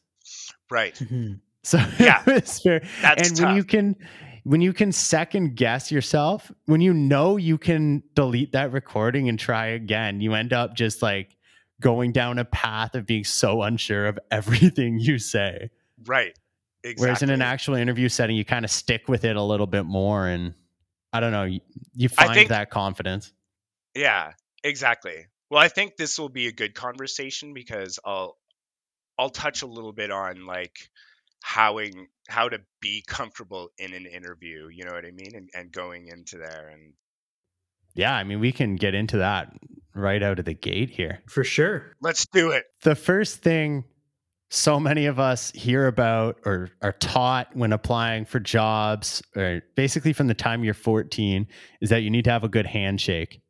right 0.71 0.95
Mhm. 0.95 1.41
So 1.65 1.79
Yeah. 1.99 2.23
it's 2.27 2.62
very, 2.62 2.87
That's 3.01 3.31
and 3.31 3.38
when 3.47 3.57
you 3.57 3.65
can 3.65 3.97
when 4.44 4.61
you 4.61 4.72
can 4.72 4.92
second 4.92 5.57
guess 5.57 5.92
yourself, 5.92 6.50
when 6.66 6.81
you 6.81 6.92
know 6.92 7.37
you 7.37 7.59
can 7.59 8.02
delete 8.14 8.52
that 8.52 8.72
recording 8.72 9.28
and 9.28 9.38
try 9.38 9.66
again, 9.66 10.20
you 10.20 10.35
end 10.35 10.52
up 10.52 10.74
just 10.74 11.02
like 11.02 11.37
going 11.81 12.12
down 12.12 12.38
a 12.38 12.44
path 12.44 12.94
of 12.94 13.07
being 13.07 13.24
so 13.24 13.62
unsure 13.62 14.07
of 14.07 14.18
everything 14.31 14.98
you 14.98 15.18
say. 15.18 15.70
right 16.07 16.37
exactly 16.85 17.07
Whereas 17.07 17.22
in 17.22 17.31
an 17.31 17.42
actual 17.42 17.74
interview 17.76 18.09
setting, 18.09 18.37
you 18.37 18.44
kind 18.44 18.64
of 18.64 18.70
stick 18.70 19.09
with 19.09 19.24
it 19.24 19.37
a 19.37 19.42
little 19.42 19.66
bit 19.68 19.85
more 19.85 20.26
and 20.26 20.55
I 21.12 21.20
don't 21.20 21.31
know, 21.33 21.44
you, 21.44 21.61
you 21.94 22.09
find 22.09 22.33
think- 22.33 22.48
that 22.48 22.70
confidence. 22.70 23.33
Yeah, 23.94 24.33
exactly. 24.64 25.26
Well, 25.50 25.61
I 25.61 25.68
think 25.68 25.96
this 25.96 26.18
will 26.18 26.31
be 26.31 26.46
a 26.46 26.52
good 26.52 26.74
conversation 26.74 27.52
because 27.52 27.98
I'll 28.05 28.38
I'll 29.18 29.28
touch 29.28 29.61
a 29.61 29.66
little 29.66 29.92
bit 29.92 30.11
on 30.11 30.46
like 30.46 30.88
howing 31.42 32.09
how 32.29 32.49
to 32.49 32.59
be 32.81 33.03
comfortable 33.07 33.69
in 33.79 33.93
an 33.93 34.07
interview, 34.07 34.69
you 34.69 34.85
know 34.85 34.93
what 34.93 35.05
I 35.05 35.11
mean? 35.11 35.35
And 35.35 35.49
and 35.55 35.73
going 35.73 36.09
into 36.09 36.39
there 36.39 36.71
and 36.73 36.95
Yeah, 37.95 38.15
I 38.15 38.25
mean, 38.25 38.41
we 38.41 38.53
can 38.53 38.77
get 38.77 38.95
into 38.95 39.19
that 39.19 39.53
right 39.95 40.23
out 40.23 40.39
of 40.39 40.45
the 40.45 40.55
gate 40.55 40.91
here. 40.91 41.23
For 41.29 41.45
sure. 41.45 41.95
let's 42.01 42.27
do 42.33 42.51
it. 42.51 42.65
The 42.83 42.95
first 42.95 43.43
thing 43.43 43.85
so 44.53 44.79
many 44.79 45.07
of 45.07 45.19
us 45.19 45.51
hear 45.53 45.87
about 45.87 46.39
or 46.45 46.69
are 46.83 46.93
taught 46.93 47.57
when 47.57 47.73
applying 47.73 48.27
for 48.27 48.39
jobs, 48.39 49.23
or 49.35 49.63
basically 49.77 50.13
from 50.13 50.27
the 50.27 50.35
time 50.35 50.63
you're 50.63 50.75
14, 50.75 51.47
is 51.81 51.89
that 51.89 52.03
you 52.03 52.11
need 52.11 52.25
to 52.25 52.31
have 52.31 52.45
a 52.45 52.49
good 52.49 52.67
handshake. 52.67 53.41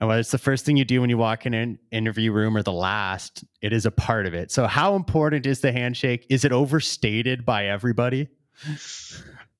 And 0.00 0.08
whether 0.08 0.20
it's 0.20 0.30
the 0.30 0.38
first 0.38 0.64
thing 0.66 0.76
you 0.76 0.84
do 0.84 1.00
when 1.00 1.08
you 1.08 1.16
walk 1.16 1.46
in 1.46 1.54
an 1.54 1.78
interview 1.90 2.30
room 2.30 2.54
or 2.56 2.62
the 2.62 2.72
last, 2.72 3.44
it 3.62 3.72
is 3.72 3.86
a 3.86 3.90
part 3.90 4.26
of 4.26 4.34
it. 4.34 4.50
So, 4.50 4.66
how 4.66 4.94
important 4.94 5.46
is 5.46 5.60
the 5.60 5.72
handshake? 5.72 6.26
Is 6.28 6.44
it 6.44 6.52
overstated 6.52 7.46
by 7.46 7.66
everybody? 7.68 8.28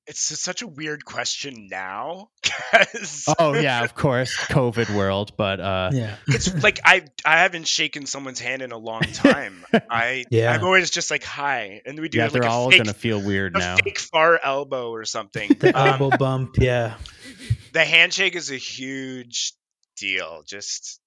It's 0.09 0.21
such 0.39 0.61
a 0.61 0.67
weird 0.67 1.03
question 1.03 1.67
now 1.69 2.29
'cause 2.43 3.25
Oh, 3.37 3.53
yeah, 3.55 3.83
of 3.83 3.93
course, 3.93 4.33
COVID 4.37 4.95
world. 4.95 5.33
But 5.35 5.59
uh, 5.59 5.89
Yeah. 5.91 6.15
it's 6.27 6.63
like 6.63 6.79
I 6.85 7.03
I 7.25 7.39
haven't 7.39 7.67
shaken 7.67 8.05
someone's 8.05 8.39
hand 8.39 8.61
in 8.61 8.71
a 8.71 8.77
long 8.77 9.01
time. 9.01 9.65
I 9.89 10.23
Yeah. 10.29 10.53
I'm 10.53 10.63
always 10.63 10.91
just 10.91 11.11
like 11.11 11.23
hi, 11.25 11.81
and 11.85 11.99
we 11.99 12.07
do 12.07 12.19
yeah, 12.19 12.25
like 12.25 12.33
they're 12.33 12.43
a 12.43 12.47
all 12.49 12.69
fake, 12.69 12.77
going 12.79 12.87
to 12.87 12.93
feel 12.93 13.19
weird 13.21 13.55
a 13.57 13.59
now. 13.59 13.75
fake 13.83 13.99
far 13.99 14.39
elbow 14.41 14.91
or 14.91 15.03
something. 15.03 15.49
The 15.59 15.77
Um, 15.77 15.87
elbow 16.01 16.15
bump. 16.17 16.55
Yeah. 16.57 16.95
the 17.73 17.83
handshake 17.83 18.35
is 18.37 18.49
a 18.49 18.55
huge 18.57 19.53
deal. 19.97 20.43
Just 20.45 20.99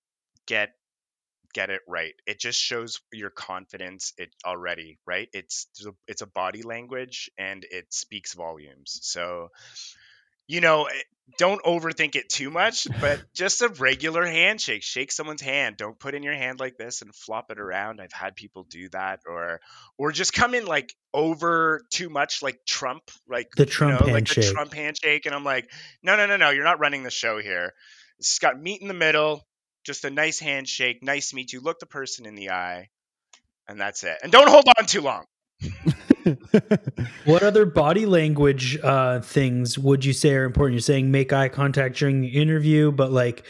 get 0.47 0.71
get 1.53 1.71
it 1.71 1.81
right. 1.89 2.15
It 2.27 2.39
just 2.39 2.61
shows 2.61 3.01
your 3.13 3.31
confidence 3.31 4.13
it 4.19 4.31
already, 4.45 4.99
right? 5.07 5.29
It's 5.33 5.67
it's 6.07 6.23
a 6.23 6.27
body 6.27 6.63
language 6.63 7.31
and 7.39 7.65
it 7.71 7.87
speaks 7.93 8.35
volumes. 8.35 8.99
So 9.03 9.49
you 10.47 10.61
know, 10.61 10.87
eh, 10.87 10.99
don't 11.39 11.63
overthink 11.63 12.17
it 12.17 12.29
too 12.29 12.51
much, 12.51 12.89
but 13.01 13.21
just 13.35 13.63
a 13.63 13.69
regular 13.69 14.27
handshake. 14.27 14.83
Shake 14.83 15.13
someone's 15.13 15.41
hand. 15.41 15.77
Don't 15.77 15.97
put 15.97 16.17
in 16.17 16.25
your 16.25 16.35
hand 16.35 16.59
like 16.59 16.77
this 16.77 17.03
and 17.03 17.15
flop 17.15 17.53
it 17.53 17.61
around. 17.61 18.01
I've 18.01 18.13
had 18.13 18.35
people 18.35 18.65
do 18.65 18.89
that, 18.89 19.21
or 19.27 19.61
or 19.97 20.11
just 20.11 20.33
come 20.33 20.55
in 20.55 20.67
like 20.67 20.93
over 21.15 21.83
too 21.91 22.11
much, 22.11 22.43
like 22.43 22.59
Trump, 22.67 23.03
like 23.29 23.53
the 23.57 23.65
Trump 23.65 24.01
you 24.01 24.07
know, 24.07 24.13
handshake. 24.13 24.37
like 24.39 24.47
the 24.47 24.53
Trump 24.53 24.75
handshake, 24.75 25.27
and 25.27 25.35
I'm 25.35 25.45
like, 25.45 25.71
no, 26.03 26.17
no, 26.17 26.27
no, 26.27 26.37
no, 26.37 26.51
you're 26.51 26.65
not 26.65 26.81
running 26.81 27.05
the 27.05 27.11
show 27.11 27.39
here. 27.39 27.73
It's 28.21 28.39
got 28.39 28.61
meat 28.61 28.83
in 28.83 28.89
the 28.89 28.95
middle, 28.95 29.47
just 29.85 30.05
a 30.05 30.11
nice 30.11 30.39
handshake, 30.39 31.03
nice 31.03 31.31
to 31.31 31.37
meet 31.37 31.53
you. 31.53 31.61
Look 31.61 31.81
the 31.81 31.87
person 31.87 32.27
in 32.27 32.35
the 32.35 32.51
eye, 32.51 32.91
and 33.67 33.81
that's 33.81 34.05
it. 34.05 34.19
And 34.23 34.31
don't 34.31 34.49
hold 34.49 34.67
on 34.79 34.87
too 34.87 35.01
long. 35.01 35.25
what 37.25 37.43
other 37.43 37.65
body 37.65 38.05
language 38.05 38.79
uh, 38.83 39.21
things 39.21 39.79
would 39.79 40.05
you 40.05 40.13
say 40.13 40.35
are 40.35 40.45
important? 40.45 40.75
You're 40.75 40.83
saying 40.83 41.11
make 41.11 41.33
eye 41.33 41.49
contact 41.49 41.97
during 41.97 42.21
the 42.21 42.29
interview, 42.29 42.93
but 42.93 43.11
like, 43.11 43.47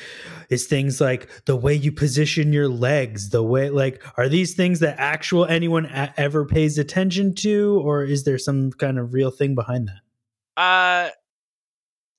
is 0.51 0.67
things 0.67 1.01
like 1.01 1.29
the 1.47 1.57
way 1.57 1.75
you 1.75 1.91
position 1.91 2.53
your 2.53 2.69
legs, 2.69 3.31
the 3.31 3.43
way 3.43 3.71
like, 3.71 4.03
are 4.17 4.29
these 4.29 4.55
things 4.55 4.79
that 4.81 4.97
actual 4.99 5.47
anyone 5.47 5.87
a- 5.87 6.15
ever 6.17 6.45
pays 6.45 6.79
attention 6.79 7.35
to, 7.37 7.81
or 7.85 8.05
is 8.05 8.23
there 8.23 8.39
some 8.39 8.71
kind 8.71 9.01
of 9.01 9.15
real 9.15 9.33
thing 9.33 9.57
behind 9.57 9.89
that? 9.89 10.01
Uh, 10.57 11.11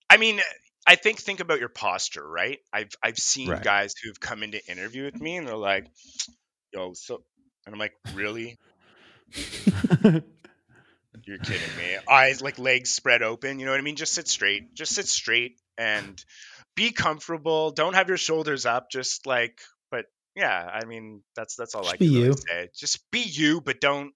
I 0.10 0.18
mean, 0.18 0.42
I 0.86 0.96
think 0.96 1.20
think 1.20 1.40
about 1.40 1.60
your 1.60 1.70
posture, 1.70 2.28
right? 2.28 2.60
I've 2.74 2.92
I've 3.04 3.18
seen 3.18 3.50
right. 3.50 3.64
guys 3.64 3.94
who've 4.04 4.20
come 4.20 4.44
in 4.44 4.52
to 4.52 4.72
interview 4.72 5.06
with 5.06 5.20
me 5.22 5.38
and 5.38 5.48
they're 5.48 5.56
like, 5.56 5.88
"Yo, 6.74 6.94
so," 6.94 7.24
and 7.66 7.74
I'm 7.74 7.80
like, 7.80 7.94
"Really?" 8.14 8.58
You're 11.24 11.38
kidding 11.38 11.78
me. 11.78 11.98
Eyes 12.10 12.42
like 12.42 12.58
legs 12.58 12.90
spread 12.90 13.22
open. 13.22 13.60
You 13.60 13.66
know 13.66 13.72
what 13.72 13.80
I 13.80 13.84
mean? 13.84 13.96
Just 13.96 14.14
sit 14.14 14.28
straight. 14.28 14.74
Just 14.74 14.94
sit 14.96 15.08
straight 15.08 15.60
and 15.78 16.24
be 16.76 16.92
comfortable. 16.92 17.72
Don't 17.72 17.94
have 17.94 18.08
your 18.08 18.18
shoulders 18.18 18.66
up. 18.66 18.90
Just 18.90 19.28
like, 19.28 19.62
but 19.92 20.06
yeah, 20.36 20.68
I 20.74 20.86
mean, 20.86 21.22
that's 21.36 21.56
that's 21.56 21.76
all 21.76 21.84
just 21.84 21.96
I 21.96 21.98
can 21.98 22.14
really 22.14 22.38
say. 22.38 22.70
Just 22.76 23.10
be 23.12 23.22
you, 23.22 23.62
but 23.62 23.80
don't 23.80 24.14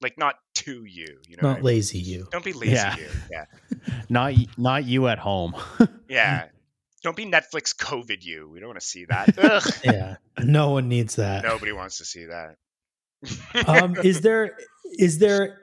like 0.00 0.18
not 0.18 0.36
to 0.54 0.84
you. 0.84 1.06
You 1.28 1.36
not 1.36 1.42
know, 1.42 1.50
I 1.50 1.54
mean? 1.54 1.62
lazy 1.64 1.98
you. 1.98 2.28
Don't 2.30 2.44
be 2.44 2.52
lazy 2.52 2.72
Yeah. 2.74 2.96
you. 2.96 3.08
Yeah, 3.30 3.44
not 4.08 4.34
not 4.56 4.84
you 4.84 5.08
at 5.08 5.18
home. 5.18 5.54
yeah. 6.08 6.46
Don't 7.02 7.16
be 7.16 7.26
Netflix 7.26 7.76
COVID 7.76 8.24
you. 8.24 8.48
We 8.50 8.60
don't 8.60 8.68
want 8.70 8.80
to 8.80 8.86
see 8.86 9.04
that. 9.06 9.38
Ugh. 9.42 9.62
Yeah, 9.84 10.16
no 10.42 10.70
one 10.70 10.88
needs 10.88 11.16
that. 11.16 11.44
Nobody 11.44 11.72
wants 11.72 11.98
to 11.98 12.04
see 12.04 12.24
that. 12.26 12.56
um, 13.66 13.96
is 14.02 14.20
there 14.22 14.56
is 14.98 15.18
there 15.18 15.58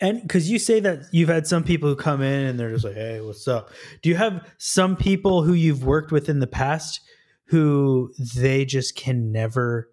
and 0.00 0.20
because 0.22 0.50
you 0.50 0.58
say 0.58 0.80
that 0.80 1.04
you've 1.10 1.28
had 1.28 1.46
some 1.46 1.64
people 1.64 1.88
who 1.88 1.96
come 1.96 2.20
in 2.22 2.46
and 2.46 2.60
they're 2.60 2.70
just 2.70 2.84
like, 2.84 2.94
"Hey, 2.94 3.20
what's 3.20 3.48
up?" 3.48 3.70
Do 4.02 4.08
you 4.08 4.14
have 4.16 4.46
some 4.58 4.96
people 4.96 5.42
who 5.42 5.52
you've 5.54 5.84
worked 5.84 6.12
with 6.12 6.28
in 6.28 6.40
the 6.40 6.46
past 6.46 7.00
who 7.46 8.12
they 8.36 8.64
just 8.64 8.94
can 8.96 9.32
never 9.32 9.88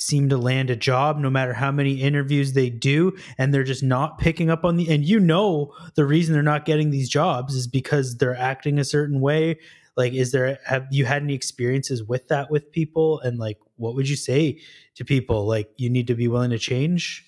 seem 0.00 0.28
to 0.28 0.36
land 0.36 0.70
a 0.70 0.76
job 0.76 1.18
no 1.18 1.30
matter 1.30 1.52
how 1.52 1.70
many 1.70 2.00
interviews 2.00 2.52
they 2.52 2.70
do 2.70 3.16
and 3.38 3.52
they're 3.52 3.64
just 3.64 3.82
not 3.82 4.18
picking 4.18 4.50
up 4.50 4.64
on 4.64 4.76
the 4.76 4.88
and 4.88 5.04
you 5.04 5.20
know 5.20 5.72
the 5.94 6.04
reason 6.04 6.32
they're 6.32 6.42
not 6.42 6.64
getting 6.64 6.90
these 6.90 7.08
jobs 7.08 7.54
is 7.54 7.66
because 7.66 8.16
they're 8.16 8.36
acting 8.36 8.78
a 8.78 8.84
certain 8.84 9.20
way 9.20 9.58
like 9.96 10.12
is 10.12 10.32
there 10.32 10.58
have 10.64 10.86
you 10.90 11.04
had 11.04 11.22
any 11.22 11.34
experiences 11.34 12.02
with 12.02 12.28
that 12.28 12.50
with 12.50 12.72
people 12.72 13.20
and 13.20 13.38
like 13.38 13.58
what 13.76 13.94
would 13.94 14.08
you 14.08 14.16
say 14.16 14.58
to 14.94 15.04
people 15.04 15.46
like 15.46 15.70
you 15.76 15.90
need 15.90 16.06
to 16.06 16.14
be 16.14 16.28
willing 16.28 16.50
to 16.50 16.58
change 16.58 17.24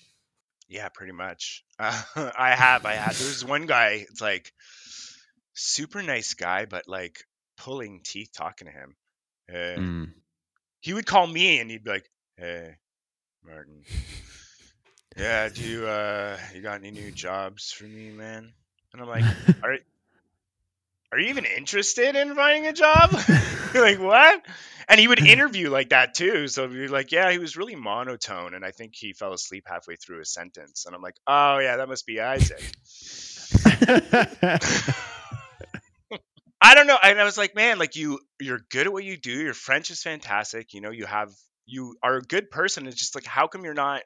Yeah, 0.73 0.89
pretty 0.89 1.13
much. 1.13 1.63
Uh, 1.77 2.01
I 2.37 2.55
have. 2.55 2.83
I 2.87 2.93
had. 2.93 3.13
There 3.13 3.27
was 3.27 3.45
one 3.45 3.67
guy. 3.67 4.05
It's 4.09 4.21
like 4.21 4.51
super 5.53 6.01
nice 6.01 6.33
guy, 6.33 6.65
but 6.65 6.87
like 6.87 7.19
pulling 7.57 8.01
teeth 8.03 8.31
talking 8.35 8.67
to 8.67 8.73
him. 8.73 8.95
Hey. 9.47 9.75
Mm. 9.77 10.13
He 10.79 10.93
would 10.95 11.05
call 11.05 11.27
me 11.27 11.59
and 11.59 11.69
he'd 11.69 11.83
be 11.83 11.91
like, 11.91 12.09
"Hey, 12.37 12.75
Martin. 13.45 13.83
Yeah, 15.15 15.47
do 15.49 15.61
you 15.61 15.85
uh 15.85 16.39
you 16.55 16.61
got 16.63 16.79
any 16.79 16.89
new 16.89 17.11
jobs 17.11 17.71
for 17.71 17.83
me, 17.83 18.09
man?" 18.09 18.51
And 18.91 19.01
I'm 19.01 19.07
like, 19.07 19.23
"Are 19.63 19.77
are 21.11 21.19
you 21.19 21.29
even 21.29 21.45
interested 21.45 22.15
in 22.15 22.33
finding 22.35 22.65
a 22.67 22.73
job?" 22.73 23.11
Like, 23.75 23.99
"What?" 23.99 24.43
And 24.87 24.99
he 24.99 25.07
would 25.07 25.19
interview 25.19 25.69
like 25.69 25.89
that 25.89 26.15
too. 26.15 26.47
So 26.47 26.67
you're 26.67 26.89
like, 26.89 27.11
"Yeah, 27.11 27.31
he 27.31 27.37
was 27.37 27.55
really 27.57 27.75
monotone, 27.75 28.55
and 28.55 28.65
I 28.65 28.71
think 28.71 28.93
he 28.95 29.13
fell 29.13 29.33
asleep 29.33 29.65
halfway 29.67 29.95
through 29.97 30.21
a 30.21 30.25
sentence." 30.25 30.85
And 30.87 30.95
I'm 30.95 31.01
like, 31.03 31.17
"Oh 31.27 31.59
yeah, 31.59 31.77
that 31.77 31.87
must 31.87 32.07
be 32.07 32.19
Isaac." 32.19 32.63
I 36.61 36.75
don't 36.75 36.87
know. 36.87 36.97
And 37.03 37.19
I 37.19 37.25
was 37.25 37.37
like, 37.37 37.55
man, 37.55 37.77
like 37.77 37.95
you, 37.97 38.19
you're 38.39 38.61
good 38.71 38.87
at 38.87 38.93
what 38.93 39.03
you 39.03 39.17
do. 39.17 39.31
Your 39.31 39.53
French 39.53 39.91
is 39.91 40.01
fantastic. 40.01 40.73
You 40.73 40.79
know, 40.81 40.91
you 40.91 41.05
have, 41.05 41.29
you 41.65 41.95
are 42.03 42.17
a 42.17 42.21
good 42.21 42.49
person. 42.51 42.87
It's 42.87 42.97
just 42.97 43.15
like, 43.15 43.25
how 43.25 43.47
come 43.47 43.63
you're 43.63 43.73
not 43.73 44.01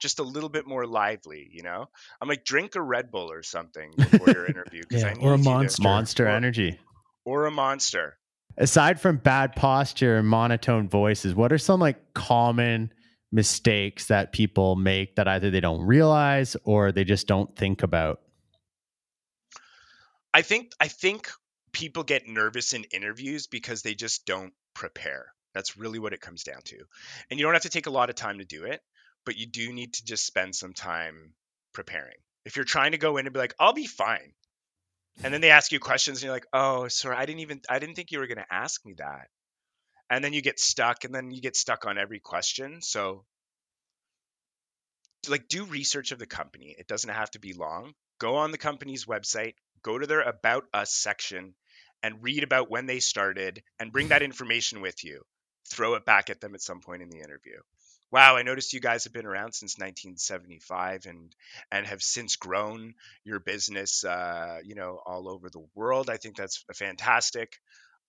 just 0.00 0.18
a 0.18 0.22
little 0.24 0.48
bit 0.48 0.66
more 0.66 0.86
lively? 0.86 1.48
You 1.52 1.62
know, 1.62 1.86
I'm 2.20 2.28
like, 2.28 2.44
drink 2.44 2.74
a 2.74 2.82
Red 2.82 3.10
Bull 3.10 3.30
or 3.30 3.42
something 3.42 3.92
before 3.96 4.28
your 4.30 4.46
interview. 4.54 4.82
Yeah, 4.90 5.14
or 5.20 5.34
a 5.34 5.38
Monster. 5.38 5.82
Monster 5.82 6.26
Or- 6.26 6.30
energy. 6.30 6.78
or 7.24 7.46
a 7.46 7.50
monster. 7.50 8.18
Aside 8.58 9.00
from 9.00 9.16
bad 9.16 9.56
posture 9.56 10.18
and 10.18 10.28
monotone 10.28 10.88
voices, 10.88 11.34
what 11.34 11.52
are 11.52 11.58
some 11.58 11.80
like 11.80 12.12
common 12.14 12.92
mistakes 13.30 14.08
that 14.08 14.32
people 14.32 14.76
make 14.76 15.16
that 15.16 15.26
either 15.26 15.50
they 15.50 15.60
don't 15.60 15.80
realize 15.86 16.54
or 16.64 16.92
they 16.92 17.04
just 17.04 17.26
don't 17.26 17.56
think 17.56 17.82
about? 17.82 18.20
I 20.34 20.42
think, 20.42 20.72
I 20.80 20.88
think 20.88 21.30
people 21.72 22.02
get 22.02 22.26
nervous 22.28 22.72
in 22.74 22.84
interviews 22.84 23.46
because 23.46 23.82
they 23.82 23.94
just 23.94 24.26
don't 24.26 24.52
prepare. 24.74 25.32
That's 25.54 25.76
really 25.76 25.98
what 25.98 26.12
it 26.12 26.20
comes 26.20 26.44
down 26.44 26.62
to. 26.64 26.78
And 27.30 27.38
you 27.38 27.44
don't 27.44 27.54
have 27.54 27.62
to 27.62 27.68
take 27.68 27.86
a 27.86 27.90
lot 27.90 28.10
of 28.10 28.16
time 28.16 28.38
to 28.38 28.44
do 28.44 28.64
it, 28.64 28.80
but 29.24 29.36
you 29.36 29.46
do 29.46 29.72
need 29.72 29.94
to 29.94 30.04
just 30.04 30.26
spend 30.26 30.54
some 30.54 30.72
time 30.72 31.34
preparing. 31.72 32.16
If 32.44 32.56
you're 32.56 32.64
trying 32.64 32.92
to 32.92 32.98
go 32.98 33.16
in 33.16 33.26
and 33.26 33.32
be 33.32 33.38
like, 33.38 33.54
I'll 33.58 33.72
be 33.72 33.86
fine. 33.86 34.32
And 35.22 35.32
then 35.32 35.40
they 35.40 35.50
ask 35.50 35.72
you 35.72 35.78
questions 35.78 36.18
and 36.18 36.24
you're 36.24 36.34
like, 36.34 36.46
oh, 36.52 36.88
sorry, 36.88 37.16
I 37.16 37.26
didn't 37.26 37.40
even, 37.40 37.60
I 37.68 37.78
didn't 37.78 37.94
think 37.94 38.10
you 38.10 38.18
were 38.18 38.26
going 38.26 38.38
to 38.38 38.54
ask 38.54 38.84
me 38.84 38.94
that. 38.98 39.28
And 40.10 40.24
then 40.24 40.32
you 40.32 40.42
get 40.42 40.58
stuck 40.58 41.04
and 41.04 41.14
then 41.14 41.30
you 41.30 41.40
get 41.40 41.56
stuck 41.56 41.86
on 41.86 41.98
every 41.98 42.18
question. 42.18 42.82
So, 42.82 43.24
like, 45.28 45.48
do 45.48 45.64
research 45.64 46.12
of 46.12 46.18
the 46.18 46.26
company. 46.26 46.74
It 46.78 46.86
doesn't 46.86 47.08
have 47.08 47.30
to 47.32 47.38
be 47.38 47.52
long. 47.52 47.92
Go 48.18 48.36
on 48.36 48.50
the 48.50 48.58
company's 48.58 49.04
website, 49.04 49.54
go 49.82 49.98
to 49.98 50.06
their 50.06 50.20
About 50.20 50.64
Us 50.74 50.92
section, 50.92 51.54
and 52.02 52.22
read 52.22 52.42
about 52.42 52.70
when 52.70 52.86
they 52.86 52.98
started 52.98 53.62
and 53.78 53.92
bring 53.92 54.08
that 54.08 54.22
information 54.22 54.80
with 54.80 55.04
you. 55.04 55.22
Throw 55.68 55.94
it 55.94 56.04
back 56.04 56.30
at 56.30 56.40
them 56.40 56.54
at 56.54 56.62
some 56.62 56.80
point 56.80 57.02
in 57.02 57.10
the 57.10 57.18
interview. 57.18 57.58
Wow, 58.10 58.36
I 58.36 58.42
noticed 58.42 58.74
you 58.74 58.80
guys 58.80 59.04
have 59.04 59.12
been 59.14 59.24
around 59.24 59.52
since 59.52 59.78
1975 59.78 61.06
and 61.06 61.34
and 61.70 61.86
have 61.86 62.02
since 62.02 62.36
grown 62.36 62.94
your 63.24 63.40
business, 63.40 64.04
uh, 64.04 64.58
you 64.62 64.74
know, 64.74 65.00
all 65.06 65.28
over 65.28 65.48
the 65.48 65.64
world. 65.74 66.10
I 66.10 66.18
think 66.18 66.36
that's 66.36 66.62
fantastic. 66.74 67.58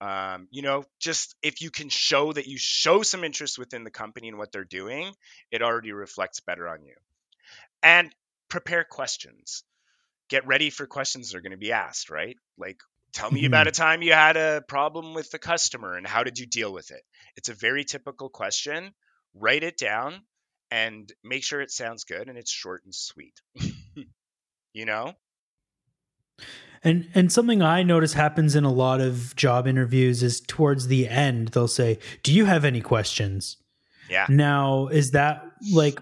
Um, 0.01 0.49
you 0.51 0.61
know, 0.61 0.83
just 0.99 1.35
if 1.41 1.61
you 1.61 1.71
can 1.71 1.87
show 1.87 2.33
that 2.33 2.47
you 2.47 2.57
show 2.57 3.03
some 3.03 3.23
interest 3.23 3.57
within 3.57 3.85
the 3.85 3.91
company 3.91 4.27
and 4.27 4.37
what 4.37 4.51
they're 4.51 4.65
doing, 4.65 5.09
it 5.49 5.61
already 5.61 5.93
reflects 5.93 6.41
better 6.41 6.67
on 6.67 6.83
you. 6.83 6.95
And 7.81 8.13
prepare 8.49 8.83
questions. 8.83 9.63
Get 10.29 10.45
ready 10.45 10.69
for 10.69 10.85
questions 10.85 11.31
that 11.31 11.37
are 11.37 11.41
going 11.41 11.51
to 11.51 11.57
be 11.57 11.71
asked, 11.71 12.09
right? 12.09 12.35
Like, 12.57 12.81
tell 13.13 13.31
me 13.31 13.45
about 13.45 13.67
a 13.67 13.71
time 13.71 14.01
you 14.01 14.11
had 14.11 14.35
a 14.35 14.61
problem 14.67 15.13
with 15.13 15.31
the 15.31 15.39
customer 15.39 15.95
and 15.95 16.05
how 16.05 16.23
did 16.23 16.37
you 16.37 16.47
deal 16.47 16.73
with 16.73 16.91
it? 16.91 17.01
It's 17.35 17.49
a 17.49 17.53
very 17.53 17.83
typical 17.83 18.29
question. 18.29 18.93
Write 19.33 19.63
it 19.63 19.77
down 19.77 20.21
and 20.71 21.11
make 21.23 21.43
sure 21.43 21.61
it 21.61 21.71
sounds 21.71 22.03
good 22.03 22.29
and 22.29 22.37
it's 22.37 22.51
short 22.51 22.83
and 22.85 22.93
sweet. 22.93 23.41
you 24.73 24.85
know? 24.85 25.13
And 26.83 27.07
and 27.13 27.31
something 27.31 27.61
I 27.61 27.83
notice 27.83 28.13
happens 28.13 28.55
in 28.55 28.65
a 28.65 28.71
lot 28.71 28.99
of 28.99 29.35
job 29.35 29.67
interviews 29.67 30.21
is 30.21 30.41
towards 30.41 30.87
the 30.87 31.07
end 31.07 31.49
they'll 31.49 31.67
say, 31.67 31.99
"Do 32.23 32.33
you 32.33 32.45
have 32.45 32.65
any 32.65 32.81
questions?" 32.81 33.57
Yeah. 34.09 34.25
Now, 34.27 34.87
is 34.87 35.11
that 35.11 35.45
like 35.71 36.01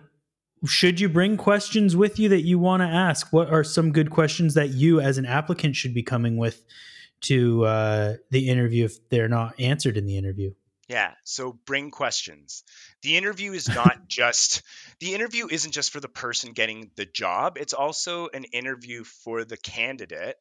should 0.66 1.00
you 1.00 1.10
bring 1.10 1.38
questions 1.38 1.96
with 1.96 2.20
you 2.20 2.30
that 2.30 2.42
you 2.42 2.58
want 2.58 2.82
to 2.82 2.88
ask? 2.88 3.32
What 3.32 3.52
are 3.52 3.64
some 3.64 3.92
good 3.92 4.10
questions 4.10 4.54
that 4.54 4.70
you 4.70 5.00
as 5.02 5.18
an 5.18 5.26
applicant 5.26 5.76
should 5.76 5.94
be 5.94 6.04
coming 6.04 6.38
with 6.38 6.64
to 7.22 7.66
uh, 7.66 8.16
the 8.30 8.50
interview 8.50 8.86
if 8.86 9.10
they're 9.10 9.28
not 9.28 9.60
answered 9.60 9.98
in 9.98 10.06
the 10.06 10.18
interview? 10.18 10.54
Yeah. 10.92 11.14
So 11.24 11.58
bring 11.66 11.90
questions. 11.90 12.66
The 13.02 13.16
interview 13.16 13.54
is 13.54 13.70
not 13.70 13.96
just 14.10 14.62
the 15.00 15.14
interview 15.14 15.48
isn't 15.50 15.72
just 15.72 15.94
for 15.94 16.02
the 16.02 16.10
person 16.10 16.52
getting 16.52 16.92
the 16.98 17.06
job. 17.06 17.58
It's 17.58 17.72
also 17.72 18.28
an 18.34 18.44
interview 18.44 19.06
for 19.06 19.46
the 19.46 19.56
candidate 19.56 20.36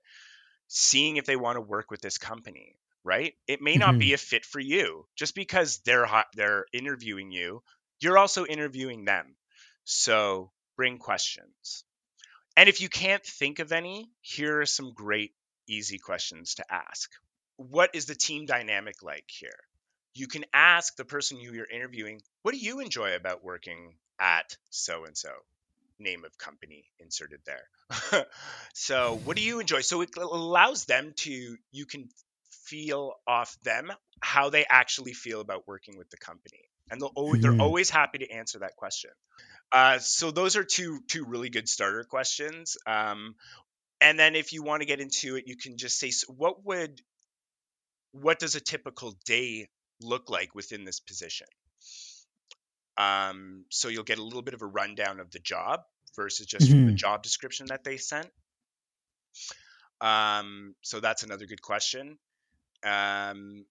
seeing 0.67 1.19
if 1.19 1.25
they 1.25 1.37
want 1.37 1.55
to 1.55 1.61
work 1.61 1.93
with 1.93 2.01
this 2.01 2.19
company. 2.19 2.75
right? 3.05 3.35
It 3.47 3.63
may 3.63 3.77
not 3.77 3.91
mm-hmm. 3.91 3.99
be 3.99 4.13
a 4.13 4.19
fit 4.19 4.45
for 4.45 4.59
you. 4.59 5.07
Just 5.15 5.37
because 5.37 5.79
they're 5.85 6.05
hot, 6.05 6.27
they're 6.35 6.67
interviewing 6.73 7.31
you, 7.31 7.63
you're 8.01 8.19
also 8.19 8.45
interviewing 8.45 9.05
them. 9.05 9.37
So 9.85 10.51
bring 10.77 10.99
questions. 10.99 11.85
And 12.57 12.69
if 12.69 12.81
you 12.81 12.89
can't 12.89 13.25
think 13.25 13.61
of 13.61 13.71
any, 13.71 14.11
here 14.21 14.63
are 14.63 14.67
some 14.67 14.95
great 14.95 15.33
easy 15.69 15.99
questions 15.99 16.57
to 16.57 16.65
ask. 16.69 17.09
What 17.57 17.95
is 17.95 18.07
the 18.07 18.17
team 18.17 18.47
dynamic 18.47 19.05
like 19.05 19.31
here? 19.31 19.61
You 20.15 20.27
can 20.27 20.45
ask 20.53 20.97
the 20.97 21.05
person 21.05 21.39
who 21.39 21.53
you're 21.53 21.71
interviewing, 21.71 22.21
what 22.43 22.53
do 22.53 22.59
you 22.59 22.81
enjoy 22.81 23.15
about 23.15 23.45
working 23.45 23.95
at 24.21 24.57
so 24.71 25.05
and 25.05 25.17
so? 25.17 25.31
Name 25.99 26.25
of 26.25 26.37
company 26.39 26.85
inserted 26.99 27.41
there. 27.45 28.27
so, 28.75 29.21
what 29.25 29.37
do 29.37 29.43
you 29.43 29.61
enjoy? 29.61 29.81
So, 29.81 30.01
it 30.01 30.11
allows 30.17 30.87
them 30.87 31.13
to, 31.19 31.57
you 31.73 31.87
can 31.87 32.09
feel 32.65 33.15
off 33.27 33.57
them 33.63 33.93
how 34.21 34.51
they 34.51 34.65
actually 34.69 35.13
feel 35.13 35.41
about 35.41 35.67
working 35.67 35.99
with 35.99 36.09
the 36.11 36.17
company. 36.17 36.61
And 36.91 37.01
they'll 37.01 37.13
always, 37.15 37.43
mm-hmm. 37.43 37.59
they're 37.59 37.65
always 37.65 37.91
happy 37.91 38.19
to 38.19 38.31
answer 38.31 38.61
that 38.61 38.77
question. 38.77 39.11
Uh, 39.73 39.99
so 39.99 40.31
those 40.31 40.57
are 40.57 40.65
two 40.65 41.01
two 41.07 41.25
really 41.25 41.49
good 41.49 41.69
starter 41.69 42.05
questions. 42.05 42.77
Um, 42.87 43.37
and 44.01 44.19
then 44.19 44.35
if 44.35 44.53
you 44.53 44.63
want 44.63 44.83
to 44.83 44.87
get 44.87 45.01
into 45.01 45.37
it, 45.37 45.47
you 45.47 45.57
can 45.57 45.77
just 45.77 45.99
say, 45.99 46.11
so 46.11 46.33
what 46.33 46.65
would 46.65 47.01
what 48.13 48.39
does 48.39 48.57
a 48.57 48.61
typical 48.61 49.17
day 49.25 49.69
look 50.01 50.31
like 50.31 50.55
within 50.55 50.85
this 50.85 51.01
position? 51.01 51.47
Um, 52.97 53.65
so 53.71 53.89
you'll 53.89 54.05
get 54.05 54.19
a 54.19 54.23
little 54.23 54.43
bit 54.43 54.55
of 54.55 54.63
a 54.63 54.67
rundown 54.67 55.21
of 55.21 55.31
the 55.31 55.39
job 55.39 55.81
versus 56.17 56.47
just 56.47 56.67
mm-hmm. 56.67 56.75
from 56.75 56.87
the 56.87 56.93
job 56.93 57.23
description 57.23 57.67
that 57.67 57.85
they 57.85 57.97
sent. 57.97 58.29
Um, 60.01 60.75
so 60.83 61.01
that's 61.01 61.23
another 61.23 61.47
good 61.47 61.63
question. 61.63 62.19
Um, 62.85 63.65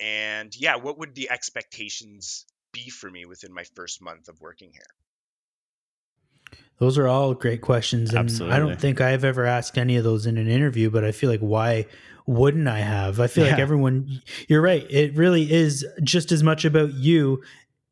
and 0.00 0.54
yeah, 0.56 0.76
what 0.76 0.98
would 0.98 1.14
the 1.14 1.30
expectations 1.30 2.46
be 2.72 2.90
for 2.90 3.10
me 3.10 3.24
within 3.24 3.52
my 3.52 3.64
first 3.74 4.02
month 4.02 4.28
of 4.28 4.40
working 4.40 4.70
here? 4.72 4.82
Those 6.78 6.98
are 6.98 7.06
all 7.06 7.34
great 7.34 7.60
questions. 7.60 8.10
And 8.10 8.18
Absolutely. 8.18 8.54
I 8.54 8.58
don't 8.58 8.80
think 8.80 9.00
I've 9.00 9.24
ever 9.24 9.44
asked 9.44 9.78
any 9.78 9.96
of 9.96 10.04
those 10.04 10.26
in 10.26 10.36
an 10.36 10.48
interview, 10.48 10.90
but 10.90 11.04
I 11.04 11.12
feel 11.12 11.30
like 11.30 11.40
why 11.40 11.86
wouldn't 12.26 12.68
I 12.68 12.80
have? 12.80 13.20
I 13.20 13.26
feel 13.26 13.44
yeah. 13.44 13.52
like 13.52 13.60
everyone, 13.60 14.22
you're 14.48 14.62
right. 14.62 14.86
It 14.90 15.14
really 15.16 15.52
is 15.52 15.86
just 16.02 16.32
as 16.32 16.42
much 16.42 16.64
about 16.64 16.94
you. 16.94 17.42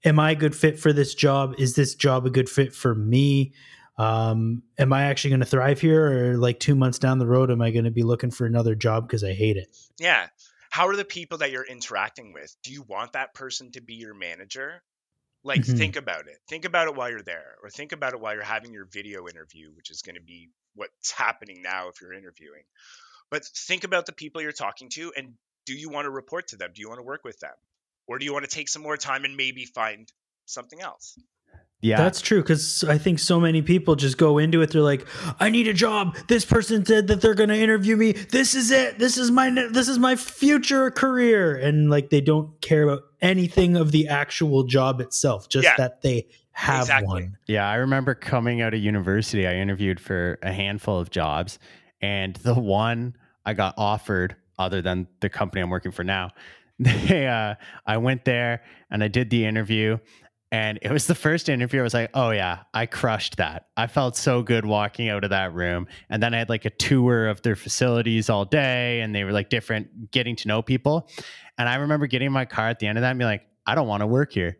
Am 0.04 0.18
I 0.18 0.32
a 0.32 0.34
good 0.34 0.56
fit 0.56 0.80
for 0.80 0.92
this 0.92 1.14
job? 1.14 1.54
Is 1.58 1.74
this 1.74 1.94
job 1.94 2.26
a 2.26 2.30
good 2.30 2.48
fit 2.48 2.74
for 2.74 2.94
me? 2.94 3.52
Um, 3.98 4.62
am 4.78 4.92
I 4.92 5.04
actually 5.04 5.30
going 5.30 5.40
to 5.40 5.46
thrive 5.46 5.80
here? 5.80 6.32
Or 6.32 6.36
like 6.38 6.58
two 6.58 6.74
months 6.74 6.98
down 6.98 7.18
the 7.18 7.26
road, 7.26 7.50
am 7.50 7.62
I 7.62 7.70
going 7.70 7.84
to 7.84 7.90
be 7.90 8.02
looking 8.02 8.30
for 8.30 8.46
another 8.46 8.74
job 8.74 9.06
because 9.06 9.22
I 9.22 9.32
hate 9.32 9.56
it? 9.56 9.76
Yeah. 10.00 10.26
How 10.70 10.88
are 10.88 10.96
the 10.96 11.04
people 11.04 11.38
that 11.38 11.52
you're 11.52 11.66
interacting 11.66 12.32
with? 12.32 12.56
Do 12.64 12.72
you 12.72 12.82
want 12.82 13.12
that 13.12 13.34
person 13.34 13.70
to 13.72 13.82
be 13.82 13.94
your 13.94 14.14
manager? 14.14 14.82
Like, 15.44 15.62
mm-hmm. 15.62 15.76
think 15.76 15.96
about 15.96 16.28
it. 16.28 16.38
Think 16.48 16.64
about 16.64 16.86
it 16.86 16.94
while 16.94 17.10
you're 17.10 17.22
there, 17.22 17.56
or 17.62 17.70
think 17.70 17.92
about 17.92 18.12
it 18.12 18.20
while 18.20 18.34
you're 18.34 18.44
having 18.44 18.72
your 18.72 18.86
video 18.86 19.26
interview, 19.28 19.70
which 19.74 19.90
is 19.90 20.02
going 20.02 20.14
to 20.14 20.22
be 20.22 20.50
what's 20.74 21.10
happening 21.10 21.62
now 21.62 21.88
if 21.88 22.00
you're 22.00 22.12
interviewing. 22.12 22.62
But 23.30 23.44
think 23.44 23.84
about 23.84 24.06
the 24.06 24.12
people 24.12 24.40
you're 24.40 24.52
talking 24.52 24.88
to, 24.90 25.12
and 25.16 25.34
do 25.66 25.74
you 25.74 25.88
want 25.88 26.04
to 26.04 26.10
report 26.10 26.48
to 26.48 26.56
them? 26.56 26.70
Do 26.74 26.80
you 26.80 26.88
want 26.88 27.00
to 27.00 27.04
work 27.04 27.24
with 27.24 27.40
them? 27.40 27.54
Or 28.06 28.18
do 28.18 28.24
you 28.24 28.32
want 28.32 28.44
to 28.44 28.50
take 28.50 28.68
some 28.68 28.82
more 28.82 28.96
time 28.96 29.24
and 29.24 29.36
maybe 29.36 29.64
find 29.64 30.10
something 30.46 30.80
else? 30.80 31.18
Yeah. 31.80 31.96
That's 31.96 32.20
true 32.20 32.40
because 32.40 32.84
I 32.84 32.96
think 32.96 33.18
so 33.18 33.40
many 33.40 33.60
people 33.60 33.96
just 33.96 34.16
go 34.16 34.38
into 34.38 34.62
it. 34.62 34.70
They're 34.70 34.82
like, 34.82 35.04
"I 35.40 35.50
need 35.50 35.66
a 35.66 35.72
job. 35.72 36.16
This 36.28 36.44
person 36.44 36.84
said 36.84 37.08
that 37.08 37.20
they're 37.20 37.34
going 37.34 37.48
to 37.48 37.58
interview 37.58 37.96
me. 37.96 38.12
This 38.12 38.54
is 38.54 38.70
it. 38.70 39.00
This 39.00 39.18
is 39.18 39.32
my 39.32 39.50
this 39.50 39.88
is 39.88 39.98
my 39.98 40.14
future 40.14 40.92
career." 40.92 41.56
And 41.56 41.90
like 41.90 42.10
they 42.10 42.20
don't 42.20 42.60
care 42.60 42.84
about 42.84 43.02
anything 43.22 43.76
of 43.76 43.92
the 43.92 44.08
actual 44.08 44.64
job 44.64 45.00
itself, 45.00 45.48
just 45.48 45.64
yeah. 45.64 45.74
that 45.78 46.02
they 46.02 46.26
have 46.50 46.82
exactly. 46.82 47.06
one. 47.06 47.38
Yeah, 47.46 47.68
I 47.68 47.76
remember 47.76 48.14
coming 48.14 48.60
out 48.60 48.74
of 48.74 48.80
university, 48.80 49.46
I 49.46 49.54
interviewed 49.54 49.98
for 49.98 50.38
a 50.42 50.52
handful 50.52 50.98
of 50.98 51.10
jobs, 51.10 51.58
and 52.02 52.34
the 52.36 52.54
one 52.54 53.16
I 53.46 53.54
got 53.54 53.74
offered, 53.78 54.36
other 54.58 54.82
than 54.82 55.06
the 55.20 55.30
company 55.30 55.62
I'm 55.62 55.70
working 55.70 55.92
for 55.92 56.04
now, 56.04 56.30
they 56.78 57.26
uh, 57.26 57.54
I 57.86 57.96
went 57.96 58.24
there 58.24 58.62
and 58.90 59.04
I 59.04 59.08
did 59.08 59.30
the 59.30 59.44
interview 59.44 59.98
and 60.52 60.78
it 60.82 60.92
was 60.92 61.06
the 61.06 61.14
first 61.14 61.48
interview. 61.48 61.80
I 61.80 61.82
was 61.82 61.94
like, 61.94 62.10
oh, 62.12 62.28
yeah, 62.30 62.58
I 62.74 62.84
crushed 62.84 63.38
that. 63.38 63.68
I 63.78 63.86
felt 63.86 64.18
so 64.18 64.42
good 64.42 64.66
walking 64.66 65.08
out 65.08 65.24
of 65.24 65.30
that 65.30 65.54
room. 65.54 65.88
And 66.10 66.22
then 66.22 66.34
I 66.34 66.38
had 66.38 66.50
like 66.50 66.66
a 66.66 66.70
tour 66.70 67.26
of 67.26 67.40
their 67.40 67.56
facilities 67.56 68.28
all 68.28 68.44
day, 68.44 69.00
and 69.00 69.14
they 69.14 69.24
were 69.24 69.32
like 69.32 69.48
different, 69.48 70.10
getting 70.10 70.36
to 70.36 70.48
know 70.48 70.60
people. 70.60 71.08
And 71.58 71.68
I 71.68 71.76
remember 71.76 72.06
getting 72.06 72.26
in 72.26 72.32
my 72.32 72.44
car 72.44 72.68
at 72.68 72.78
the 72.78 72.86
end 72.86 72.98
of 72.98 73.02
that 73.02 73.10
and 73.10 73.18
being 73.18 73.28
like, 73.28 73.46
I 73.66 73.74
don't 73.74 73.86
want 73.86 74.00
to 74.00 74.06
work 74.06 74.32
here. 74.32 74.58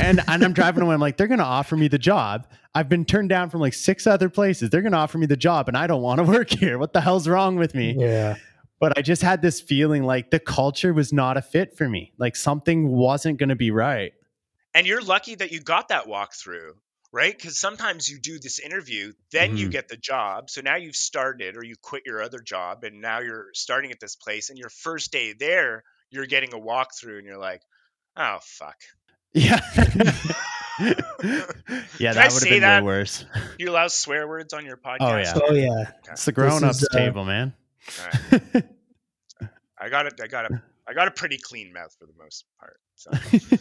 And, 0.00 0.20
and 0.28 0.44
I'm 0.44 0.52
driving 0.52 0.82
away. 0.82 0.94
I'm 0.94 1.00
like, 1.00 1.16
they're 1.16 1.26
going 1.26 1.40
to 1.40 1.44
offer 1.44 1.76
me 1.76 1.88
the 1.88 1.98
job. 1.98 2.46
I've 2.74 2.88
been 2.88 3.04
turned 3.04 3.28
down 3.28 3.50
from 3.50 3.60
like 3.60 3.74
six 3.74 4.06
other 4.06 4.28
places. 4.28 4.70
They're 4.70 4.82
going 4.82 4.92
to 4.92 4.98
offer 4.98 5.18
me 5.18 5.26
the 5.26 5.36
job, 5.36 5.66
and 5.66 5.76
I 5.76 5.88
don't 5.88 6.02
want 6.02 6.18
to 6.18 6.24
work 6.32 6.50
here. 6.50 6.78
What 6.78 6.92
the 6.92 7.00
hell's 7.00 7.26
wrong 7.26 7.56
with 7.56 7.74
me? 7.74 7.96
Yeah. 7.98 8.36
But 8.78 8.96
I 8.96 9.02
just 9.02 9.20
had 9.20 9.42
this 9.42 9.60
feeling 9.60 10.04
like 10.04 10.30
the 10.30 10.38
culture 10.38 10.94
was 10.94 11.12
not 11.12 11.36
a 11.36 11.42
fit 11.42 11.76
for 11.76 11.88
me. 11.88 12.12
Like 12.18 12.36
something 12.36 12.88
wasn't 12.88 13.38
going 13.38 13.50
to 13.50 13.56
be 13.56 13.70
right 13.70 14.12
and 14.74 14.86
you're 14.86 15.02
lucky 15.02 15.34
that 15.34 15.52
you 15.52 15.60
got 15.60 15.88
that 15.88 16.06
walkthrough 16.06 16.72
right 17.12 17.36
because 17.36 17.58
sometimes 17.58 18.08
you 18.08 18.18
do 18.18 18.38
this 18.38 18.58
interview 18.58 19.12
then 19.32 19.50
mm-hmm. 19.50 19.58
you 19.58 19.68
get 19.68 19.88
the 19.88 19.96
job 19.96 20.48
so 20.48 20.60
now 20.60 20.76
you've 20.76 20.96
started 20.96 21.56
or 21.56 21.64
you 21.64 21.74
quit 21.82 22.02
your 22.06 22.22
other 22.22 22.38
job 22.38 22.84
and 22.84 23.00
now 23.00 23.20
you're 23.20 23.48
starting 23.52 23.90
at 23.90 24.00
this 24.00 24.16
place 24.16 24.50
and 24.50 24.58
your 24.58 24.70
first 24.70 25.10
day 25.10 25.32
there 25.32 25.82
you're 26.10 26.26
getting 26.26 26.52
a 26.54 26.58
walkthrough 26.58 27.18
and 27.18 27.26
you're 27.26 27.38
like 27.38 27.62
oh 28.16 28.38
fuck 28.42 28.76
yeah 29.32 29.60
yeah 31.98 32.12
that 32.12 32.30
would 32.32 32.42
have 32.42 32.48
been 32.48 32.60
that? 32.62 32.82
way 32.82 32.86
worse 32.86 33.24
you 33.58 33.70
allow 33.70 33.86
swear 33.88 34.26
words 34.26 34.52
on 34.52 34.64
your 34.64 34.76
podcast 34.76 34.98
oh 35.00 35.16
yeah 35.16 35.34
oh 35.48 35.54
yeah 35.54 35.80
okay. 35.80 36.12
it's 36.12 36.24
the 36.24 36.32
grown-ups 36.32 36.84
uh, 36.84 36.98
table 36.98 37.24
man 37.24 37.52
right. 38.32 38.64
i 39.78 39.88
got 39.88 40.06
it 40.06 40.14
i 40.22 40.26
got 40.26 40.50
a 40.50 40.62
i 40.88 40.94
got 40.94 41.08
a 41.08 41.10
pretty 41.10 41.38
clean 41.38 41.72
mouth 41.72 41.94
for 41.98 42.06
the 42.06 42.14
most 42.18 42.44
part 42.58 42.80
so 42.96 43.10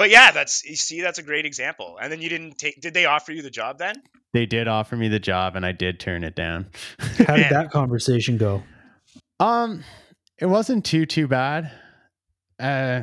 but 0.00 0.08
yeah, 0.08 0.30
that's 0.30 0.64
you 0.64 0.76
see, 0.76 1.02
that's 1.02 1.18
a 1.18 1.22
great 1.22 1.44
example. 1.44 1.98
And 2.00 2.10
then 2.10 2.22
you 2.22 2.30
didn't 2.30 2.56
take. 2.56 2.80
Did 2.80 2.94
they 2.94 3.04
offer 3.04 3.32
you 3.32 3.42
the 3.42 3.50
job 3.50 3.76
then? 3.76 3.96
They 4.32 4.46
did 4.46 4.66
offer 4.66 4.96
me 4.96 5.08
the 5.08 5.18
job, 5.18 5.56
and 5.56 5.66
I 5.66 5.72
did 5.72 6.00
turn 6.00 6.24
it 6.24 6.34
down. 6.34 6.70
How 6.98 7.36
did 7.36 7.50
that 7.50 7.70
conversation 7.70 8.38
go? 8.38 8.62
Um, 9.38 9.84
it 10.40 10.46
wasn't 10.46 10.84
too 10.84 11.06
too 11.06 11.28
bad. 11.28 11.70
Uh, 12.58 13.02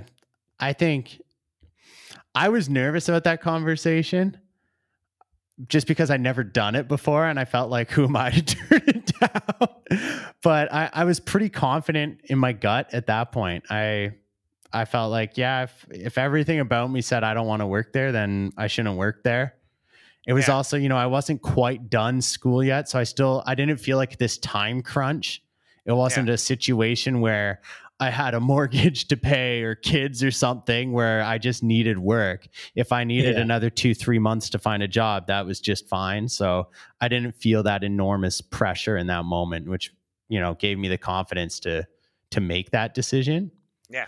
I 0.59 0.73
think 0.73 1.21
I 2.35 2.49
was 2.49 2.69
nervous 2.69 3.09
about 3.09 3.23
that 3.25 3.41
conversation 3.41 4.37
just 5.67 5.87
because 5.87 6.11
I 6.11 6.17
never 6.17 6.43
done 6.43 6.75
it 6.75 6.87
before 6.87 7.25
and 7.25 7.39
I 7.39 7.45
felt 7.45 7.71
like 7.71 7.89
who 7.89 8.03
am 8.03 8.15
I 8.15 8.29
to 8.31 8.41
turn 8.55 8.83
it 8.87 9.11
down? 9.19 9.69
but 10.43 10.71
I, 10.71 10.89
I 10.93 11.03
was 11.05 11.19
pretty 11.19 11.49
confident 11.49 12.21
in 12.25 12.37
my 12.37 12.53
gut 12.53 12.93
at 12.93 13.07
that 13.07 13.31
point. 13.31 13.65
I 13.69 14.13
I 14.71 14.85
felt 14.85 15.11
like, 15.11 15.37
yeah, 15.37 15.63
if 15.63 15.85
if 15.89 16.17
everything 16.17 16.59
about 16.59 16.91
me 16.91 17.01
said 17.01 17.23
I 17.23 17.33
don't 17.33 17.47
want 17.47 17.61
to 17.61 17.67
work 17.67 17.93
there, 17.93 18.11
then 18.11 18.51
I 18.57 18.67
shouldn't 18.67 18.97
work 18.97 19.23
there. 19.23 19.55
It 20.27 20.33
was 20.33 20.49
yeah. 20.49 20.55
also, 20.55 20.75
you 20.75 20.89
know, 20.89 20.97
I 20.97 21.05
wasn't 21.05 21.41
quite 21.41 21.89
done 21.89 22.21
school 22.21 22.63
yet, 22.63 22.89
so 22.89 22.99
I 22.99 23.03
still 23.03 23.43
I 23.45 23.55
didn't 23.55 23.77
feel 23.77 23.97
like 23.97 24.17
this 24.17 24.37
time 24.37 24.81
crunch. 24.81 25.41
It 25.87 25.93
wasn't 25.93 26.27
yeah. 26.27 26.35
a 26.35 26.37
situation 26.37 27.19
where 27.21 27.61
I 27.99 28.11
had 28.11 28.35
a 28.35 28.39
mortgage 28.51 29.07
to 29.07 29.17
pay 29.17 29.63
or 29.63 29.73
kids 29.73 30.23
or 30.23 30.29
something 30.29 30.91
where 30.91 31.23
I 31.23 31.39
just 31.39 31.63
needed 31.63 31.97
work. 31.97 32.47
If 32.75 32.91
I 32.91 33.03
needed 33.03 33.37
yeah. 33.37 33.41
another 33.41 33.71
2-3 33.71 34.19
months 34.19 34.51
to 34.51 34.59
find 34.59 34.83
a 34.83 34.87
job, 34.87 35.27
that 35.27 35.47
was 35.47 35.59
just 35.59 35.87
fine. 35.87 36.27
So 36.27 36.67
I 37.01 37.07
didn't 37.07 37.33
feel 37.33 37.63
that 37.63 37.83
enormous 37.83 38.41
pressure 38.41 38.97
in 38.97 39.07
that 39.07 39.23
moment, 39.23 39.67
which, 39.67 39.91
you 40.29 40.39
know, 40.39 40.53
gave 40.53 40.77
me 40.77 40.87
the 40.87 40.99
confidence 40.99 41.59
to 41.61 41.87
to 42.29 42.41
make 42.41 42.71
that 42.71 42.93
decision. 42.93 43.49
Yeah 43.89 44.07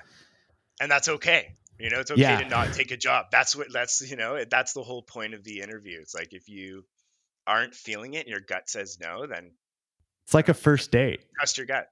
and 0.80 0.89
that's 0.89 1.07
okay. 1.07 1.55
You 1.77 1.89
know, 1.89 1.99
it's 1.99 2.11
okay 2.11 2.21
yeah. 2.21 2.41
to 2.41 2.49
not 2.49 2.73
take 2.73 2.91
a 2.91 2.97
job. 2.97 3.27
That's 3.32 3.55
what 3.55 3.67
that's 3.71 4.09
you 4.09 4.17
know 4.17 4.43
that's 4.49 4.73
the 4.73 4.84
whole 4.84 5.01
point 5.01 5.34
of 5.34 5.43
the 5.43 5.61
interview. 5.61 5.99
It's 6.01 6.15
like 6.15 6.34
if 6.34 6.49
you 6.49 6.86
aren't 7.47 7.73
feeling 7.73 8.13
it, 8.13 8.19
and 8.19 8.30
your 8.30 8.41
gut 8.41 8.69
says 8.69 8.97
no, 8.99 9.27
then 9.27 9.51
it's 10.30 10.36
like 10.36 10.47
a 10.47 10.53
first 10.53 10.91
date. 10.91 11.21
Trust 11.38 11.57
your 11.57 11.65
gut. 11.65 11.89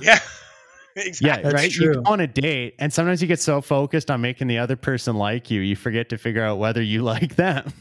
Yeah. 0.00 0.20
exactly. 0.96 1.50
Yeah, 1.50 1.56
right. 1.56 1.68
True. 1.68 1.86
You 1.86 1.94
go 1.94 2.02
on 2.04 2.20
a 2.20 2.28
date, 2.28 2.76
and 2.78 2.92
sometimes 2.92 3.20
you 3.20 3.26
get 3.26 3.40
so 3.40 3.60
focused 3.60 4.08
on 4.08 4.20
making 4.20 4.46
the 4.46 4.58
other 4.58 4.76
person 4.76 5.16
like 5.16 5.50
you, 5.50 5.62
you 5.62 5.74
forget 5.74 6.08
to 6.10 6.16
figure 6.16 6.44
out 6.44 6.60
whether 6.60 6.80
you 6.80 7.02
like 7.02 7.34
them. 7.34 7.72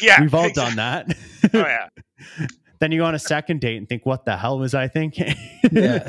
Yeah, 0.00 0.18
we've 0.22 0.32
all 0.32 0.46
exactly. 0.46 0.76
done 0.76 1.04
that. 1.04 1.18
oh 1.52 1.58
yeah. 1.58 2.46
then 2.78 2.90
you 2.90 3.00
go 3.00 3.04
on 3.04 3.14
a 3.14 3.18
second 3.18 3.60
date 3.60 3.76
and 3.76 3.86
think, 3.86 4.06
"What 4.06 4.24
the 4.24 4.34
hell 4.34 4.58
was 4.58 4.72
I 4.72 4.88
thinking?" 4.88 5.34
yeah. 5.70 6.08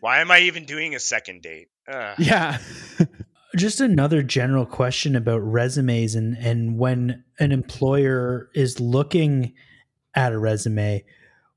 Why 0.00 0.20
am 0.20 0.30
I 0.30 0.40
even 0.40 0.66
doing 0.66 0.94
a 0.94 1.00
second 1.00 1.40
date? 1.40 1.68
Ugh. 1.90 2.16
Yeah. 2.18 2.58
Just 3.56 3.80
another 3.80 4.22
general 4.22 4.66
question 4.66 5.16
about 5.16 5.38
resumes 5.38 6.14
and 6.14 6.36
and 6.36 6.78
when 6.78 7.24
an 7.40 7.50
employer 7.50 8.50
is 8.54 8.78
looking 8.78 9.54
at 10.14 10.34
a 10.34 10.38
resume, 10.38 11.02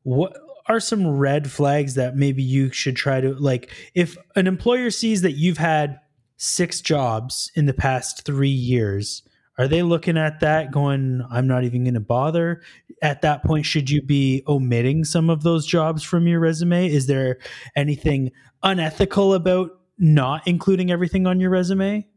what 0.04 0.38
are 0.68 0.80
some 0.80 1.08
red 1.08 1.50
flags 1.52 1.96
that 1.96 2.16
maybe 2.16 2.44
you 2.44 2.72
should 2.72 2.96
try 2.96 3.22
to 3.22 3.34
like 3.36 3.72
if 3.94 4.18
an 4.36 4.48
employer 4.48 4.90
sees 4.90 5.22
that 5.22 5.34
you've 5.34 5.58
had 5.58 6.00
six 6.38 6.82
jobs 6.82 7.52
in 7.56 7.66
the 7.66 7.74
past 7.74 8.26
3 8.26 8.50
years 8.50 9.24
are 9.58 9.68
they 9.68 9.84
looking 9.84 10.18
at 10.18 10.40
that 10.42 10.72
going 10.72 11.24
i'm 11.30 11.48
not 11.48 11.64
even 11.64 11.84
going 11.84 11.94
to 11.94 12.00
bother 12.00 12.62
at 13.02 13.22
that 13.22 13.44
point 13.44 13.66
should 13.66 13.90
you 13.90 14.02
be 14.02 14.44
omitting 14.48 15.04
some 15.04 15.30
of 15.30 15.44
those 15.44 15.66
jobs 15.66 16.04
from 16.04 16.28
your 16.28 16.40
resume? 16.40 16.88
Is 16.88 17.08
there 17.08 17.38
anything 17.76 18.32
unethical 18.64 19.34
about 19.34 19.72
not 19.98 20.48
including 20.48 20.92
everything 20.92 21.28
on 21.28 21.40
your 21.40 21.50
resume 21.50 22.08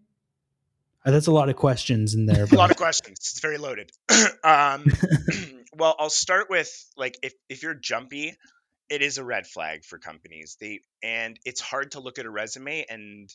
that's 1.04 1.26
a 1.26 1.32
lot 1.32 1.48
of 1.48 1.56
questions 1.56 2.14
in 2.14 2.26
there 2.26 2.44
a 2.52 2.54
lot 2.54 2.70
of 2.70 2.76
questions 2.76 3.18
it's 3.18 3.40
very 3.40 3.58
loaded 3.58 3.90
um, 4.44 4.84
well 5.72 5.94
i'll 5.98 6.10
start 6.10 6.48
with 6.50 6.70
like 6.96 7.16
if, 7.22 7.32
if 7.48 7.62
you're 7.62 7.74
jumpy 7.74 8.34
it 8.88 9.02
is 9.02 9.18
a 9.18 9.24
red 9.24 9.46
flag 9.46 9.84
for 9.84 9.98
companies 9.98 10.56
they 10.60 10.80
and 11.02 11.38
it's 11.44 11.60
hard 11.60 11.92
to 11.92 12.00
look 12.00 12.18
at 12.18 12.26
a 12.26 12.30
resume 12.30 12.84
and 12.88 13.28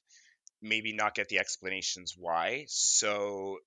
maybe 0.62 0.94
not 0.94 1.14
get 1.14 1.30
the 1.30 1.40
explanations 1.40 2.16
why 2.18 2.66
so 2.68 3.58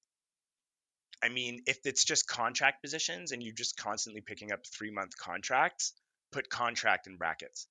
I 1.23 1.29
mean, 1.29 1.63
if 1.67 1.79
it's 1.85 2.05
just 2.05 2.29
contract 2.29 2.83
positions 2.83 3.33
and 3.33 3.43
you're 3.43 3.55
just 3.55 3.77
constantly 3.77 4.21
picking 4.21 4.53
up 4.53 4.61
three 4.67 4.91
month 4.91 5.17
contracts, 5.17 5.93
put 6.33 6.49
contract 6.51 7.07
in 7.07 7.17
brackets. 7.17 7.67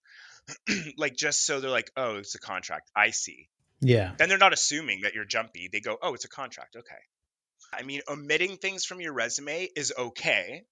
like 0.97 1.15
just 1.15 1.45
so 1.45 1.59
they're 1.59 1.69
like, 1.69 1.91
oh, 1.95 2.17
it's 2.17 2.35
a 2.35 2.39
contract. 2.39 2.89
I 2.95 3.11
see. 3.11 3.47
Yeah. 3.81 4.13
Then 4.17 4.29
they're 4.29 4.37
not 4.37 4.53
assuming 4.53 5.01
that 5.01 5.13
you're 5.13 5.25
jumpy. 5.25 5.69
They 5.71 5.79
go, 5.79 5.97
oh, 6.01 6.13
it's 6.13 6.25
a 6.25 6.29
contract. 6.29 6.75
Okay. 6.75 6.95
I 7.73 7.83
mean, 7.83 8.01
omitting 8.09 8.57
things 8.57 8.85
from 8.85 9.01
your 9.01 9.13
resume 9.13 9.67
is 9.75 9.93
okay 9.97 10.63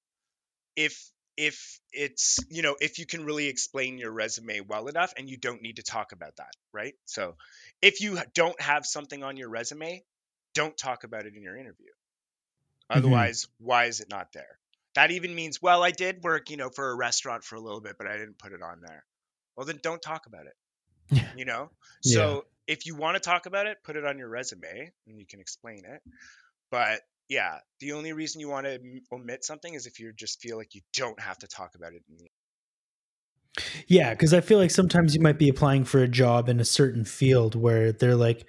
if 0.76 1.10
if 1.36 1.80
it's 1.92 2.40
you 2.50 2.62
know 2.62 2.76
if 2.80 3.00
you 3.00 3.08
can 3.08 3.26
really 3.26 3.48
explain 3.48 3.98
your 3.98 4.12
resume 4.12 4.62
well 4.62 4.88
enough 4.88 5.14
and 5.18 5.28
you 5.28 5.36
don't 5.36 5.64
need 5.64 5.78
to 5.78 5.84
talk 5.84 6.12
about 6.12 6.36
that 6.38 6.52
right 6.72 6.94
so 7.06 7.36
if 7.82 8.02
you 8.02 8.20
don't 8.36 8.60
have 8.62 8.86
something 8.86 9.24
on 9.24 9.36
your 9.36 9.50
resume 9.50 10.04
don't 10.54 10.78
talk 10.78 11.04
about 11.04 11.26
it 11.26 11.36
in 11.36 11.42
your 11.42 11.58
interview 11.58 11.90
Mm-hmm. 12.92 12.98
Otherwise, 13.00 13.46
mm-hmm. 13.46 13.66
why 13.66 13.86
is 13.86 14.00
it 14.00 14.10
not 14.10 14.28
there? 14.34 14.60
That 14.96 15.12
even 15.12 15.34
means, 15.34 15.62
well, 15.62 15.84
I 15.84 15.92
did 15.92 16.24
work, 16.24 16.50
you 16.50 16.58
know, 16.58 16.70
for 16.70 16.92
a 16.92 16.96
restaurant 16.96 17.44
for 17.44 17.56
a 17.56 17.60
little 17.60 17.82
bit, 17.82 17.96
but 17.98 18.08
I 18.08 18.18
didn't 18.18 18.38
put 18.38 18.52
it 18.52 18.62
on 18.62 18.82
there. 18.82 19.04
Well, 19.56 19.66
then 19.66 19.80
don't 19.82 20.02
talk 20.02 20.28
about 20.28 20.46
it. 20.46 21.24
you 21.38 21.46
know? 21.46 21.72
So 22.02 22.34
yeah. 22.36 22.40
If 22.68 22.86
you 22.86 22.96
want 22.96 23.16
to 23.16 23.20
talk 23.20 23.46
about 23.46 23.68
it, 23.68 23.78
put 23.84 23.96
it 23.96 24.06
on 24.06 24.18
your 24.18 24.30
resume 24.30 24.92
and 25.08 25.20
you 25.20 25.26
can 25.26 25.40
explain 25.40 25.84
it. 25.86 26.02
But 26.72 27.02
yeah, 27.30 27.60
the 27.80 27.94
only 27.94 28.14
reason 28.14 28.42
you 28.42 28.50
want 28.50 28.66
to 28.66 28.80
omit 29.12 29.44
something 29.44 29.74
is 29.74 29.86
if 29.86 30.00
you 30.00 30.12
just 30.14 30.42
feel 30.42 30.58
like 30.58 30.76
you 30.76 30.82
don't 30.94 31.20
have 31.20 31.38
to 31.40 31.48
talk 31.48 31.76
about 31.76 31.94
it. 31.94 32.04
Yeah, 33.88 34.12
because 34.12 34.34
I 34.34 34.42
feel 34.42 34.58
like 34.58 34.72
sometimes 34.72 35.14
you 35.14 35.22
might 35.22 35.38
be 35.38 35.50
applying 35.50 35.84
for 35.84 36.00
a 36.00 36.08
job 36.08 36.50
in 36.50 36.60
a 36.60 36.66
certain 36.66 37.06
field 37.06 37.56
where 37.56 37.92
they're 37.92 38.16
like, 38.16 38.48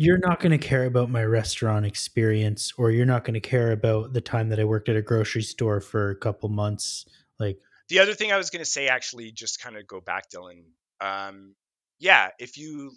you're 0.00 0.18
not 0.18 0.40
going 0.40 0.58
to 0.58 0.66
care 0.66 0.86
about 0.86 1.10
my 1.10 1.22
restaurant 1.22 1.84
experience 1.84 2.72
or 2.78 2.90
you're 2.90 3.04
not 3.04 3.22
going 3.22 3.34
to 3.34 3.40
care 3.40 3.70
about 3.70 4.14
the 4.14 4.20
time 4.22 4.48
that 4.48 4.58
I 4.58 4.64
worked 4.64 4.88
at 4.88 4.96
a 4.96 5.02
grocery 5.02 5.42
store 5.42 5.78
for 5.78 6.08
a 6.08 6.16
couple 6.16 6.48
months 6.48 7.04
like 7.38 7.58
the 7.90 7.98
other 7.98 8.14
thing 8.14 8.32
I 8.32 8.38
was 8.38 8.48
going 8.48 8.64
to 8.64 8.70
say 8.70 8.88
actually 8.88 9.30
just 9.30 9.60
kind 9.60 9.76
of 9.76 9.86
go 9.86 10.00
back 10.00 10.30
Dylan 10.30 10.62
um 11.02 11.54
yeah 11.98 12.28
if 12.38 12.56
you 12.56 12.92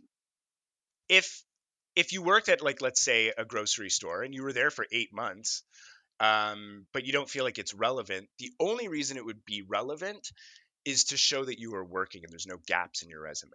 if 1.10 1.44
if 1.96 2.14
you 2.14 2.22
worked 2.22 2.50
at 2.50 2.64
like 2.64 2.82
let's 2.82 3.02
say 3.02 3.32
a 3.38 3.46
grocery 3.46 3.90
store 3.90 4.24
and 4.24 4.34
you 4.34 4.44
were 4.44 4.54
there 4.54 4.72
for 4.72 4.86
8 4.92 5.14
months 5.14 5.64
um 6.20 6.86
but 6.94 7.06
you 7.06 7.14
don't 7.14 7.30
feel 7.30 7.44
like 7.44 7.58
it's 7.58 7.74
relevant 7.74 8.28
the 8.40 8.52
only 8.60 8.88
reason 8.88 9.18
it 9.18 9.26
would 9.26 9.46
be 9.46 9.64
relevant 9.68 10.32
is 10.86 11.06
to 11.06 11.18
show 11.18 11.46
that 11.46 11.60
you 11.60 11.76
are 11.76 11.86
working 11.86 12.24
and 12.24 12.32
there's 12.32 12.48
no 12.48 12.58
gaps 12.68 13.04
in 13.04 13.10
your 13.10 13.22
resume 13.22 13.52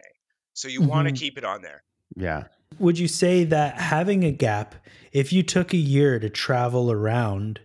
so 0.55 0.69
you 0.69 0.81
mm-hmm. 0.81 0.91
want 0.91 1.09
to 1.09 1.15
keep 1.15 1.39
it 1.39 1.45
on 1.45 1.63
there 1.63 1.83
yeah 2.17 2.45
would 2.79 2.99
you 2.99 3.09
say 3.09 3.45
that 3.45 3.81
having 3.81 4.25
a 4.25 4.31
gap, 4.31 4.75
if 5.13 5.33
you 5.33 5.43
took 5.43 5.73
a 5.73 5.79
year 5.79 6.19
to 6.19 6.29
travel 6.29 6.93
around 6.93 7.61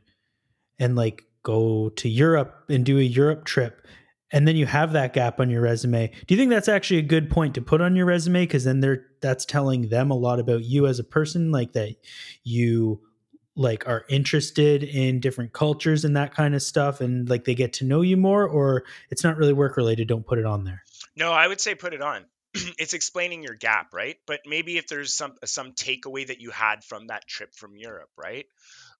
and 0.79 0.95
like 0.95 1.23
go 1.43 1.89
to 1.89 2.09
Europe 2.09 2.63
and 2.69 2.85
do 2.85 2.97
a 2.97 3.03
Europe 3.03 3.45
trip, 3.45 3.85
and 4.31 4.47
then 4.47 4.55
you 4.55 4.65
have 4.65 4.93
that 4.93 5.13
gap 5.13 5.39
on 5.39 5.49
your 5.49 5.61
resume, 5.61 6.07
do 6.25 6.33
you 6.33 6.37
think 6.37 6.49
that's 6.49 6.69
actually 6.69 6.99
a 6.99 7.03
good 7.03 7.29
point 7.29 7.53
to 7.55 7.61
put 7.61 7.81
on 7.81 7.95
your 7.95 8.05
resume? 8.05 8.43
Because 8.43 8.63
then 8.63 8.79
they're 8.79 9.05
that's 9.23 9.45
telling 9.45 9.89
them 9.89 10.11
a 10.11 10.15
lot 10.15 10.39
about 10.39 10.63
you 10.63 10.85
as 10.85 10.99
a 10.99 11.03
person, 11.03 11.51
like 11.51 11.73
that 11.73 11.95
you 12.43 13.01
like 13.55 13.87
are 13.87 14.05
interested 14.09 14.83
in 14.83 15.19
different 15.19 15.53
cultures 15.53 16.05
and 16.05 16.15
that 16.15 16.33
kind 16.33 16.53
of 16.53 16.61
stuff 16.61 17.01
and 17.01 17.29
like 17.29 17.45
they 17.45 17.55
get 17.55 17.73
to 17.73 17.85
know 17.85 18.01
you 18.01 18.17
more 18.17 18.47
or 18.47 18.83
it's 19.11 19.23
not 19.23 19.37
really 19.37 19.53
work 19.53 19.77
related 19.77 20.07
don't 20.07 20.25
put 20.25 20.39
it 20.39 20.45
on 20.45 20.63
there 20.63 20.83
no 21.15 21.31
i 21.31 21.47
would 21.47 21.61
say 21.61 21.75
put 21.75 21.93
it 21.93 22.01
on 22.01 22.25
it's 22.77 22.93
explaining 22.93 23.43
your 23.43 23.55
gap, 23.55 23.93
right? 23.93 24.17
But 24.27 24.41
maybe 24.45 24.77
if 24.77 24.87
there's 24.87 25.13
some 25.13 25.33
some 25.45 25.73
takeaway 25.73 26.27
that 26.27 26.39
you 26.39 26.51
had 26.51 26.83
from 26.83 27.07
that 27.07 27.27
trip 27.27 27.53
from 27.55 27.77
Europe, 27.77 28.09
right? 28.17 28.45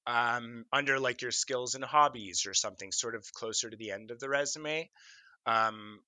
Um, 0.05 0.65
under 0.73 0.99
like 0.99 1.21
your 1.21 1.31
skills 1.31 1.75
and 1.75 1.83
hobbies 1.83 2.45
or 2.45 2.53
something 2.53 2.91
sort 2.91 3.15
of 3.15 3.31
closer 3.31 3.69
to 3.69 3.77
the 3.77 3.91
end 3.91 4.11
of 4.11 4.19
the 4.19 4.27
resume, 4.27 4.89
um, 5.45 5.99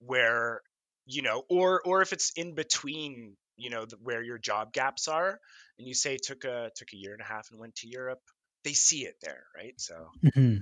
where 0.00 0.60
you 1.06 1.22
know, 1.22 1.42
or 1.48 1.80
or 1.84 2.02
if 2.02 2.12
it's 2.12 2.32
in 2.36 2.54
between, 2.54 3.36
you 3.56 3.70
know, 3.70 3.84
the, 3.84 3.96
where 4.02 4.22
your 4.22 4.38
job 4.38 4.72
gaps 4.72 5.08
are, 5.08 5.40
and 5.78 5.86
you 5.88 5.94
say 5.94 6.16
took 6.16 6.44
a 6.44 6.70
took 6.74 6.92
a 6.92 6.96
year 6.96 7.12
and 7.12 7.20
a 7.20 7.24
half 7.24 7.48
and 7.50 7.60
went 7.60 7.74
to 7.76 7.88
Europe, 7.88 8.20
they 8.64 8.72
see 8.72 9.04
it 9.04 9.16
there, 9.22 9.44
right? 9.56 9.74
So, 9.78 10.08
mm-hmm. 10.24 10.56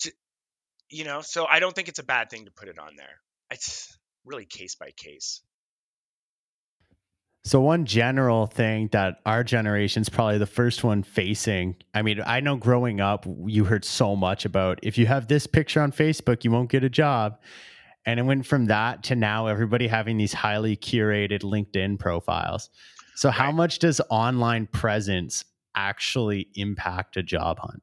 to, 0.00 0.12
you 0.90 1.04
know, 1.04 1.20
so 1.20 1.46
I 1.46 1.60
don't 1.60 1.74
think 1.74 1.88
it's 1.88 1.98
a 1.98 2.04
bad 2.04 2.30
thing 2.30 2.46
to 2.46 2.50
put 2.50 2.68
it 2.68 2.78
on 2.78 2.96
there. 2.96 3.20
It's 3.50 3.96
really 4.24 4.46
case 4.46 4.74
by 4.74 4.90
case. 4.96 5.42
So 7.46 7.60
one 7.60 7.84
general 7.84 8.46
thing 8.46 8.88
that 8.92 9.20
our 9.26 9.44
generation's 9.44 10.08
probably 10.08 10.38
the 10.38 10.46
first 10.46 10.82
one 10.82 11.02
facing. 11.02 11.76
I 11.92 12.00
mean, 12.00 12.22
I 12.24 12.40
know 12.40 12.56
growing 12.56 13.02
up 13.02 13.26
you 13.44 13.64
heard 13.64 13.84
so 13.84 14.16
much 14.16 14.46
about 14.46 14.80
if 14.82 14.96
you 14.96 15.04
have 15.04 15.28
this 15.28 15.46
picture 15.46 15.82
on 15.82 15.92
Facebook, 15.92 16.42
you 16.42 16.50
won't 16.50 16.70
get 16.70 16.84
a 16.84 16.88
job. 16.88 17.38
And 18.06 18.20
it 18.20 18.24
went 18.24 18.46
from 18.46 18.66
that 18.66 19.04
to 19.04 19.16
now 19.16 19.46
everybody 19.46 19.88
having 19.88 20.18
these 20.18 20.32
highly 20.32 20.76
curated 20.76 21.40
LinkedIn 21.40 21.98
profiles. 21.98 22.70
So 23.16 23.28
right. 23.28 23.34
how 23.34 23.52
much 23.52 23.78
does 23.78 24.00
online 24.10 24.66
presence 24.66 25.44
actually 25.74 26.48
impact 26.54 27.16
a 27.16 27.22
job 27.22 27.58
hunt? 27.60 27.82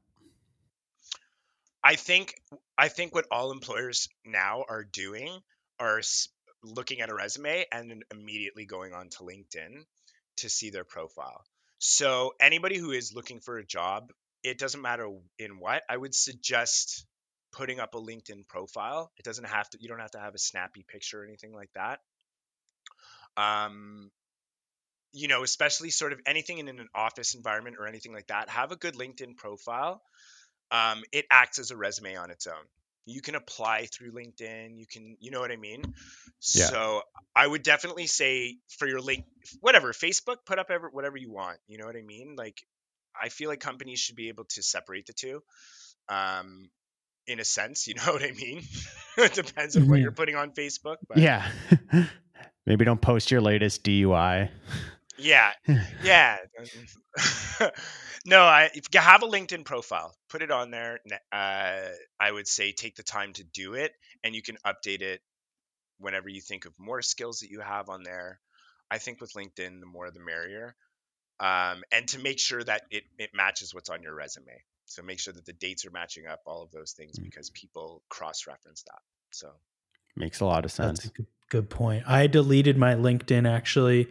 I 1.84 1.96
think 1.96 2.36
I 2.78 2.90
think 2.90 3.16
what 3.16 3.26
all 3.32 3.52
employers 3.52 4.08
now 4.26 4.64
are 4.70 4.84
doing 4.84 5.40
are 5.80 6.02
looking 6.64 7.02
at 7.02 7.10
a 7.10 7.16
resume 7.16 7.66
and 7.72 8.04
immediately 8.12 8.66
going 8.66 8.94
on 8.94 9.10
to 9.10 9.24
LinkedIn 9.24 9.84
to 10.38 10.50
see 10.50 10.70
their 10.70 10.84
profile. 10.84 11.44
So 11.80 12.34
anybody 12.40 12.78
who 12.78 12.92
is 12.92 13.14
looking 13.16 13.40
for 13.40 13.58
a 13.58 13.66
job, 13.66 14.12
it 14.44 14.60
doesn't 14.60 14.82
matter 14.82 15.10
in 15.40 15.60
what, 15.60 15.82
I 15.90 15.98
would 15.98 16.14
suggest 16.14 17.06
putting 17.52 17.80
up 17.80 17.96
a 17.96 18.00
LinkedIn 18.00 18.48
profile. 18.48 19.12
It 19.18 19.26
doesn't 19.26 19.48
have 19.48 19.70
to 19.72 19.78
you 19.82 19.88
don't 19.88 20.00
have 20.00 20.12
to 20.12 20.20
have 20.20 20.36
a 20.36 20.40
snappy 20.40 20.86
picture 20.88 21.22
or 21.22 21.26
anything 21.26 21.54
like 21.54 21.72
that. 21.76 22.00
Um 23.38 24.12
you 25.14 25.28
know, 25.28 25.44
especially 25.44 25.90
sort 25.90 26.14
of 26.14 26.22
anything 26.26 26.60
in 26.60 26.70
an 26.70 26.88
office 26.96 27.36
environment 27.36 27.76
or 27.80 27.86
anything 27.86 28.14
like 28.14 28.28
that, 28.28 28.50
have 28.50 28.72
a 28.72 28.78
good 28.78 28.96
LinkedIn 28.96 29.36
profile. 29.36 30.02
Um, 30.72 31.04
it 31.12 31.26
acts 31.30 31.60
as 31.60 31.72
a 31.72 31.76
resume 31.76 32.16
on 32.16 32.32
its 32.32 32.48
own 32.48 32.64
you 33.06 33.22
can 33.22 33.36
apply 33.36 33.88
through 33.88 34.12
linkedin 34.12 34.78
you 34.78 34.86
can 34.86 35.18
you 35.20 35.32
know 35.32 35.40
what 35.40 35.52
i 35.52 35.56
mean 35.56 35.82
yeah. 36.54 36.66
so 36.66 37.02
i 37.36 37.46
would 37.46 37.64
definitely 37.64 38.08
say 38.08 38.58
for 38.78 38.88
your 38.88 39.02
link 39.02 39.26
whatever 39.60 39.92
facebook 39.92 40.38
put 40.46 40.60
up 40.60 40.70
ever, 40.70 40.90
whatever 40.90 41.18
you 41.18 41.32
want 41.32 41.58
you 41.68 41.78
know 41.78 41.86
what 41.86 41.96
i 41.96 42.02
mean 42.02 42.36
like 42.38 42.62
i 43.20 43.30
feel 43.30 43.50
like 43.50 43.60
companies 43.60 44.00
should 44.00 44.16
be 44.16 44.30
able 44.30 44.46
to 44.46 44.62
separate 44.62 45.06
the 45.08 45.14
two 45.14 45.42
um 46.10 46.70
in 47.28 47.40
a 47.40 47.46
sense 47.46 47.88
you 47.88 47.94
know 48.06 48.14
what 48.14 48.24
i 48.24 48.32
mean 48.32 48.64
it 49.18 49.34
depends 49.34 49.76
on 49.76 49.84
mm-hmm. 49.84 49.92
what 49.92 50.00
you're 50.00 50.12
putting 50.12 50.36
on 50.36 50.52
facebook 50.52 50.98
but 51.08 51.18
yeah 51.18 51.50
maybe 52.66 52.86
don't 52.86 53.02
post 53.02 53.32
your 53.32 53.42
latest 53.42 53.84
dui 53.84 54.50
yeah 55.18 55.52
yeah 56.04 56.38
no, 58.26 58.42
I 58.42 58.70
if 58.74 58.86
you 58.94 59.00
have 59.00 59.24
a 59.24 59.28
LinkedIn 59.28 59.66
profile, 59.66 60.16
put 60.30 60.42
it 60.42 60.52
on 60.52 60.72
there. 60.72 61.00
Uh, 61.32 61.82
I 62.20 62.32
would 62.32 62.48
say 62.48 62.72
take 62.72 62.96
the 62.96 63.04
time 63.04 63.34
to 63.34 63.44
do 63.44 63.74
it, 63.74 63.92
and 64.24 64.36
you 64.36 64.42
can 64.42 64.58
update 64.66 65.02
it 65.02 65.22
whenever 66.00 66.30
you 66.30 66.42
think 66.42 66.66
of 66.66 66.74
more 66.78 67.02
skills 67.02 67.40
that 67.40 67.50
you 67.50 67.60
have 67.62 67.90
on 67.90 68.04
there. 68.04 68.40
I 68.90 68.98
think 68.98 69.22
with 69.22 69.34
LinkedIn, 69.34 69.80
the 69.80 69.86
more 69.86 70.12
the 70.12 70.20
merrier, 70.20 70.76
um, 71.40 71.84
and 71.92 72.08
to 72.10 72.20
make 72.20 72.40
sure 72.40 72.64
that 72.64 72.84
it 72.92 73.04
it 73.18 73.32
matches 73.34 73.74
what's 73.74 73.90
on 73.90 74.04
your 74.04 74.14
resume. 74.14 74.64
So 74.92 75.02
make 75.02 75.20
sure 75.20 75.34
that 75.34 75.46
the 75.46 75.54
dates 75.54 75.86
are 75.86 75.92
matching 75.92 76.28
up, 76.28 76.42
all 76.46 76.62
of 76.62 76.72
those 76.72 76.92
things, 76.92 77.18
mm. 77.18 77.24
because 77.24 77.50
people 77.52 78.04
cross 78.10 78.46
reference 78.48 78.84
that. 78.84 79.00
So 79.32 79.50
makes 80.16 80.42
a 80.42 80.46
lot 80.46 80.66
of 80.66 80.72
sense. 80.72 81.08
Good, 81.08 81.28
good 81.50 81.70
point. 81.70 82.04
I 82.08 82.28
deleted 82.28 82.78
my 82.78 82.96
LinkedIn 82.96 83.50
actually 83.50 84.10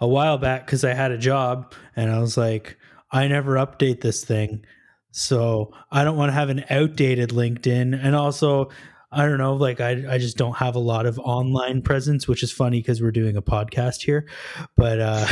a 0.00 0.08
while 0.08 0.38
back 0.38 0.66
because 0.66 0.84
I 0.84 0.94
had 0.94 1.12
a 1.12 1.18
job, 1.18 1.72
and 1.94 2.10
I 2.10 2.18
was 2.18 2.36
like 2.36 2.76
I 3.10 3.28
never 3.28 3.54
update 3.54 4.00
this 4.00 4.24
thing. 4.24 4.64
So 5.12 5.72
I 5.90 6.04
don't 6.04 6.16
want 6.16 6.28
to 6.28 6.34
have 6.34 6.50
an 6.50 6.64
outdated 6.68 7.30
LinkedIn. 7.30 7.98
And 7.98 8.14
also, 8.14 8.70
I 9.10 9.24
don't 9.24 9.38
know, 9.38 9.54
like 9.54 9.80
I 9.80 10.04
I 10.14 10.18
just 10.18 10.36
don't 10.36 10.56
have 10.56 10.74
a 10.74 10.80
lot 10.80 11.06
of 11.06 11.18
online 11.18 11.82
presence, 11.82 12.28
which 12.28 12.42
is 12.42 12.52
funny 12.52 12.80
because 12.80 13.00
we're 13.00 13.12
doing 13.12 13.36
a 13.36 13.42
podcast 13.42 14.02
here. 14.02 14.28
But 14.76 15.00
uh 15.00 15.26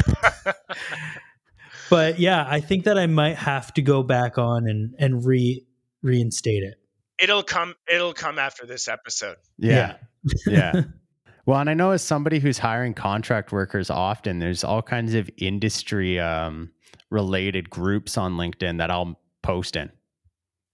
but 1.91 2.19
yeah, 2.19 2.45
I 2.49 2.61
think 2.61 2.85
that 2.85 2.99
I 2.99 3.07
might 3.07 3.37
have 3.37 3.73
to 3.75 3.83
go 3.83 4.03
back 4.03 4.39
on 4.39 4.69
and 4.69 4.95
and 4.99 5.25
re 5.25 5.65
reinstate 6.03 6.63
it. 6.63 6.75
It'll 7.19 7.43
come 7.43 7.75
it'll 7.93 8.15
come 8.15 8.39
after 8.39 8.67
this 8.67 8.89
episode. 8.89 9.37
Yeah. 9.59 9.97
Yeah. 10.47 10.83
well, 11.47 11.61
and 11.61 11.71
I 11.71 11.75
know 11.75 11.91
as 11.91 12.03
somebody 12.03 12.39
who's 12.39 12.59
hiring 12.59 12.95
contract 12.95 13.53
workers 13.53 13.91
often, 13.91 14.39
there's 14.39 14.65
all 14.65 14.83
kinds 14.83 15.15
of 15.15 15.31
industry 15.37 16.19
um, 16.19 16.71
related 17.11 17.71
groups 17.71 18.17
on 18.17 18.35
LinkedIn 18.35 18.79
that 18.79 18.91
I'll 18.91 19.21
post 19.43 19.77
in 19.77 19.91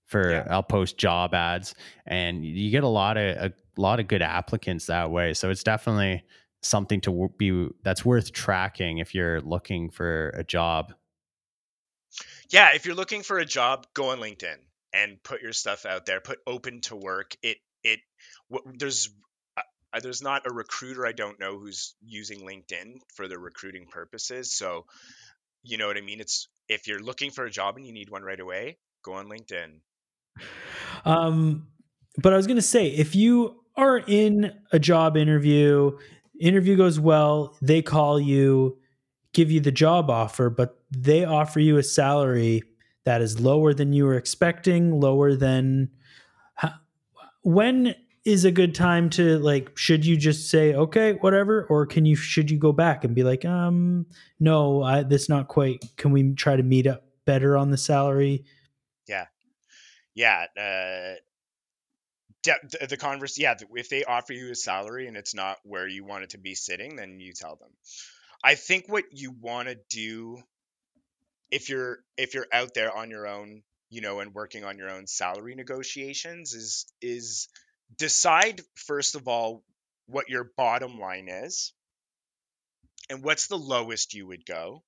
for 0.07 0.31
Yeah. 0.31 0.47
I'll 0.51 0.63
post 0.63 0.99
job 0.99 1.35
ads 1.35 1.75
and 2.07 2.45
you 2.45 2.71
get 2.71 2.83
a 2.83 2.89
lot 2.89 3.17
of 3.17 3.37
a 3.37 3.53
lot 3.77 4.01
of 4.01 4.09
good 4.09 4.23
applicants 4.23 4.87
that 4.87 5.11
way. 5.11 5.35
So 5.35 5.51
it's 5.51 5.63
definitely 5.63 6.25
something 6.63 7.01
to 7.03 7.31
be 7.39 7.69
that's 7.83 8.05
worth 8.05 8.33
tracking 8.33 8.99
if 8.99 9.15
you're 9.15 9.41
looking 9.41 9.91
for 9.91 10.31
a 10.31 10.45
job. 10.45 10.93
Yeah, 12.51 12.71
if 12.75 12.85
you're 12.85 12.97
looking 12.97 13.23
for 13.23 13.39
a 13.39 13.47
job, 13.47 13.87
go 13.95 14.11
on 14.11 14.19
LinkedIn 14.19 14.57
and 14.93 15.23
put 15.23 15.41
your 15.41 15.53
stuff 15.53 15.87
out 15.87 16.07
there. 16.07 16.21
Put 16.21 16.39
open 16.47 16.81
to 16.83 16.97
work. 16.97 17.37
It 17.43 17.59
it 17.85 18.01
what, 18.49 18.63
there's 18.79 19.09
uh, 19.57 20.01
there's 20.01 20.23
not 20.23 20.47
a 20.47 20.53
recruiter 20.53 21.07
I 21.07 21.13
don't 21.13 21.39
know 21.39 21.59
who's 21.59 21.95
using 22.05 22.41
LinkedIn 22.41 23.01
for 23.15 23.29
the 23.29 23.39
recruiting 23.39 23.87
purposes. 23.87 24.53
So, 24.53 24.87
you 25.63 25.79
know 25.79 25.87
what 25.87 25.97
I 25.97 26.01
mean? 26.01 26.21
It's 26.21 26.49
if 26.69 26.87
you're 26.87 27.03
looking 27.03 27.31
for 27.31 27.45
a 27.45 27.51
job 27.51 27.77
and 27.77 27.87
you 27.87 27.93
need 27.93 28.11
one 28.11 28.23
right 28.23 28.41
away, 28.41 28.79
go 29.03 29.15
on 29.15 29.29
LinkedIn. 29.29 29.81
Um, 31.05 31.69
but 32.19 32.33
I 32.33 32.37
was 32.37 32.47
going 32.47 32.57
to 32.57 32.63
say, 32.63 32.89
if 32.89 33.15
you 33.15 33.63
are 33.77 33.99
in 33.99 34.53
a 34.73 34.79
job 34.79 35.17
interview, 35.17 35.99
interview 36.39 36.77
goes 36.77 36.99
well, 37.01 37.57
they 37.63 37.83
call 37.83 38.21
you, 38.21 38.79
give 39.33 39.51
you 39.51 39.61
the 39.61 39.73
job 39.73 40.11
offer, 40.11 40.51
but 40.51 40.80
they 40.91 41.25
offer 41.25 41.61
you 41.61 41.77
a 41.77 41.83
salary 41.83 42.63
that 43.05 43.23
is 43.23 43.41
lower 43.41 43.73
than 43.73 43.93
you 43.93 44.05
were 44.05 44.17
expecting, 44.17 45.01
lower 45.01 45.35
than 45.35 45.91
when 47.43 47.95
is 48.25 48.45
a 48.45 48.51
good 48.51 48.75
time 48.75 49.09
to 49.09 49.39
like 49.39 49.77
should 49.77 50.05
you 50.05 50.17
just 50.17 50.51
say 50.51 50.75
okay 50.75 51.15
whatever 51.15 51.65
or 51.71 51.87
can 51.87 52.05
you 52.05 52.15
should 52.15 52.51
you 52.51 52.59
go 52.59 52.71
back 52.71 53.03
and 53.03 53.15
be 53.15 53.23
like 53.23 53.45
um 53.47 54.05
no 54.39 54.83
I, 54.83 55.03
this 55.03 55.29
not 55.29 55.49
quite 55.49 55.83
can 55.97 56.13
we 56.13 56.35
try 56.35 56.57
to 56.57 56.63
meet 56.63 56.87
up 56.87 57.05
better 57.25 57.57
on 57.57 57.71
the 57.71 57.79
salary? 57.79 58.45
Yeah. 59.09 59.27
Yeah 60.15 60.47
uh 60.57 61.17
de- 62.43 62.79
the, 62.79 62.87
the 62.89 62.97
converse 62.99 63.39
yeah 63.39 63.55
if 63.75 63.89
they 63.89 64.05
offer 64.05 64.35
you 64.35 64.51
a 64.51 64.55
salary 64.55 65.07
and 65.07 65.17
it's 65.17 65.35
not 65.35 65.57
where 65.65 65.89
you 65.89 66.05
want 66.05 66.25
it 66.25 66.31
to 66.31 66.39
be 66.39 66.55
sitting 66.55 66.97
then 66.97 67.21
you 67.21 67.33
tell 67.33 67.57
them. 67.57 67.71
I 68.45 68.55
think 68.55 68.85
what 68.87 69.05
you 69.13 69.33
want 69.33 69.69
to 69.69 69.79
do 69.89 70.43
if 71.51 71.69
you're 71.69 71.99
if 72.17 72.35
you're 72.35 72.47
out 72.53 72.75
there 72.75 72.95
on 72.97 73.11
your 73.11 73.27
own 73.27 73.63
you 73.89 74.01
know 74.01 74.21
and 74.21 74.35
working 74.35 74.65
on 74.65 74.79
your 74.79 74.91
own 74.91 75.07
salary 75.07 75.55
negotiations 75.55 76.55
is 76.55 76.87
is 77.03 77.49
decide 77.97 78.61
first 78.75 79.15
of 79.15 79.27
all 79.29 79.65
what 80.07 80.29
your 80.29 80.51
bottom 80.57 80.99
line 80.99 81.29
is 81.29 81.73
and 83.09 83.23
what's 83.23 83.49
the 83.49 83.59
lowest 83.59 84.15
you 84.15 84.27
would 84.27 84.45
go 84.47 84.83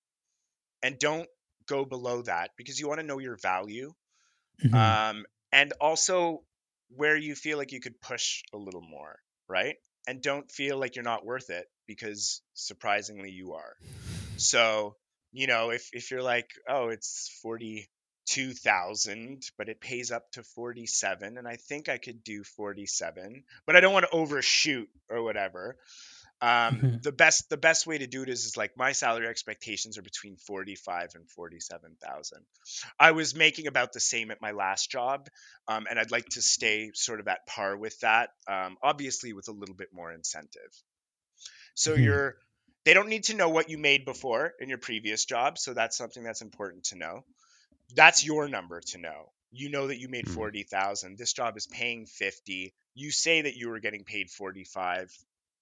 and 0.83 0.99
don't 0.99 1.29
go 1.67 1.85
below 1.85 2.23
that 2.23 2.51
because 2.57 2.79
you 2.79 2.89
want 2.89 3.01
to 3.01 3.07
know 3.07 3.19
your 3.19 3.37
value 3.37 3.93
Mhm. 4.63 4.75
um, 4.75 5.27
and 5.51 5.73
also 5.81 6.45
where 6.89 7.17
you 7.17 7.35
feel 7.35 7.59
like 7.59 7.73
you 7.73 7.81
could 7.81 8.01
push 8.01 8.43
a 8.53 8.57
little 8.57 8.83
more, 8.83 9.19
right? 9.49 9.77
And 10.07 10.23
don't 10.23 10.51
feel 10.53 10.79
like 10.79 10.95
you're 10.95 11.03
not 11.05 11.25
worth 11.25 11.51
it 11.51 11.67
because 11.87 12.43
surprisingly 12.55 13.31
you 13.31 13.55
are. 13.55 13.77
So, 14.37 14.97
you 15.33 15.47
know, 15.47 15.71
if 15.71 15.91
if 15.93 16.11
you're 16.11 16.23
like, 16.23 16.51
oh, 16.69 16.89
it's 16.89 17.29
forty 17.43 17.89
two 18.27 18.53
thousand, 18.53 19.43
but 19.59 19.69
it 19.69 19.81
pays 19.81 20.11
up 20.13 20.31
to 20.33 20.43
forty 20.43 20.87
seven, 20.87 21.39
and 21.39 21.49
I 21.49 21.57
think 21.57 21.89
I 21.89 21.99
could 21.99 22.23
do 22.25 22.45
forty 22.45 22.87
seven, 22.87 23.45
but 23.67 23.77
I 23.77 23.81
don't 23.81 23.93
want 23.93 24.07
to 24.07 24.13
overshoot 24.17 24.89
or 25.09 25.23
whatever. 25.23 25.79
Um, 26.41 26.83
Mhm. 26.83 27.03
the 27.03 27.13
best 27.13 27.49
the 27.51 27.57
best 27.57 27.87
way 27.87 27.99
to 27.99 28.07
do 28.09 28.23
it 28.23 28.29
is, 28.29 28.45
is 28.47 28.57
like 28.57 28.77
my 28.77 28.93
salary 28.93 29.29
expectations 29.29 29.97
are 29.99 30.03
between 30.03 30.37
forty 30.37 30.75
five 30.75 31.11
and 31.15 31.31
forty 31.31 31.61
seven 31.61 31.97
thousand. 32.03 32.45
I 32.99 33.13
was 33.13 33.35
making 33.35 33.69
about 33.69 33.93
the 33.93 34.01
same 34.01 34.31
at 34.31 34.41
my 34.41 34.53
last 34.53 34.91
job, 34.91 35.29
um, 35.69 35.87
and 35.89 35.99
I'd 35.99 36.11
like 36.11 36.27
to 36.31 36.43
stay 36.43 36.91
sort 36.95 37.21
of 37.21 37.29
at 37.29 37.47
par 37.47 37.77
with 37.77 37.99
that. 38.01 38.31
Um, 38.49 38.77
obviously, 38.83 39.33
with 39.33 39.49
a 39.49 39.53
little 39.53 39.77
bit 39.77 39.89
more 39.93 40.13
incentive. 40.13 40.73
So 41.75 41.95
Mhm. 41.95 41.95
you're 41.95 42.37
they 42.85 42.95
don't 42.95 43.09
need 43.09 43.25
to 43.25 43.35
know 43.35 43.49
what 43.49 43.71
you 43.71 43.79
made 43.79 44.05
before 44.05 44.55
in 44.61 44.69
your 44.69 44.79
previous 44.79 45.25
job, 45.25 45.59
so 45.59 45.75
that's 45.75 45.97
something 45.97 46.23
that's 46.23 46.43
important 46.43 46.85
to 46.85 46.97
know. 46.97 47.25
That's 47.95 48.25
your 48.25 48.49
number 48.49 48.81
to 48.81 48.99
know. 48.99 49.33
You 49.51 49.71
know 49.71 49.89
that 49.89 49.99
you 50.01 50.09
made 50.09 50.27
Mhm. 50.27 50.35
forty 50.35 50.63
thousand. 50.65 51.19
This 51.19 51.33
job 51.33 51.57
is 51.57 51.67
paying 51.67 52.07
fifty. 52.07 52.75
You 52.95 53.11
say 53.11 53.43
that 53.43 53.57
you 53.57 53.69
were 53.69 53.81
getting 53.81 54.05
paid 54.05 54.31
forty 54.31 54.65
five. 54.65 55.13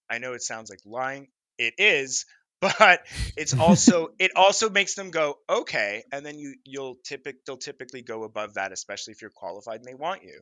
I 0.08 0.18
know 0.18 0.32
it 0.34 0.42
sounds 0.42 0.70
like 0.70 0.80
lying. 0.84 1.28
It 1.58 1.74
is, 1.78 2.26
but 2.60 3.00
it's 3.36 3.54
also 3.54 4.08
it 4.18 4.32
also 4.36 4.70
makes 4.70 4.94
them 4.94 5.10
go 5.10 5.38
okay, 5.48 6.04
and 6.12 6.24
then 6.24 6.38
you 6.38 6.54
you'll 6.64 6.96
typic 7.04 7.44
they'll 7.44 7.56
typically 7.56 8.02
go 8.02 8.24
above 8.24 8.54
that, 8.54 8.72
especially 8.72 9.12
if 9.12 9.22
you're 9.22 9.30
qualified 9.30 9.80
and 9.80 9.86
they 9.86 9.94
want 9.94 10.22
you. 10.22 10.40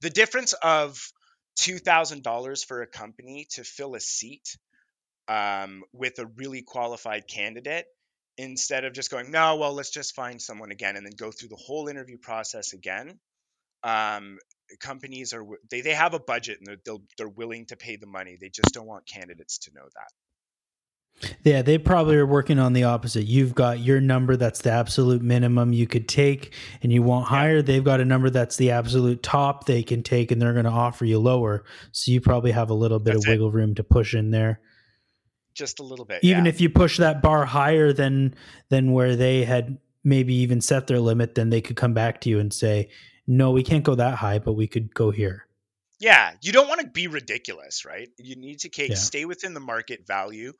The 0.00 0.10
difference 0.10 0.52
of 0.52 1.12
two 1.54 1.78
thousand 1.78 2.22
dollars 2.22 2.62
for 2.64 2.82
a 2.82 2.86
company 2.86 3.46
to 3.52 3.64
fill 3.64 3.94
a 3.94 4.00
seat 4.00 4.56
um, 5.28 5.82
with 5.92 6.18
a 6.18 6.26
really 6.36 6.62
qualified 6.62 7.26
candidate 7.26 7.86
instead 8.38 8.84
of 8.84 8.92
just 8.94 9.10
going 9.10 9.30
no 9.30 9.56
well 9.56 9.74
let's 9.74 9.90
just 9.90 10.14
find 10.14 10.40
someone 10.40 10.70
again 10.70 10.96
and 10.96 11.04
then 11.04 11.12
go 11.16 11.30
through 11.30 11.50
the 11.50 11.56
whole 11.56 11.88
interview 11.88 12.16
process 12.16 12.72
again 12.72 13.18
um, 13.84 14.38
companies 14.80 15.34
are 15.34 15.44
they, 15.70 15.80
they 15.82 15.92
have 15.92 16.14
a 16.14 16.20
budget 16.20 16.58
and 16.58 16.66
they're, 16.66 16.78
they'll, 16.84 17.02
they're 17.18 17.28
willing 17.28 17.66
to 17.66 17.76
pay 17.76 17.96
the 17.96 18.06
money 18.06 18.38
they 18.40 18.48
just 18.48 18.72
don't 18.72 18.86
want 18.86 19.06
candidates 19.06 19.58
to 19.58 19.70
know 19.74 19.84
that 19.94 20.08
Yeah, 21.44 21.62
they 21.62 21.78
probably 21.78 22.16
are 22.16 22.26
working 22.26 22.58
on 22.58 22.72
the 22.72 22.84
opposite. 22.84 23.24
You've 23.24 23.54
got 23.54 23.78
your 23.80 24.00
number 24.00 24.36
that's 24.36 24.62
the 24.62 24.70
absolute 24.70 25.22
minimum 25.22 25.72
you 25.72 25.86
could 25.86 26.08
take, 26.08 26.52
and 26.82 26.92
you 26.92 27.02
want 27.02 27.28
higher. 27.28 27.56
hire. 27.56 27.62
They've 27.62 27.84
got 27.84 28.00
a 28.00 28.04
number 28.04 28.30
that's 28.30 28.56
the 28.56 28.70
absolute 28.70 29.22
top 29.22 29.66
they 29.66 29.82
can 29.82 30.02
take, 30.02 30.30
and 30.30 30.40
they're 30.40 30.52
going 30.52 30.64
to 30.64 30.70
offer 30.70 31.04
you 31.04 31.18
lower. 31.18 31.64
So 31.92 32.10
you 32.10 32.20
probably 32.20 32.52
have 32.52 32.70
a 32.70 32.74
little 32.74 32.98
bit 32.98 33.14
That's 33.14 33.26
of 33.26 33.30
it. 33.30 33.30
wiggle 33.32 33.52
room 33.52 33.74
to 33.76 33.84
push 33.84 34.14
in 34.14 34.30
there. 34.30 34.60
Just 35.54 35.80
a 35.80 35.82
little 35.82 36.04
bit 36.04 36.22
Even 36.22 36.44
yeah. 36.44 36.48
if 36.48 36.60
you 36.60 36.70
push 36.70 36.98
that 36.98 37.22
bar 37.22 37.44
higher 37.44 37.92
than 37.92 38.34
than 38.68 38.92
where 38.92 39.16
they 39.16 39.44
had 39.44 39.78
maybe 40.04 40.34
even 40.34 40.60
set 40.60 40.86
their 40.86 41.00
limit, 41.00 41.34
then 41.34 41.50
they 41.50 41.60
could 41.60 41.76
come 41.76 41.94
back 41.94 42.20
to 42.22 42.28
you 42.30 42.40
and 42.40 42.52
say, 42.52 42.88
"No, 43.26 43.52
we 43.52 43.62
can't 43.62 43.84
go 43.84 43.94
that 43.94 44.16
high, 44.16 44.38
but 44.38 44.54
we 44.54 44.66
could 44.66 44.92
go 44.94 45.10
here." 45.10 45.46
Yeah, 46.00 46.34
you 46.42 46.50
don't 46.50 46.66
want 46.68 46.80
to 46.80 46.88
be 46.88 47.06
ridiculous, 47.06 47.84
right? 47.84 48.08
You 48.18 48.34
need 48.34 48.58
to 48.60 48.70
Yeah. 48.76 48.96
stay 48.96 49.24
within 49.24 49.54
the 49.54 49.60
market 49.60 50.04
value. 50.04 50.52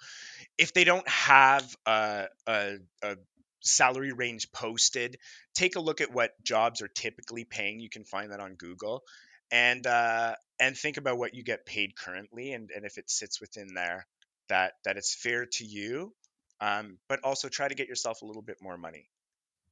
If 0.56 0.72
they 0.72 0.84
don't 0.84 1.08
have 1.08 1.76
a, 1.84 2.26
a, 2.46 2.76
a 3.02 3.16
salary 3.64 4.12
range 4.12 4.52
posted, 4.52 5.18
take 5.54 5.74
a 5.74 5.80
look 5.80 6.00
at 6.00 6.12
what 6.12 6.40
jobs 6.44 6.80
are 6.80 6.88
typically 6.88 7.44
paying. 7.44 7.80
You 7.80 7.88
can 7.88 8.04
find 8.04 8.30
that 8.30 8.38
on 8.38 8.54
Google, 8.54 9.02
and 9.50 9.84
uh, 9.84 10.36
and 10.60 10.76
think 10.76 10.96
about 10.96 11.18
what 11.18 11.34
you 11.34 11.42
get 11.42 11.66
paid 11.66 11.96
currently, 11.96 12.52
and, 12.52 12.70
and 12.70 12.84
if 12.84 12.96
it 12.96 13.10
sits 13.10 13.40
within 13.40 13.74
there, 13.74 14.06
that 14.52 14.74
that 14.84 14.96
it's 14.96 15.14
fair 15.14 15.46
to 15.46 15.64
you. 15.64 16.12
Um, 16.60 16.98
but 17.08 17.18
also 17.24 17.48
try 17.48 17.66
to 17.66 17.74
get 17.74 17.88
yourself 17.88 18.22
a 18.22 18.24
little 18.24 18.42
bit 18.42 18.58
more 18.62 18.78
money. 18.78 19.08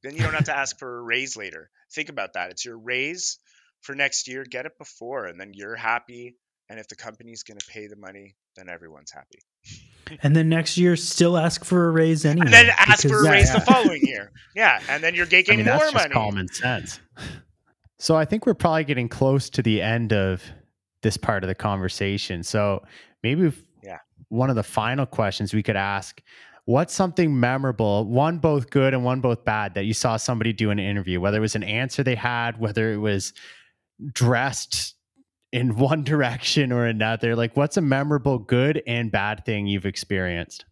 Then 0.03 0.13
you 0.15 0.23
don't 0.23 0.33
have 0.33 0.45
to 0.45 0.57
ask 0.57 0.77
for 0.77 0.97
a 0.99 1.01
raise 1.01 1.37
later. 1.37 1.69
Think 1.93 2.09
about 2.09 2.33
that. 2.33 2.51
It's 2.51 2.65
your 2.65 2.77
raise 2.77 3.39
for 3.81 3.95
next 3.95 4.27
year, 4.27 4.43
get 4.43 4.65
it 4.65 4.73
before, 4.77 5.25
and 5.27 5.39
then 5.39 5.51
you're 5.53 5.77
happy. 5.77 6.35
And 6.69 6.79
if 6.79 6.87
the 6.89 6.95
company's 6.97 7.43
going 7.43 7.59
to 7.59 7.65
pay 7.67 7.87
the 7.87 7.95
money, 7.95 8.35
then 8.57 8.67
everyone's 8.67 9.11
happy. 9.11 9.39
And 10.21 10.35
then 10.35 10.49
next 10.49 10.77
year, 10.77 10.95
still 10.97 11.37
ask 11.37 11.63
for 11.63 11.87
a 11.87 11.91
raise 11.91 12.25
anyway. 12.25 12.47
And 12.47 12.53
then 12.53 12.69
ask 12.77 13.07
for 13.07 13.21
a 13.21 13.25
Yeah, 13.25 13.31
raise 13.31 13.47
yeah. 13.53 13.59
the 13.59 13.65
following 13.65 14.01
year. 14.03 14.31
Yeah, 14.55 14.81
and 14.89 15.01
then 15.01 15.15
you're 15.15 15.25
I 15.27 15.29
getting 15.29 15.57
mean, 15.59 15.67
more 15.67 15.77
that's 15.77 15.91
just 15.93 16.03
money. 16.09 16.13
common 16.13 16.47
sense. 16.49 16.99
So 17.99 18.17
I 18.17 18.25
think 18.25 18.45
we're 18.45 18.53
probably 18.53 18.83
getting 18.83 19.07
close 19.07 19.49
to 19.51 19.61
the 19.61 19.81
end 19.81 20.11
of 20.11 20.43
this 21.03 21.15
part 21.15 21.43
of 21.43 21.47
the 21.47 21.55
conversation. 21.55 22.43
So 22.43 22.83
maybe 23.23 23.45
if 23.47 23.55
Yeah. 23.57 23.61
One 24.31 24.49
of 24.49 24.55
the 24.55 24.63
final 24.63 25.05
questions 25.05 25.53
we 25.53 25.61
could 25.61 25.75
ask 25.75 26.21
what's 26.65 26.93
something 26.93 27.37
memorable, 27.37 28.05
one 28.05 28.37
both 28.37 28.69
good 28.69 28.93
and 28.93 29.03
one 29.03 29.19
both 29.19 29.43
bad 29.43 29.73
that 29.73 29.83
you 29.83 29.93
saw 29.93 30.15
somebody 30.15 30.53
do 30.53 30.69
in 30.69 30.79
an 30.79 30.85
interview, 30.85 31.19
whether 31.19 31.37
it 31.37 31.41
was 31.41 31.55
an 31.55 31.63
answer 31.63 32.03
they 32.03 32.15
had, 32.15 32.59
whether 32.59 32.93
it 32.93 32.97
was 32.97 33.33
dressed 34.13 34.95
in 35.51 35.75
one 35.77 36.03
direction 36.03 36.71
or 36.71 36.85
another. 36.85 37.35
Like 37.35 37.57
what's 37.57 37.77
a 37.77 37.81
memorable 37.81 38.39
good 38.39 38.81
and 38.87 39.11
bad 39.11 39.45
thing 39.45 39.67
you've 39.67 39.85
experienced? 39.85 40.65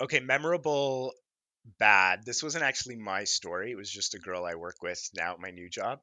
Okay, 0.00 0.20
memorable 0.20 1.12
bad. 1.78 2.24
This 2.24 2.42
wasn't 2.42 2.64
actually 2.64 2.96
my 2.96 3.24
story. 3.24 3.72
It 3.72 3.76
was 3.76 3.90
just 3.90 4.14
a 4.14 4.18
girl 4.18 4.46
I 4.46 4.54
work 4.54 4.76
with 4.80 5.10
now 5.14 5.34
at 5.34 5.40
my 5.40 5.50
new 5.50 5.68
job. 5.68 6.00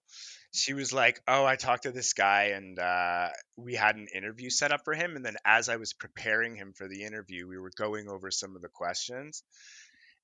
She 0.55 0.73
was 0.73 0.93
like, 0.93 1.21
"Oh, 1.27 1.45
I 1.45 1.55
talked 1.55 1.83
to 1.83 1.91
this 1.91 2.13
guy, 2.13 2.53
and 2.55 2.79
uh, 2.79 3.29
we 3.57 3.75
had 3.75 3.95
an 3.95 4.07
interview 4.13 4.49
set 4.49 4.71
up 4.71 4.81
for 4.83 4.93
him. 4.93 5.15
And 5.15 5.25
then 5.25 5.35
as 5.45 5.69
I 5.69 5.75
was 5.75 5.93
preparing 5.93 6.55
him 6.55 6.73
for 6.73 6.87
the 6.87 7.03
interview, 7.03 7.47
we 7.47 7.57
were 7.57 7.71
going 7.75 8.09
over 8.09 8.31
some 8.31 8.55
of 8.55 8.61
the 8.61 8.69
questions." 8.69 9.43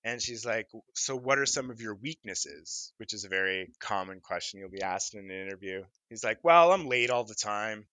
And 0.03 0.21
she's 0.21 0.45
like, 0.45 0.67
"So, 0.95 1.15
what 1.15 1.37
are 1.37 1.45
some 1.45 1.69
of 1.69 1.81
your 1.81 1.95
weaknesses?" 1.95 2.93
Which 2.97 3.13
is 3.13 3.25
a 3.25 3.29
very 3.29 3.71
common 3.79 4.19
question 4.19 4.59
you'll 4.59 4.69
be 4.69 4.81
asked 4.81 5.13
in 5.13 5.19
an 5.19 5.31
interview. 5.31 5.83
He's 6.09 6.23
like, 6.23 6.39
"Well, 6.43 6.71
I'm 6.71 6.87
late 6.87 7.09
all 7.09 7.23
the 7.23 7.35
time, 7.35 7.85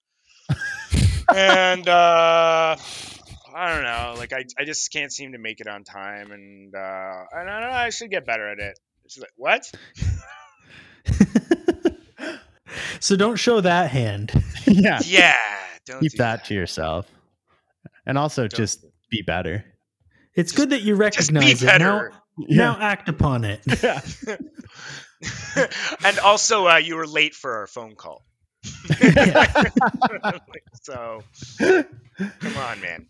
and 1.34 1.88
uh, 1.88 2.76
I 3.54 3.74
don't 3.74 3.84
know, 3.84 4.14
like 4.16 4.32
I, 4.32 4.44
I 4.58 4.64
just 4.64 4.92
can't 4.92 5.12
seem 5.12 5.32
to 5.32 5.38
make 5.38 5.60
it 5.60 5.66
on 5.66 5.84
time, 5.84 6.30
and 6.32 6.74
uh, 6.74 6.78
I 6.78 7.44
don't 7.44 7.46
know, 7.46 7.70
I 7.70 7.90
should 7.90 8.10
get 8.10 8.24
better 8.24 8.48
at 8.48 8.58
it." 8.58 8.78
She's 9.08 9.22
like, 9.22 9.32
"What?" 9.36 9.70
so 13.00 13.16
don't 13.16 13.36
show 13.36 13.60
that 13.60 13.90
hand. 13.90 14.32
yeah. 14.66 15.00
Yeah, 15.04 15.34
don't 15.86 16.00
Keep 16.00 16.12
do 16.12 16.18
that 16.18 16.44
to 16.46 16.54
yourself. 16.54 17.06
And 18.06 18.16
also 18.18 18.42
Don't 18.42 18.54
just 18.54 18.84
be 19.10 19.22
better. 19.22 19.64
It's 20.34 20.52
Just- 20.52 20.56
good 20.56 20.70
that 20.70 20.82
you 20.82 20.96
Just 20.96 21.30
be 21.30 21.36
recognize 21.38 21.62
it. 21.62 21.66
Now, 21.66 21.72
better. 21.72 22.12
now 22.38 22.76
act 22.80 23.08
upon 23.08 23.44
it. 23.44 23.60
Yeah. 23.82 24.00
and 26.04 26.18
also, 26.20 26.68
uh, 26.68 26.76
you 26.76 26.94
were 26.94 27.06
late 27.08 27.34
for 27.34 27.56
our 27.56 27.66
phone 27.66 27.96
call. 27.96 28.22
so, 30.82 31.22
come 31.58 32.56
on, 32.56 32.80
man. 32.80 33.06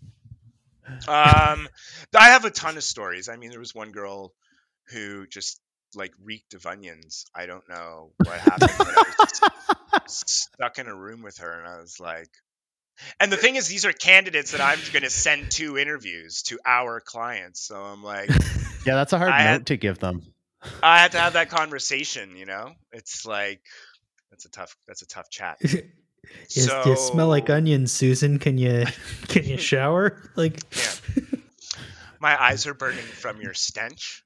Um, 1.07 1.69
I 2.17 2.29
have 2.31 2.47
a 2.47 2.51
ton 2.51 2.77
of 2.79 2.83
stories. 2.83 3.29
I 3.29 3.37
mean, 3.37 3.51
there 3.51 3.59
was 3.61 3.75
one 3.75 3.93
girl 3.93 4.33
who 4.91 5.27
just 5.27 5.61
like 5.95 6.13
reeked 6.23 6.55
of 6.55 6.67
onions. 6.67 7.27
I 7.35 7.47
don't 7.47 7.69
know 7.69 8.13
what 8.25 8.39
happened, 8.39 8.71
but 8.79 8.89
I 8.89 9.05
was 9.11 9.41
just 10.05 10.29
stuck 10.55 10.79
in 10.79 10.87
a 10.87 10.95
room 10.95 11.23
with 11.23 11.39
her, 11.39 11.59
and 11.59 11.69
I 11.69 11.81
was 11.81 11.99
like. 12.01 12.29
And 13.21 13.31
the 13.31 13.37
thing 13.37 13.55
is, 13.55 13.69
these 13.69 13.85
are 13.85 13.93
candidates 13.93 14.51
that 14.51 14.61
I'm 14.61 14.81
going 14.93 15.05
to 15.05 15.11
send 15.11 15.53
to 15.53 15.79
interviews 15.79 16.43
to 16.49 16.59
our 16.67 16.99
clients. 16.99 17.61
So 17.61 17.77
I'm 17.77 18.03
like, 18.03 18.29
Yeah, 18.85 18.97
that's 18.97 19.13
a 19.13 19.19
hard 19.19 19.31
I 19.31 19.45
note 19.45 19.51
had- 19.51 19.67
to 19.69 19.77
give 19.77 20.01
them. 20.01 20.23
I 20.83 20.99
had 20.99 21.13
to 21.13 21.21
have 21.21 21.35
that 21.35 21.49
conversation. 21.49 22.37
You 22.37 22.47
know, 22.47 22.73
it's 22.91 23.25
like 23.25 23.61
that's 24.33 24.47
a 24.47 24.51
tough 24.51 24.77
that's 24.89 25.03
a 25.03 25.07
tough 25.07 25.31
chat. 25.31 25.59
Is, 25.63 26.67
so, 26.67 26.83
you 26.85 26.97
smell 26.97 27.29
like 27.29 27.49
onions, 27.49 27.93
Susan? 27.93 28.41
Can 28.41 28.59
you 28.59 28.85
can 29.29 29.45
you 29.45 29.57
shower? 29.71 30.21
Like 30.35 30.61
Yeah. 30.77 31.23
My 32.21 32.43
eyes 32.43 32.67
are 32.67 32.75
burning 32.75 32.99
from 33.05 33.41
your 33.41 33.55
stench. 33.55 34.25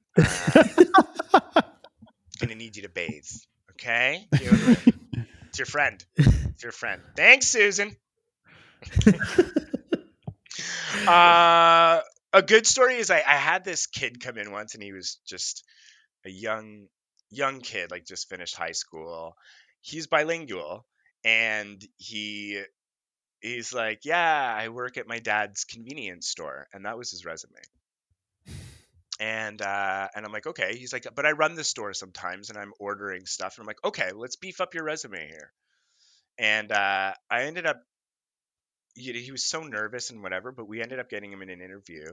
Gonna 2.39 2.55
need 2.55 2.75
you 2.75 2.83
to 2.83 2.89
bathe. 2.89 3.25
Okay? 3.71 4.27
It's 4.31 5.59
your 5.59 5.65
friend. 5.65 6.03
It's 6.17 6.63
your 6.63 6.71
friend. 6.71 7.01
Thanks, 7.15 7.47
Susan. 7.47 7.95
uh, 11.07 12.01
a 12.33 12.41
good 12.41 12.65
story 12.65 12.95
is 12.95 13.11
I, 13.11 13.17
I 13.17 13.35
had 13.35 13.63
this 13.63 13.87
kid 13.87 14.19
come 14.19 14.37
in 14.37 14.51
once 14.51 14.73
and 14.73 14.83
he 14.83 14.91
was 14.91 15.19
just 15.27 15.63
a 16.25 16.29
young 16.29 16.87
young 17.29 17.61
kid, 17.61 17.91
like 17.91 18.05
just 18.05 18.29
finished 18.29 18.55
high 18.55 18.71
school. 18.71 19.35
He's 19.81 20.07
bilingual 20.07 20.85
and 21.23 21.83
he 21.97 22.61
he's 23.41 23.73
like, 23.73 24.05
Yeah, 24.05 24.55
I 24.57 24.69
work 24.69 24.97
at 24.97 25.07
my 25.07 25.19
dad's 25.19 25.65
convenience 25.65 26.27
store. 26.27 26.67
And 26.73 26.85
that 26.85 26.97
was 26.97 27.11
his 27.11 27.25
resume. 27.25 27.61
And 29.19 29.61
uh, 29.61 30.07
and 30.15 30.25
I'm 30.25 30.31
like, 30.31 30.47
okay. 30.47 30.75
He's 30.75 30.91
like, 30.91 31.05
but 31.15 31.25
I 31.25 31.31
run 31.31 31.55
the 31.55 31.63
store 31.63 31.93
sometimes 31.93 32.49
and 32.49 32.57
I'm 32.57 32.73
ordering 32.79 33.25
stuff. 33.25 33.57
And 33.57 33.63
I'm 33.63 33.67
like, 33.67 33.83
okay, 33.85 34.11
let's 34.13 34.35
beef 34.35 34.59
up 34.59 34.73
your 34.73 34.83
resume 34.83 35.27
here. 35.27 35.51
And 36.39 36.71
uh, 36.71 37.13
I 37.29 37.43
ended 37.43 37.65
up 37.65 37.83
you 38.95 39.13
know, 39.13 39.19
he 39.19 39.31
was 39.31 39.43
so 39.43 39.61
nervous 39.61 40.11
and 40.11 40.21
whatever, 40.21 40.51
but 40.51 40.67
we 40.67 40.81
ended 40.81 40.99
up 40.99 41.09
getting 41.09 41.31
him 41.31 41.41
in 41.41 41.49
an 41.49 41.61
interview, 41.61 42.05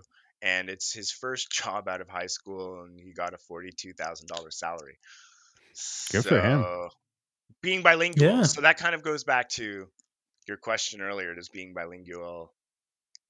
and 0.42 0.68
it's 0.70 0.92
his 0.92 1.10
first 1.10 1.50
job 1.52 1.88
out 1.88 2.00
of 2.00 2.08
high 2.08 2.26
school, 2.26 2.82
and 2.82 2.98
he 2.98 3.12
got 3.12 3.34
a 3.34 3.38
forty-two 3.38 3.92
thousand 3.92 4.28
dollars 4.28 4.58
salary. 4.58 4.98
Good 6.12 6.24
for 6.24 6.40
him. 6.40 6.64
Being 7.62 7.82
bilingual, 7.82 8.28
Yeah. 8.28 8.42
so 8.44 8.62
that 8.62 8.78
kind 8.78 8.94
of 8.94 9.02
goes 9.02 9.24
back 9.24 9.48
to 9.50 9.88
your 10.46 10.56
question 10.56 11.00
earlier: 11.00 11.34
Does 11.34 11.48
being 11.48 11.74
bilingual 11.74 12.52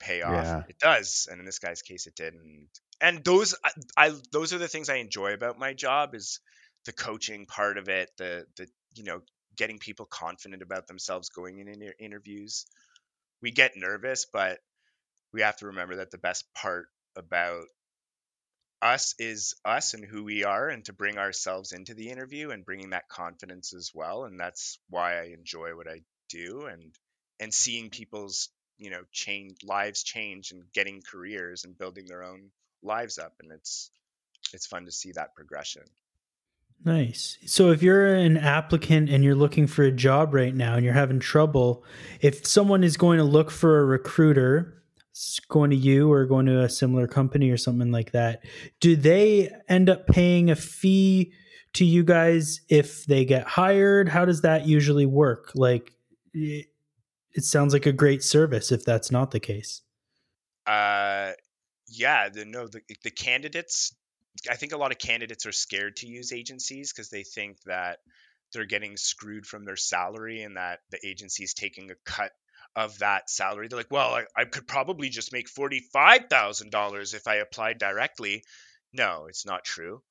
pay 0.00 0.22
off? 0.22 0.44
Yeah. 0.44 0.62
It 0.68 0.78
does, 0.78 1.28
and 1.30 1.38
in 1.38 1.46
this 1.46 1.58
guy's 1.58 1.82
case, 1.82 2.06
it 2.06 2.14
did. 2.16 2.34
And 2.34 2.66
and 3.00 3.24
those 3.24 3.54
I, 3.64 3.70
I 3.96 4.12
those 4.32 4.52
are 4.52 4.58
the 4.58 4.68
things 4.68 4.88
I 4.88 4.96
enjoy 4.96 5.34
about 5.34 5.58
my 5.58 5.74
job 5.74 6.14
is 6.14 6.40
the 6.86 6.92
coaching 6.92 7.46
part 7.46 7.78
of 7.78 7.88
it, 7.88 8.10
the 8.18 8.46
the 8.56 8.66
you 8.94 9.04
know 9.04 9.20
getting 9.56 9.78
people 9.78 10.06
confident 10.06 10.62
about 10.62 10.86
themselves 10.86 11.28
going 11.28 11.58
in 11.58 11.68
inter- 11.68 11.94
interviews 11.98 12.66
we 13.42 13.50
get 13.50 13.76
nervous, 13.76 14.26
but 14.32 14.58
we 15.32 15.42
have 15.42 15.56
to 15.58 15.66
remember 15.66 15.96
that 15.96 16.10
the 16.10 16.18
best 16.18 16.44
part 16.54 16.88
about 17.16 17.64
us 18.82 19.14
is 19.18 19.54
us 19.64 19.94
and 19.94 20.04
who 20.04 20.24
we 20.24 20.44
are 20.44 20.68
and 20.68 20.84
to 20.86 20.92
bring 20.92 21.18
ourselves 21.18 21.72
into 21.72 21.94
the 21.94 22.08
interview 22.08 22.50
and 22.50 22.64
bringing 22.64 22.90
that 22.90 23.08
confidence 23.08 23.74
as 23.74 23.90
well 23.94 24.24
and 24.24 24.40
that's 24.40 24.78
why 24.88 25.20
I 25.20 25.34
enjoy 25.36 25.76
what 25.76 25.86
I 25.86 26.00
do 26.30 26.64
and 26.64 26.94
and 27.38 27.52
seeing 27.52 27.90
people's 27.90 28.48
you 28.80 28.90
know 28.90 29.02
change 29.12 29.58
lives 29.62 30.02
change 30.02 30.50
and 30.50 30.64
getting 30.72 31.02
careers 31.02 31.64
and 31.64 31.78
building 31.78 32.06
their 32.06 32.24
own 32.24 32.50
lives 32.82 33.18
up 33.18 33.34
and 33.40 33.52
it's 33.52 33.90
it's 34.52 34.66
fun 34.66 34.86
to 34.86 34.90
see 34.90 35.12
that 35.12 35.34
progression. 35.34 35.82
Nice. 36.84 37.36
So 37.44 37.70
if 37.72 37.82
you're 37.82 38.14
an 38.14 38.38
applicant 38.38 39.10
and 39.10 39.22
you're 39.22 39.34
looking 39.34 39.66
for 39.66 39.82
a 39.82 39.92
job 39.92 40.32
right 40.32 40.54
now 40.54 40.76
and 40.76 40.84
you're 40.84 40.94
having 40.94 41.20
trouble, 41.20 41.84
if 42.22 42.46
someone 42.46 42.82
is 42.82 42.96
going 42.96 43.18
to 43.18 43.24
look 43.24 43.50
for 43.50 43.80
a 43.80 43.84
recruiter, 43.84 44.82
going 45.48 45.70
to 45.70 45.76
you 45.76 46.10
or 46.10 46.24
going 46.24 46.46
to 46.46 46.62
a 46.62 46.70
similar 46.70 47.06
company 47.06 47.50
or 47.50 47.58
something 47.58 47.92
like 47.92 48.12
that, 48.12 48.42
do 48.80 48.96
they 48.96 49.50
end 49.68 49.90
up 49.90 50.06
paying 50.06 50.50
a 50.50 50.56
fee 50.56 51.34
to 51.74 51.84
you 51.84 52.02
guys 52.02 52.62
if 52.70 53.04
they 53.04 53.26
get 53.26 53.46
hired? 53.46 54.08
How 54.08 54.24
does 54.24 54.40
that 54.40 54.66
usually 54.66 55.06
work? 55.06 55.52
Like 55.54 55.92
it, 57.34 57.44
sounds 57.44 57.72
like 57.72 57.86
a 57.86 57.92
great 57.92 58.22
service 58.22 58.72
if 58.72 58.84
that's 58.84 59.10
not 59.10 59.30
the 59.30 59.40
case. 59.40 59.82
Uh, 60.66 61.32
yeah, 61.88 62.28
the 62.28 62.44
no, 62.44 62.68
the 62.68 62.80
the 63.02 63.10
candidates. 63.10 63.94
I 64.48 64.54
think 64.54 64.72
a 64.72 64.76
lot 64.76 64.92
of 64.92 64.98
candidates 64.98 65.44
are 65.46 65.52
scared 65.52 65.96
to 65.96 66.06
use 66.06 66.32
agencies 66.32 66.92
because 66.92 67.10
they 67.10 67.24
think 67.24 67.60
that 67.66 67.98
they're 68.52 68.64
getting 68.64 68.96
screwed 68.96 69.46
from 69.46 69.64
their 69.64 69.76
salary 69.76 70.42
and 70.42 70.56
that 70.56 70.80
the 70.90 70.98
agency 71.04 71.44
is 71.44 71.54
taking 71.54 71.90
a 71.90 71.94
cut 72.04 72.32
of 72.76 72.98
that 73.00 73.28
salary. 73.28 73.68
They're 73.68 73.78
like, 73.78 73.90
well, 73.90 74.14
I, 74.14 74.24
I 74.36 74.44
could 74.44 74.66
probably 74.66 75.08
just 75.08 75.32
make 75.32 75.48
forty 75.48 75.80
five 75.92 76.26
thousand 76.30 76.70
dollars 76.70 77.14
if 77.14 77.26
I 77.26 77.36
applied 77.36 77.78
directly. 77.78 78.44
No, 78.92 79.26
it's 79.28 79.46
not 79.46 79.64
true. 79.64 80.02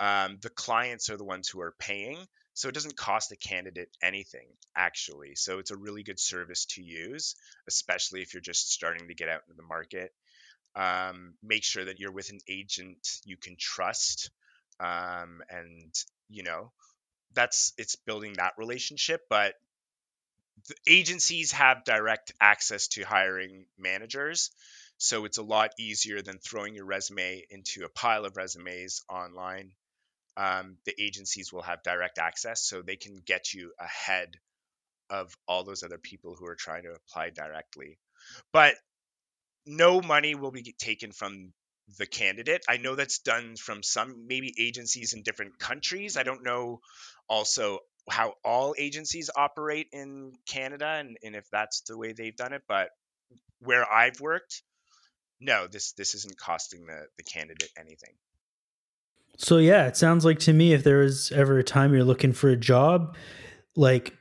Um, 0.00 0.38
the 0.40 0.50
clients 0.50 1.10
are 1.10 1.16
the 1.16 1.24
ones 1.24 1.48
who 1.48 1.60
are 1.60 1.74
paying, 1.78 2.18
so 2.54 2.68
it 2.68 2.74
doesn't 2.74 2.96
cost 2.96 3.30
the 3.30 3.36
candidate 3.36 3.88
anything 4.02 4.46
actually. 4.76 5.34
So 5.34 5.58
it's 5.58 5.70
a 5.70 5.76
really 5.76 6.02
good 6.02 6.20
service 6.20 6.66
to 6.70 6.82
use, 6.82 7.36
especially 7.68 8.22
if 8.22 8.34
you're 8.34 8.40
just 8.40 8.72
starting 8.72 9.08
to 9.08 9.14
get 9.14 9.28
out 9.28 9.42
into 9.48 9.56
the 9.56 9.66
market 9.66 10.12
um, 10.74 11.34
make 11.42 11.64
sure 11.64 11.84
that 11.84 12.00
you're 12.00 12.12
with 12.12 12.30
an 12.30 12.40
agent 12.48 13.20
you 13.24 13.36
can 13.36 13.56
trust 13.58 14.30
um, 14.80 15.42
and 15.50 15.94
you 16.28 16.42
know 16.42 16.72
that's 17.34 17.72
it's 17.78 17.96
building 17.96 18.34
that 18.34 18.54
relationship 18.58 19.22
but 19.28 19.54
agencies 20.86 21.52
have 21.52 21.84
direct 21.84 22.32
access 22.40 22.88
to 22.88 23.02
hiring 23.02 23.66
managers 23.78 24.50
so 24.98 25.24
it's 25.24 25.38
a 25.38 25.42
lot 25.42 25.70
easier 25.78 26.22
than 26.22 26.38
throwing 26.38 26.74
your 26.74 26.84
resume 26.84 27.44
into 27.50 27.84
a 27.84 27.88
pile 27.88 28.24
of 28.24 28.36
resumes 28.36 29.02
online 29.08 29.72
um, 30.36 30.76
the 30.86 30.94
agencies 31.00 31.52
will 31.52 31.62
have 31.62 31.82
direct 31.82 32.18
access 32.18 32.62
so 32.62 32.82
they 32.82 32.96
can 32.96 33.20
get 33.24 33.52
you 33.52 33.72
ahead 33.78 34.28
of 35.10 35.34
all 35.46 35.64
those 35.64 35.82
other 35.82 35.98
people 35.98 36.34
who 36.38 36.46
are 36.46 36.56
trying 36.56 36.84
to 36.84 36.92
apply 36.94 37.30
directly 37.30 37.98
but 38.52 38.74
no 39.66 40.00
money 40.00 40.34
will 40.34 40.50
be 40.50 40.74
taken 40.78 41.12
from 41.12 41.52
the 41.98 42.06
candidate. 42.06 42.64
I 42.68 42.76
know 42.78 42.94
that's 42.94 43.18
done 43.18 43.56
from 43.56 43.82
some 43.82 44.26
maybe 44.26 44.54
agencies 44.58 45.12
in 45.12 45.22
different 45.22 45.58
countries. 45.58 46.16
I 46.16 46.22
don't 46.22 46.44
know 46.44 46.80
also 47.28 47.80
how 48.10 48.34
all 48.44 48.74
agencies 48.78 49.30
operate 49.34 49.88
in 49.92 50.32
Canada 50.46 50.86
and, 50.86 51.16
and 51.22 51.36
if 51.36 51.44
that's 51.50 51.82
the 51.82 51.96
way 51.96 52.12
they've 52.12 52.36
done 52.36 52.52
it, 52.52 52.62
but 52.66 52.88
where 53.60 53.90
I've 53.90 54.20
worked, 54.20 54.62
no, 55.40 55.66
this 55.66 55.92
this 55.92 56.14
isn't 56.14 56.38
costing 56.38 56.86
the, 56.86 57.06
the 57.16 57.24
candidate 57.24 57.70
anything. 57.76 58.14
So 59.42 59.58
yeah, 59.58 59.88
it 59.88 59.96
sounds 59.96 60.24
like 60.24 60.38
to 60.40 60.52
me 60.52 60.72
if 60.72 60.84
there 60.84 60.98
was 60.98 61.32
ever 61.32 61.58
a 61.58 61.64
time 61.64 61.92
you're 61.92 62.04
looking 62.04 62.32
for 62.32 62.48
a 62.48 62.56
job, 62.56 63.16
like 63.74 64.16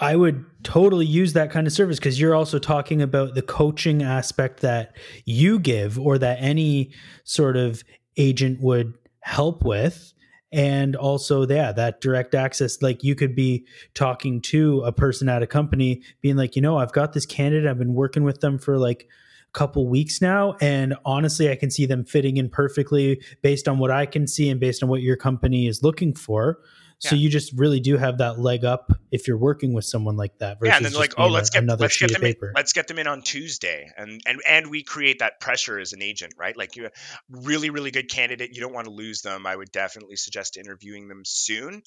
I 0.00 0.16
would 0.16 0.44
totally 0.62 1.04
use 1.04 1.34
that 1.34 1.50
kind 1.50 1.66
of 1.66 1.74
service 1.74 1.98
because 1.98 2.18
you're 2.18 2.34
also 2.34 2.58
talking 2.58 3.02
about 3.02 3.34
the 3.34 3.42
coaching 3.42 4.02
aspect 4.02 4.60
that 4.60 4.96
you 5.26 5.58
give 5.58 5.98
or 5.98 6.16
that 6.18 6.38
any 6.40 6.92
sort 7.24 7.56
of 7.58 7.84
agent 8.16 8.60
would 8.60 8.94
help 9.20 9.62
with. 9.64 10.12
and 10.52 10.94
also 10.94 11.44
yeah 11.46 11.72
that 11.72 12.00
direct 12.00 12.32
access 12.32 12.80
like 12.80 13.02
you 13.02 13.16
could 13.16 13.34
be 13.34 13.66
talking 13.94 14.40
to 14.40 14.80
a 14.82 14.92
person 14.92 15.28
at 15.28 15.42
a 15.42 15.46
company 15.46 16.00
being 16.22 16.36
like 16.36 16.54
you 16.54 16.62
know 16.62 16.78
i've 16.78 16.92
got 16.92 17.12
this 17.12 17.26
candidate 17.26 17.68
i've 17.68 17.78
been 17.78 17.94
working 17.94 18.22
with 18.22 18.40
them 18.40 18.56
for 18.56 18.78
like 18.78 19.08
couple 19.52 19.88
weeks 19.88 20.20
now 20.20 20.54
and 20.60 20.94
honestly 21.04 21.50
i 21.50 21.56
can 21.56 21.70
see 21.70 21.86
them 21.86 22.04
fitting 22.04 22.36
in 22.36 22.48
perfectly 22.48 23.20
based 23.42 23.68
on 23.68 23.78
what 23.78 23.90
i 23.90 24.04
can 24.04 24.26
see 24.26 24.50
and 24.50 24.60
based 24.60 24.82
on 24.82 24.88
what 24.88 25.00
your 25.00 25.16
company 25.16 25.66
is 25.66 25.82
looking 25.82 26.14
for 26.14 26.58
so 26.98 27.14
Yeah. 27.14 27.22
you 27.22 27.30
just 27.30 27.52
really 27.52 27.80
do 27.80 27.98
have 27.98 28.18
that 28.18 28.38
leg 28.38 28.64
up 28.64 28.90
if 29.10 29.28
you're 29.28 29.36
working 29.36 29.74
with 29.74 29.84
someone 29.84 30.16
like 30.16 30.38
that 30.38 30.58
versus 30.58 30.70
yeah, 30.70 30.76
and 30.76 30.84
then 30.84 30.92
just 30.92 31.00
like, 31.00 31.14
oh, 31.18 31.28
let's 31.28 31.50
get 31.50 31.62
another 31.62 31.82
let's 31.82 31.94
sheet 31.94 32.08
get 32.08 32.16
of 32.16 32.22
them 32.22 32.30
in, 32.40 32.52
let's 32.54 32.72
get 32.72 32.86
them 32.86 32.98
in 32.98 33.06
on 33.06 33.20
Tuesday, 33.20 33.90
and 33.98 34.20
and 34.26 34.40
and 34.48 34.70
we 34.70 34.82
create 34.82 35.18
that 35.18 35.38
pressure 35.38 35.78
as 35.78 35.92
an 35.92 36.00
agent, 36.00 36.32
right? 36.38 36.56
Like 36.56 36.74
you, 36.76 36.88
really 37.28 37.68
really 37.68 37.90
good 37.90 38.10
candidate, 38.10 38.54
you 38.54 38.62
don't 38.62 38.72
want 38.72 38.86
to 38.86 38.92
lose 38.92 39.20
them. 39.20 39.46
I 39.46 39.54
would 39.54 39.70
definitely 39.72 40.16
suggest 40.16 40.56
interviewing 40.56 41.08
them 41.08 41.22
soon. 41.24 41.82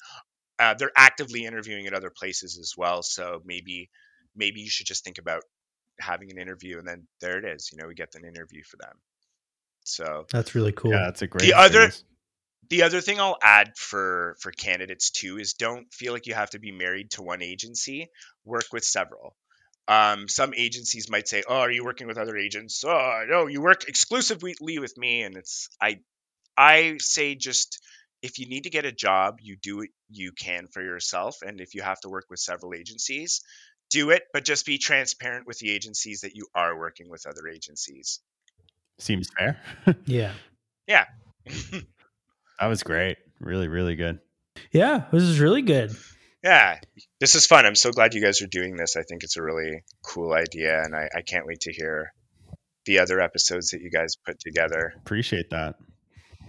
Uh, 0.60 0.74
they're 0.74 0.92
actively 0.96 1.44
interviewing 1.44 1.86
at 1.88 1.94
other 1.94 2.12
places 2.16 2.56
as 2.60 2.74
well, 2.76 3.02
so 3.02 3.42
maybe 3.44 3.90
maybe 4.36 4.60
you 4.60 4.70
should 4.70 4.86
just 4.86 5.02
think 5.02 5.18
about 5.18 5.42
having 6.00 6.30
an 6.30 6.38
interview, 6.38 6.78
and 6.78 6.86
then 6.86 7.06
there 7.20 7.38
it 7.38 7.44
is. 7.44 7.70
You 7.72 7.78
know, 7.78 7.88
we 7.88 7.94
get 7.94 8.14
an 8.14 8.24
interview 8.24 8.62
for 8.64 8.76
them. 8.76 8.96
So 9.84 10.26
that's 10.32 10.54
really 10.54 10.72
cool 10.72 10.92
Yeah, 10.92 11.04
that's 11.04 11.22
a 11.22 11.26
great. 11.26 11.42
The 11.42 11.54
other- 11.54 11.92
the 12.68 12.82
other 12.84 13.00
thing 13.00 13.18
I'll 13.18 13.38
add 13.42 13.76
for 13.76 14.36
for 14.40 14.52
candidates 14.52 15.10
too 15.10 15.38
is 15.38 15.54
don't 15.54 15.92
feel 15.92 16.12
like 16.12 16.26
you 16.26 16.34
have 16.34 16.50
to 16.50 16.58
be 16.58 16.70
married 16.70 17.10
to 17.12 17.22
one 17.22 17.42
agency. 17.42 18.10
Work 18.44 18.66
with 18.72 18.84
several. 18.84 19.36
Um, 19.88 20.28
some 20.28 20.54
agencies 20.54 21.10
might 21.10 21.26
say, 21.26 21.42
"Oh, 21.48 21.58
are 21.58 21.70
you 21.70 21.84
working 21.84 22.06
with 22.06 22.16
other 22.16 22.36
agents?" 22.36 22.84
Oh, 22.84 23.24
no, 23.28 23.48
you 23.48 23.60
work 23.60 23.88
exclusively 23.88 24.54
with 24.78 24.96
me, 24.96 25.22
and 25.22 25.36
it's 25.36 25.68
I. 25.80 26.00
I 26.56 26.98
say 26.98 27.34
just 27.34 27.80
if 28.22 28.38
you 28.38 28.46
need 28.46 28.64
to 28.64 28.70
get 28.70 28.84
a 28.84 28.92
job, 28.92 29.38
you 29.40 29.56
do 29.56 29.78
what 29.78 29.88
you 30.10 30.32
can 30.32 30.68
for 30.68 30.82
yourself, 30.82 31.42
and 31.42 31.60
if 31.60 31.74
you 31.74 31.82
have 31.82 32.00
to 32.00 32.08
work 32.08 32.26
with 32.28 32.38
several 32.38 32.74
agencies, 32.74 33.40
do 33.90 34.10
it. 34.10 34.22
But 34.32 34.44
just 34.44 34.64
be 34.66 34.78
transparent 34.78 35.46
with 35.46 35.58
the 35.58 35.70
agencies 35.70 36.22
that 36.22 36.34
you 36.34 36.46
are 36.54 36.78
working 36.78 37.08
with 37.10 37.26
other 37.26 37.48
agencies. 37.48 38.20
seems 38.98 39.28
fair. 39.38 39.60
yeah 40.06 40.32
Yeah. 40.86 41.04
That 42.60 42.66
was 42.66 42.82
great. 42.82 43.16
Really, 43.40 43.68
really 43.68 43.96
good. 43.96 44.18
yeah 44.72 45.04
this 45.12 45.22
is 45.22 45.40
really 45.40 45.62
good 45.62 45.94
Yeah, 46.42 46.78
this 47.20 47.34
is 47.34 47.46
fun. 47.46 47.66
I'm 47.66 47.74
so 47.74 47.90
glad 47.92 48.14
you 48.14 48.22
guys 48.22 48.40
are 48.42 48.46
doing 48.46 48.74
this. 48.76 48.96
I 48.96 49.02
think 49.02 49.24
it's 49.24 49.36
a 49.36 49.42
really 49.42 49.82
cool 50.02 50.32
idea, 50.32 50.82
and 50.82 50.94
I, 50.96 51.08
I 51.14 51.20
can't 51.22 51.46
wait 51.46 51.60
to 51.62 51.72
hear 51.72 52.12
the 52.86 52.98
other 53.00 53.20
episodes 53.20 53.70
that 53.70 53.82
you 53.82 53.90
guys 53.90 54.16
put 54.24 54.40
together. 54.40 54.94
Appreciate 54.96 55.50
that. 55.50 55.74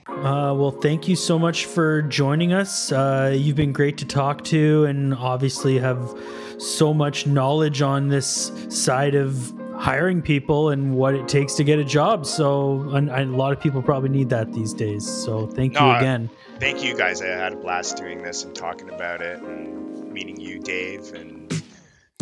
Uh, 0.07 0.53
well, 0.57 0.71
thank 0.71 1.07
you 1.07 1.15
so 1.15 1.37
much 1.39 1.65
for 1.65 2.01
joining 2.03 2.53
us. 2.53 2.91
Uh, 2.91 3.33
you've 3.35 3.55
been 3.55 3.71
great 3.73 3.97
to 3.99 4.05
talk 4.05 4.43
to, 4.45 4.85
and 4.85 5.13
obviously 5.13 5.77
have 5.79 6.13
so 6.57 6.93
much 6.93 7.25
knowledge 7.25 7.81
on 7.81 8.07
this 8.07 8.51
side 8.69 9.15
of 9.15 9.53
hiring 9.75 10.21
people 10.21 10.69
and 10.69 10.95
what 10.95 11.15
it 11.15 11.27
takes 11.27 11.55
to 11.55 11.63
get 11.63 11.79
a 11.79 11.83
job. 11.83 12.25
So, 12.25 12.81
and, 12.91 13.09
and 13.09 13.33
a 13.33 13.37
lot 13.37 13.51
of 13.51 13.59
people 13.59 13.81
probably 13.81 14.09
need 14.09 14.29
that 14.29 14.53
these 14.53 14.73
days. 14.73 15.07
So, 15.07 15.47
thank 15.47 15.73
No, 15.73 15.79
you 15.81 15.85
I- 15.87 15.99
again. 15.99 16.29
Thank 16.59 16.83
you 16.83 16.95
guys. 16.95 17.23
I 17.23 17.27
had 17.27 17.53
a 17.53 17.55
blast 17.55 17.97
doing 17.97 18.21
this 18.21 18.43
and 18.43 18.53
talking 18.53 18.89
about 18.91 19.21
it, 19.21 19.41
and 19.41 20.11
meeting 20.13 20.39
you, 20.39 20.59
Dave. 20.59 21.11
And 21.15 21.51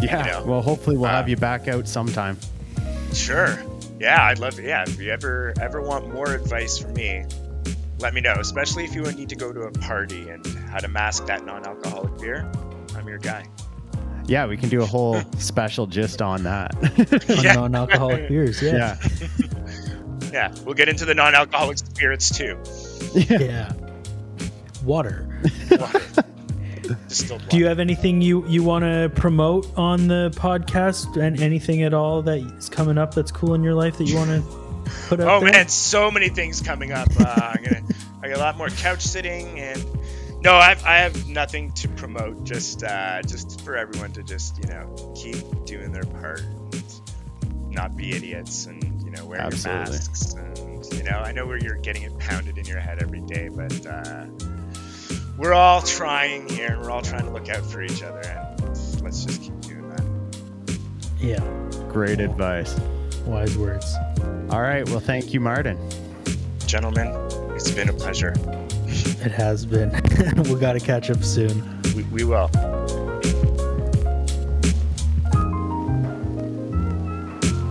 Yeah. 0.01 0.23
know, 0.23 0.43
well, 0.45 0.61
hopefully 0.61 0.95
we'll 0.95 1.09
uh, 1.09 1.13
have 1.13 1.27
you 1.27 1.35
back 1.35 1.67
out 1.67 1.87
sometime. 1.89 2.37
sure, 3.13 3.59
yeah, 3.99 4.23
I'd 4.23 4.39
love. 4.39 4.55
To. 4.55 4.63
Yeah, 4.63 4.83
if 4.83 4.97
you 5.01 5.11
ever 5.11 5.53
ever 5.59 5.81
want 5.81 6.13
more 6.13 6.33
advice 6.33 6.77
from 6.77 6.93
me, 6.93 7.25
let 7.99 8.13
me 8.13 8.21
know. 8.21 8.33
Especially 8.39 8.83
if 8.85 8.95
you 8.95 9.03
need 9.13 9.29
to 9.29 9.35
go 9.35 9.51
to 9.53 9.61
a 9.61 9.71
party 9.71 10.29
and 10.29 10.45
how 10.69 10.79
to 10.79 10.87
mask 10.87 11.25
that 11.27 11.45
non-alcoholic 11.45 12.17
beer. 12.19 12.49
I'm 12.95 13.07
your 13.07 13.17
guy. 13.19 13.45
Yeah, 14.25 14.45
we 14.45 14.57
can 14.57 14.69
do 14.69 14.81
a 14.81 14.85
whole 14.85 15.21
special 15.39 15.87
just 15.87 16.21
on 16.21 16.43
that. 16.43 16.75
On 17.29 17.43
Yeah. 17.43 17.53
non-alcoholic 17.53 18.27
beers. 18.29 18.61
Yeah. 18.61 18.97
yeah. 19.19 19.27
Yeah, 20.31 20.53
we'll 20.63 20.75
get 20.75 20.87
into 20.87 21.05
the 21.05 21.15
non-alcoholic 21.15 21.79
spirits 21.79 22.29
too. 22.29 22.55
Yeah. 23.15 23.73
Water. 24.83 25.27
Water. 25.71 26.01
Distilled 27.07 27.47
Do 27.49 27.57
you 27.57 27.65
have 27.65 27.79
anything 27.79 28.21
you 28.21 28.47
you 28.47 28.61
want 28.63 28.83
to 28.83 29.11
promote 29.15 29.75
on 29.75 30.07
the 30.07 30.31
podcast 30.35 31.19
and 31.19 31.41
anything 31.41 31.81
at 31.81 31.95
all 31.95 32.21
that 32.23 32.37
is 32.39 32.69
coming 32.69 32.99
up 32.99 33.13
that's 33.15 33.31
cool 33.31 33.55
in 33.55 33.63
your 33.63 33.73
life 33.73 33.97
that 33.97 34.03
you 34.05 34.15
want 34.17 34.29
to 34.29 34.41
put 35.07 35.19
out 35.19 35.27
Oh 35.27 35.39
there? 35.39 35.51
man, 35.51 35.67
so 35.67 36.11
many 36.11 36.29
things 36.29 36.61
coming 36.61 36.91
up. 36.91 37.07
Uh, 37.19 37.51
I'm 37.55 37.63
gonna, 37.63 37.81
I 38.21 38.27
got 38.29 38.37
a 38.37 38.41
lot 38.41 38.57
more 38.57 38.69
couch 38.69 39.01
sitting, 39.01 39.59
and 39.59 39.83
no, 40.41 40.53
I've, 40.55 40.83
I 40.85 40.97
have 40.99 41.27
nothing 41.27 41.71
to 41.73 41.87
promote. 41.89 42.43
Just, 42.43 42.83
uh, 42.83 43.21
just 43.23 43.61
for 43.61 43.75
everyone 43.75 44.11
to 44.13 44.23
just, 44.23 44.57
you 44.63 44.69
know, 44.69 45.13
keep 45.15 45.37
doing 45.65 45.91
their 45.91 46.03
part, 46.03 46.41
and 46.41 47.71
not 47.71 47.95
be 47.97 48.15
idiots, 48.15 48.65
and 48.65 49.01
you 49.03 49.11
know, 49.11 49.25
wear 49.25 49.39
Absolutely. 49.41 49.83
your 49.83 49.91
masks, 49.93 50.33
and 50.33 50.85
you 50.93 51.03
know, 51.03 51.17
I 51.19 51.31
know 51.31 51.45
where 51.45 51.57
you're 51.57 51.77
getting 51.77 52.03
it 52.03 52.17
pounded 52.19 52.57
in 52.57 52.65
your 52.65 52.79
head 52.79 52.99
every 53.01 53.21
day, 53.21 53.49
but 53.49 53.85
uh, 53.85 54.25
we're 55.37 55.53
all 55.53 55.81
trying 55.81 56.47
here, 56.49 56.73
and 56.73 56.81
we're 56.81 56.91
all 56.91 57.01
trying 57.01 57.23
to 57.25 57.31
look 57.31 57.49
out 57.49 57.65
for 57.65 57.81
each 57.81 58.03
other, 58.03 58.21
and 58.21 58.59
let's 59.03 59.23
just 59.25 59.41
keep 59.41 59.59
doing 59.61 59.89
that. 59.89 60.79
Yeah. 61.19 61.39
Great 61.89 62.19
advice. 62.19 62.79
Wise 63.29 63.57
words. 63.57 63.95
All 64.49 64.61
right. 64.61 64.87
Well, 64.89 64.99
thank 64.99 65.33
you, 65.33 65.39
Martin. 65.39 65.77
Gentlemen, 66.65 67.07
it's 67.55 67.69
been 67.69 67.89
a 67.89 67.93
pleasure. 67.93 68.33
It 68.87 69.31
has 69.31 69.65
been. 69.65 69.91
we 70.43 70.55
got 70.55 70.73
to 70.73 70.79
catch 70.79 71.11
up 71.11 71.23
soon. 71.23 71.79
We, 71.95 72.03
we 72.03 72.23
will. 72.23 72.49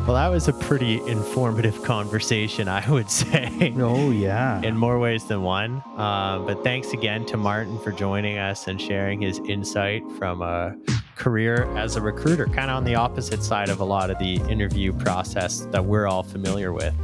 Well, 0.07 0.15
that 0.15 0.29
was 0.31 0.47
a 0.47 0.53
pretty 0.69 1.01
informative 1.09 1.83
conversation, 1.95 2.69
I 2.69 2.89
would 2.91 3.11
say. 3.11 3.73
Oh 3.79 4.11
yeah. 4.11 4.61
in 4.63 4.77
more 4.77 4.99
ways 4.99 5.25
than 5.25 5.43
one. 5.43 5.83
Um, 5.97 6.45
but 6.47 6.63
thanks 6.63 6.93
again 6.93 7.25
to 7.27 7.37
Martin 7.39 7.79
for 7.81 7.91
joining 7.91 8.37
us 8.37 8.69
and 8.69 8.79
sharing 8.81 9.23
his 9.23 9.39
insight 9.41 10.03
from 10.19 10.43
a 10.43 10.77
career 11.17 11.65
as 11.79 11.97
a 11.97 12.03
recruiter, 12.03 12.45
kind 12.47 12.71
of 12.71 12.77
on 12.77 12.85
the 12.85 12.95
opposite 12.95 13.43
side 13.43 13.71
of 13.71 13.81
a 13.81 13.85
lot 13.85 14.11
of 14.11 14.19
the 14.19 14.35
interview 14.51 14.93
process 14.93 15.61
that 15.73 15.83
we're 15.85 16.07
all 16.07 16.23
familiar 16.23 16.73
with. 16.75 16.95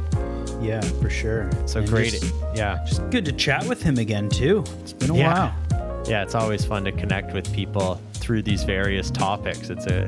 Yeah, 0.61 0.81
for 1.01 1.09
sure. 1.09 1.49
So 1.65 1.79
And 1.79 1.89
great. 1.89 2.11
Just, 2.13 2.33
yeah. 2.53 2.85
just 2.87 3.09
good 3.09 3.25
to 3.25 3.31
chat 3.31 3.65
with 3.67 3.81
him 3.81 3.97
again 3.97 4.29
too. 4.29 4.63
It's 4.83 4.93
been 4.93 5.09
a 5.09 5.15
Yeah. 5.17 5.51
while. 5.69 6.03
Yeah. 6.07 6.21
It's 6.21 6.35
always 6.35 6.63
fun 6.63 6.83
to 6.85 6.91
connect 6.91 7.33
with 7.33 7.51
people 7.51 7.99
through 8.13 8.43
these 8.43 8.63
various 8.63 9.09
topics. 9.09 9.69
It's 9.71 9.87
a 9.87 10.07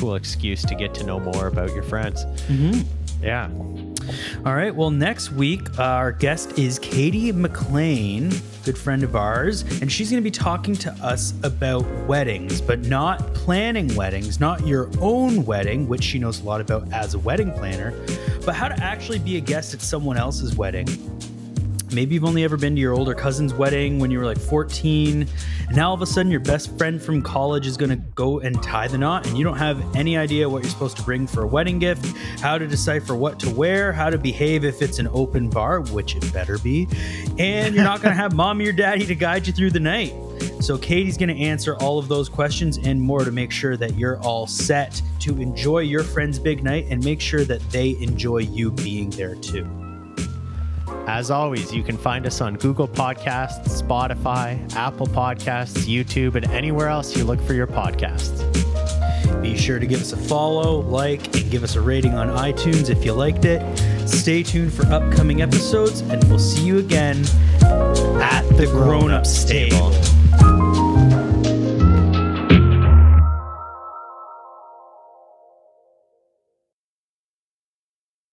cool 0.00 0.14
excuse 0.14 0.62
to 0.62 0.74
get 0.74 0.94
to 0.94 1.04
know 1.04 1.20
more 1.20 1.46
about 1.46 1.70
your 1.74 1.82
friends. 1.82 2.24
Mm-hmm. 2.48 2.80
Yeah. 3.22 3.50
All 4.46 4.54
right. 4.54 4.74
Well, 4.74 4.90
next 4.90 5.30
week, 5.30 5.78
our 5.78 6.10
guest 6.10 6.58
is 6.58 6.78
Katie 6.78 7.30
McLean, 7.32 8.32
good 8.64 8.78
friend 8.78 9.02
of 9.02 9.14
ours, 9.14 9.62
and 9.82 9.92
she's 9.92 10.10
going 10.10 10.22
to 10.22 10.24
be 10.24 10.30
talking 10.30 10.74
to 10.76 10.92
us 11.02 11.34
about 11.42 11.84
weddings, 12.06 12.62
but 12.62 12.80
not 12.86 13.34
planning 13.34 13.94
weddings, 13.94 14.40
not 14.40 14.66
your 14.66 14.88
own 15.00 15.44
wedding, 15.44 15.86
which 15.86 16.02
she 16.02 16.18
knows 16.18 16.40
a 16.40 16.44
lot 16.44 16.62
about 16.62 16.90
as 16.92 17.12
a 17.12 17.18
wedding 17.18 17.52
planner, 17.52 17.92
but 18.46 18.54
how 18.54 18.68
to 18.68 18.82
actually 18.82 19.18
be 19.18 19.36
a 19.36 19.40
guest 19.40 19.74
at 19.74 19.82
someone 19.82 20.16
else's 20.16 20.56
wedding. 20.56 20.88
Maybe 21.92 22.14
you've 22.14 22.24
only 22.24 22.44
ever 22.44 22.56
been 22.56 22.74
to 22.76 22.80
your 22.80 22.92
older 22.92 23.14
cousin's 23.14 23.52
wedding 23.52 23.98
when 23.98 24.10
you 24.10 24.18
were 24.18 24.24
like 24.24 24.38
14, 24.38 25.26
and 25.66 25.76
now 25.76 25.88
all 25.88 25.94
of 25.94 26.02
a 26.02 26.06
sudden 26.06 26.30
your 26.30 26.40
best 26.40 26.76
friend 26.78 27.02
from 27.02 27.20
college 27.20 27.66
is 27.66 27.76
going 27.76 27.90
to 27.90 27.96
go 27.96 28.40
and 28.40 28.62
tie 28.62 28.86
the 28.86 28.98
knot, 28.98 29.26
and 29.26 29.36
you 29.36 29.44
don't 29.44 29.56
have 29.56 29.96
any 29.96 30.16
idea 30.16 30.48
what 30.48 30.62
you're 30.62 30.70
supposed 30.70 30.96
to 30.98 31.02
bring 31.02 31.26
for 31.26 31.42
a 31.42 31.46
wedding 31.46 31.78
gift, 31.78 32.06
how 32.40 32.58
to 32.58 32.66
decipher 32.66 33.14
what 33.14 33.40
to 33.40 33.50
wear, 33.50 33.92
how 33.92 34.08
to 34.08 34.18
behave 34.18 34.64
if 34.64 34.82
it's 34.82 34.98
an 34.98 35.08
open 35.12 35.50
bar, 35.50 35.80
which 35.80 36.14
it 36.14 36.32
better 36.32 36.58
be, 36.58 36.86
and 37.38 37.74
you're 37.74 37.84
not 37.84 38.00
going 38.00 38.14
to 38.14 38.20
have 38.20 38.34
mom 38.40 38.60
or 38.60 38.72
daddy 38.72 39.06
to 39.06 39.14
guide 39.14 39.46
you 39.46 39.52
through 39.52 39.70
the 39.70 39.80
night. 39.80 40.12
So, 40.60 40.78
Katie's 40.78 41.16
going 41.16 41.34
to 41.34 41.42
answer 41.42 41.74
all 41.76 41.98
of 41.98 42.08
those 42.08 42.28
questions 42.28 42.78
and 42.78 43.00
more 43.00 43.24
to 43.24 43.32
make 43.32 43.50
sure 43.50 43.76
that 43.76 43.96
you're 43.96 44.18
all 44.20 44.46
set 44.46 45.00
to 45.20 45.40
enjoy 45.40 45.80
your 45.80 46.04
friend's 46.04 46.38
big 46.38 46.62
night 46.62 46.86
and 46.90 47.02
make 47.04 47.20
sure 47.20 47.44
that 47.44 47.60
they 47.70 47.96
enjoy 48.00 48.38
you 48.38 48.70
being 48.70 49.10
there 49.10 49.34
too. 49.34 49.89
As 51.12 51.28
always, 51.28 51.74
you 51.74 51.82
can 51.82 51.96
find 51.96 52.24
us 52.24 52.40
on 52.40 52.54
Google 52.54 52.86
Podcasts, 52.86 53.82
Spotify, 53.82 54.72
Apple 54.76 55.08
Podcasts, 55.08 55.84
YouTube, 55.84 56.36
and 56.36 56.48
anywhere 56.52 56.86
else 56.86 57.16
you 57.16 57.24
look 57.24 57.40
for 57.42 57.52
your 57.52 57.66
podcasts. 57.66 58.40
Be 59.42 59.58
sure 59.58 59.80
to 59.80 59.86
give 59.86 60.00
us 60.00 60.12
a 60.12 60.16
follow, 60.16 60.82
like, 60.82 61.36
and 61.36 61.50
give 61.50 61.64
us 61.64 61.74
a 61.74 61.80
rating 61.80 62.14
on 62.14 62.28
iTunes 62.28 62.90
if 62.90 63.04
you 63.04 63.12
liked 63.12 63.44
it. 63.44 63.60
Stay 64.08 64.44
tuned 64.44 64.72
for 64.72 64.86
upcoming 64.86 65.42
episodes, 65.42 66.00
and 66.02 66.22
we'll 66.30 66.38
see 66.38 66.64
you 66.64 66.78
again 66.78 67.24
at 68.22 68.42
the 68.56 68.68
grown 68.70 69.10
ups 69.10 69.44
table. 69.44 69.90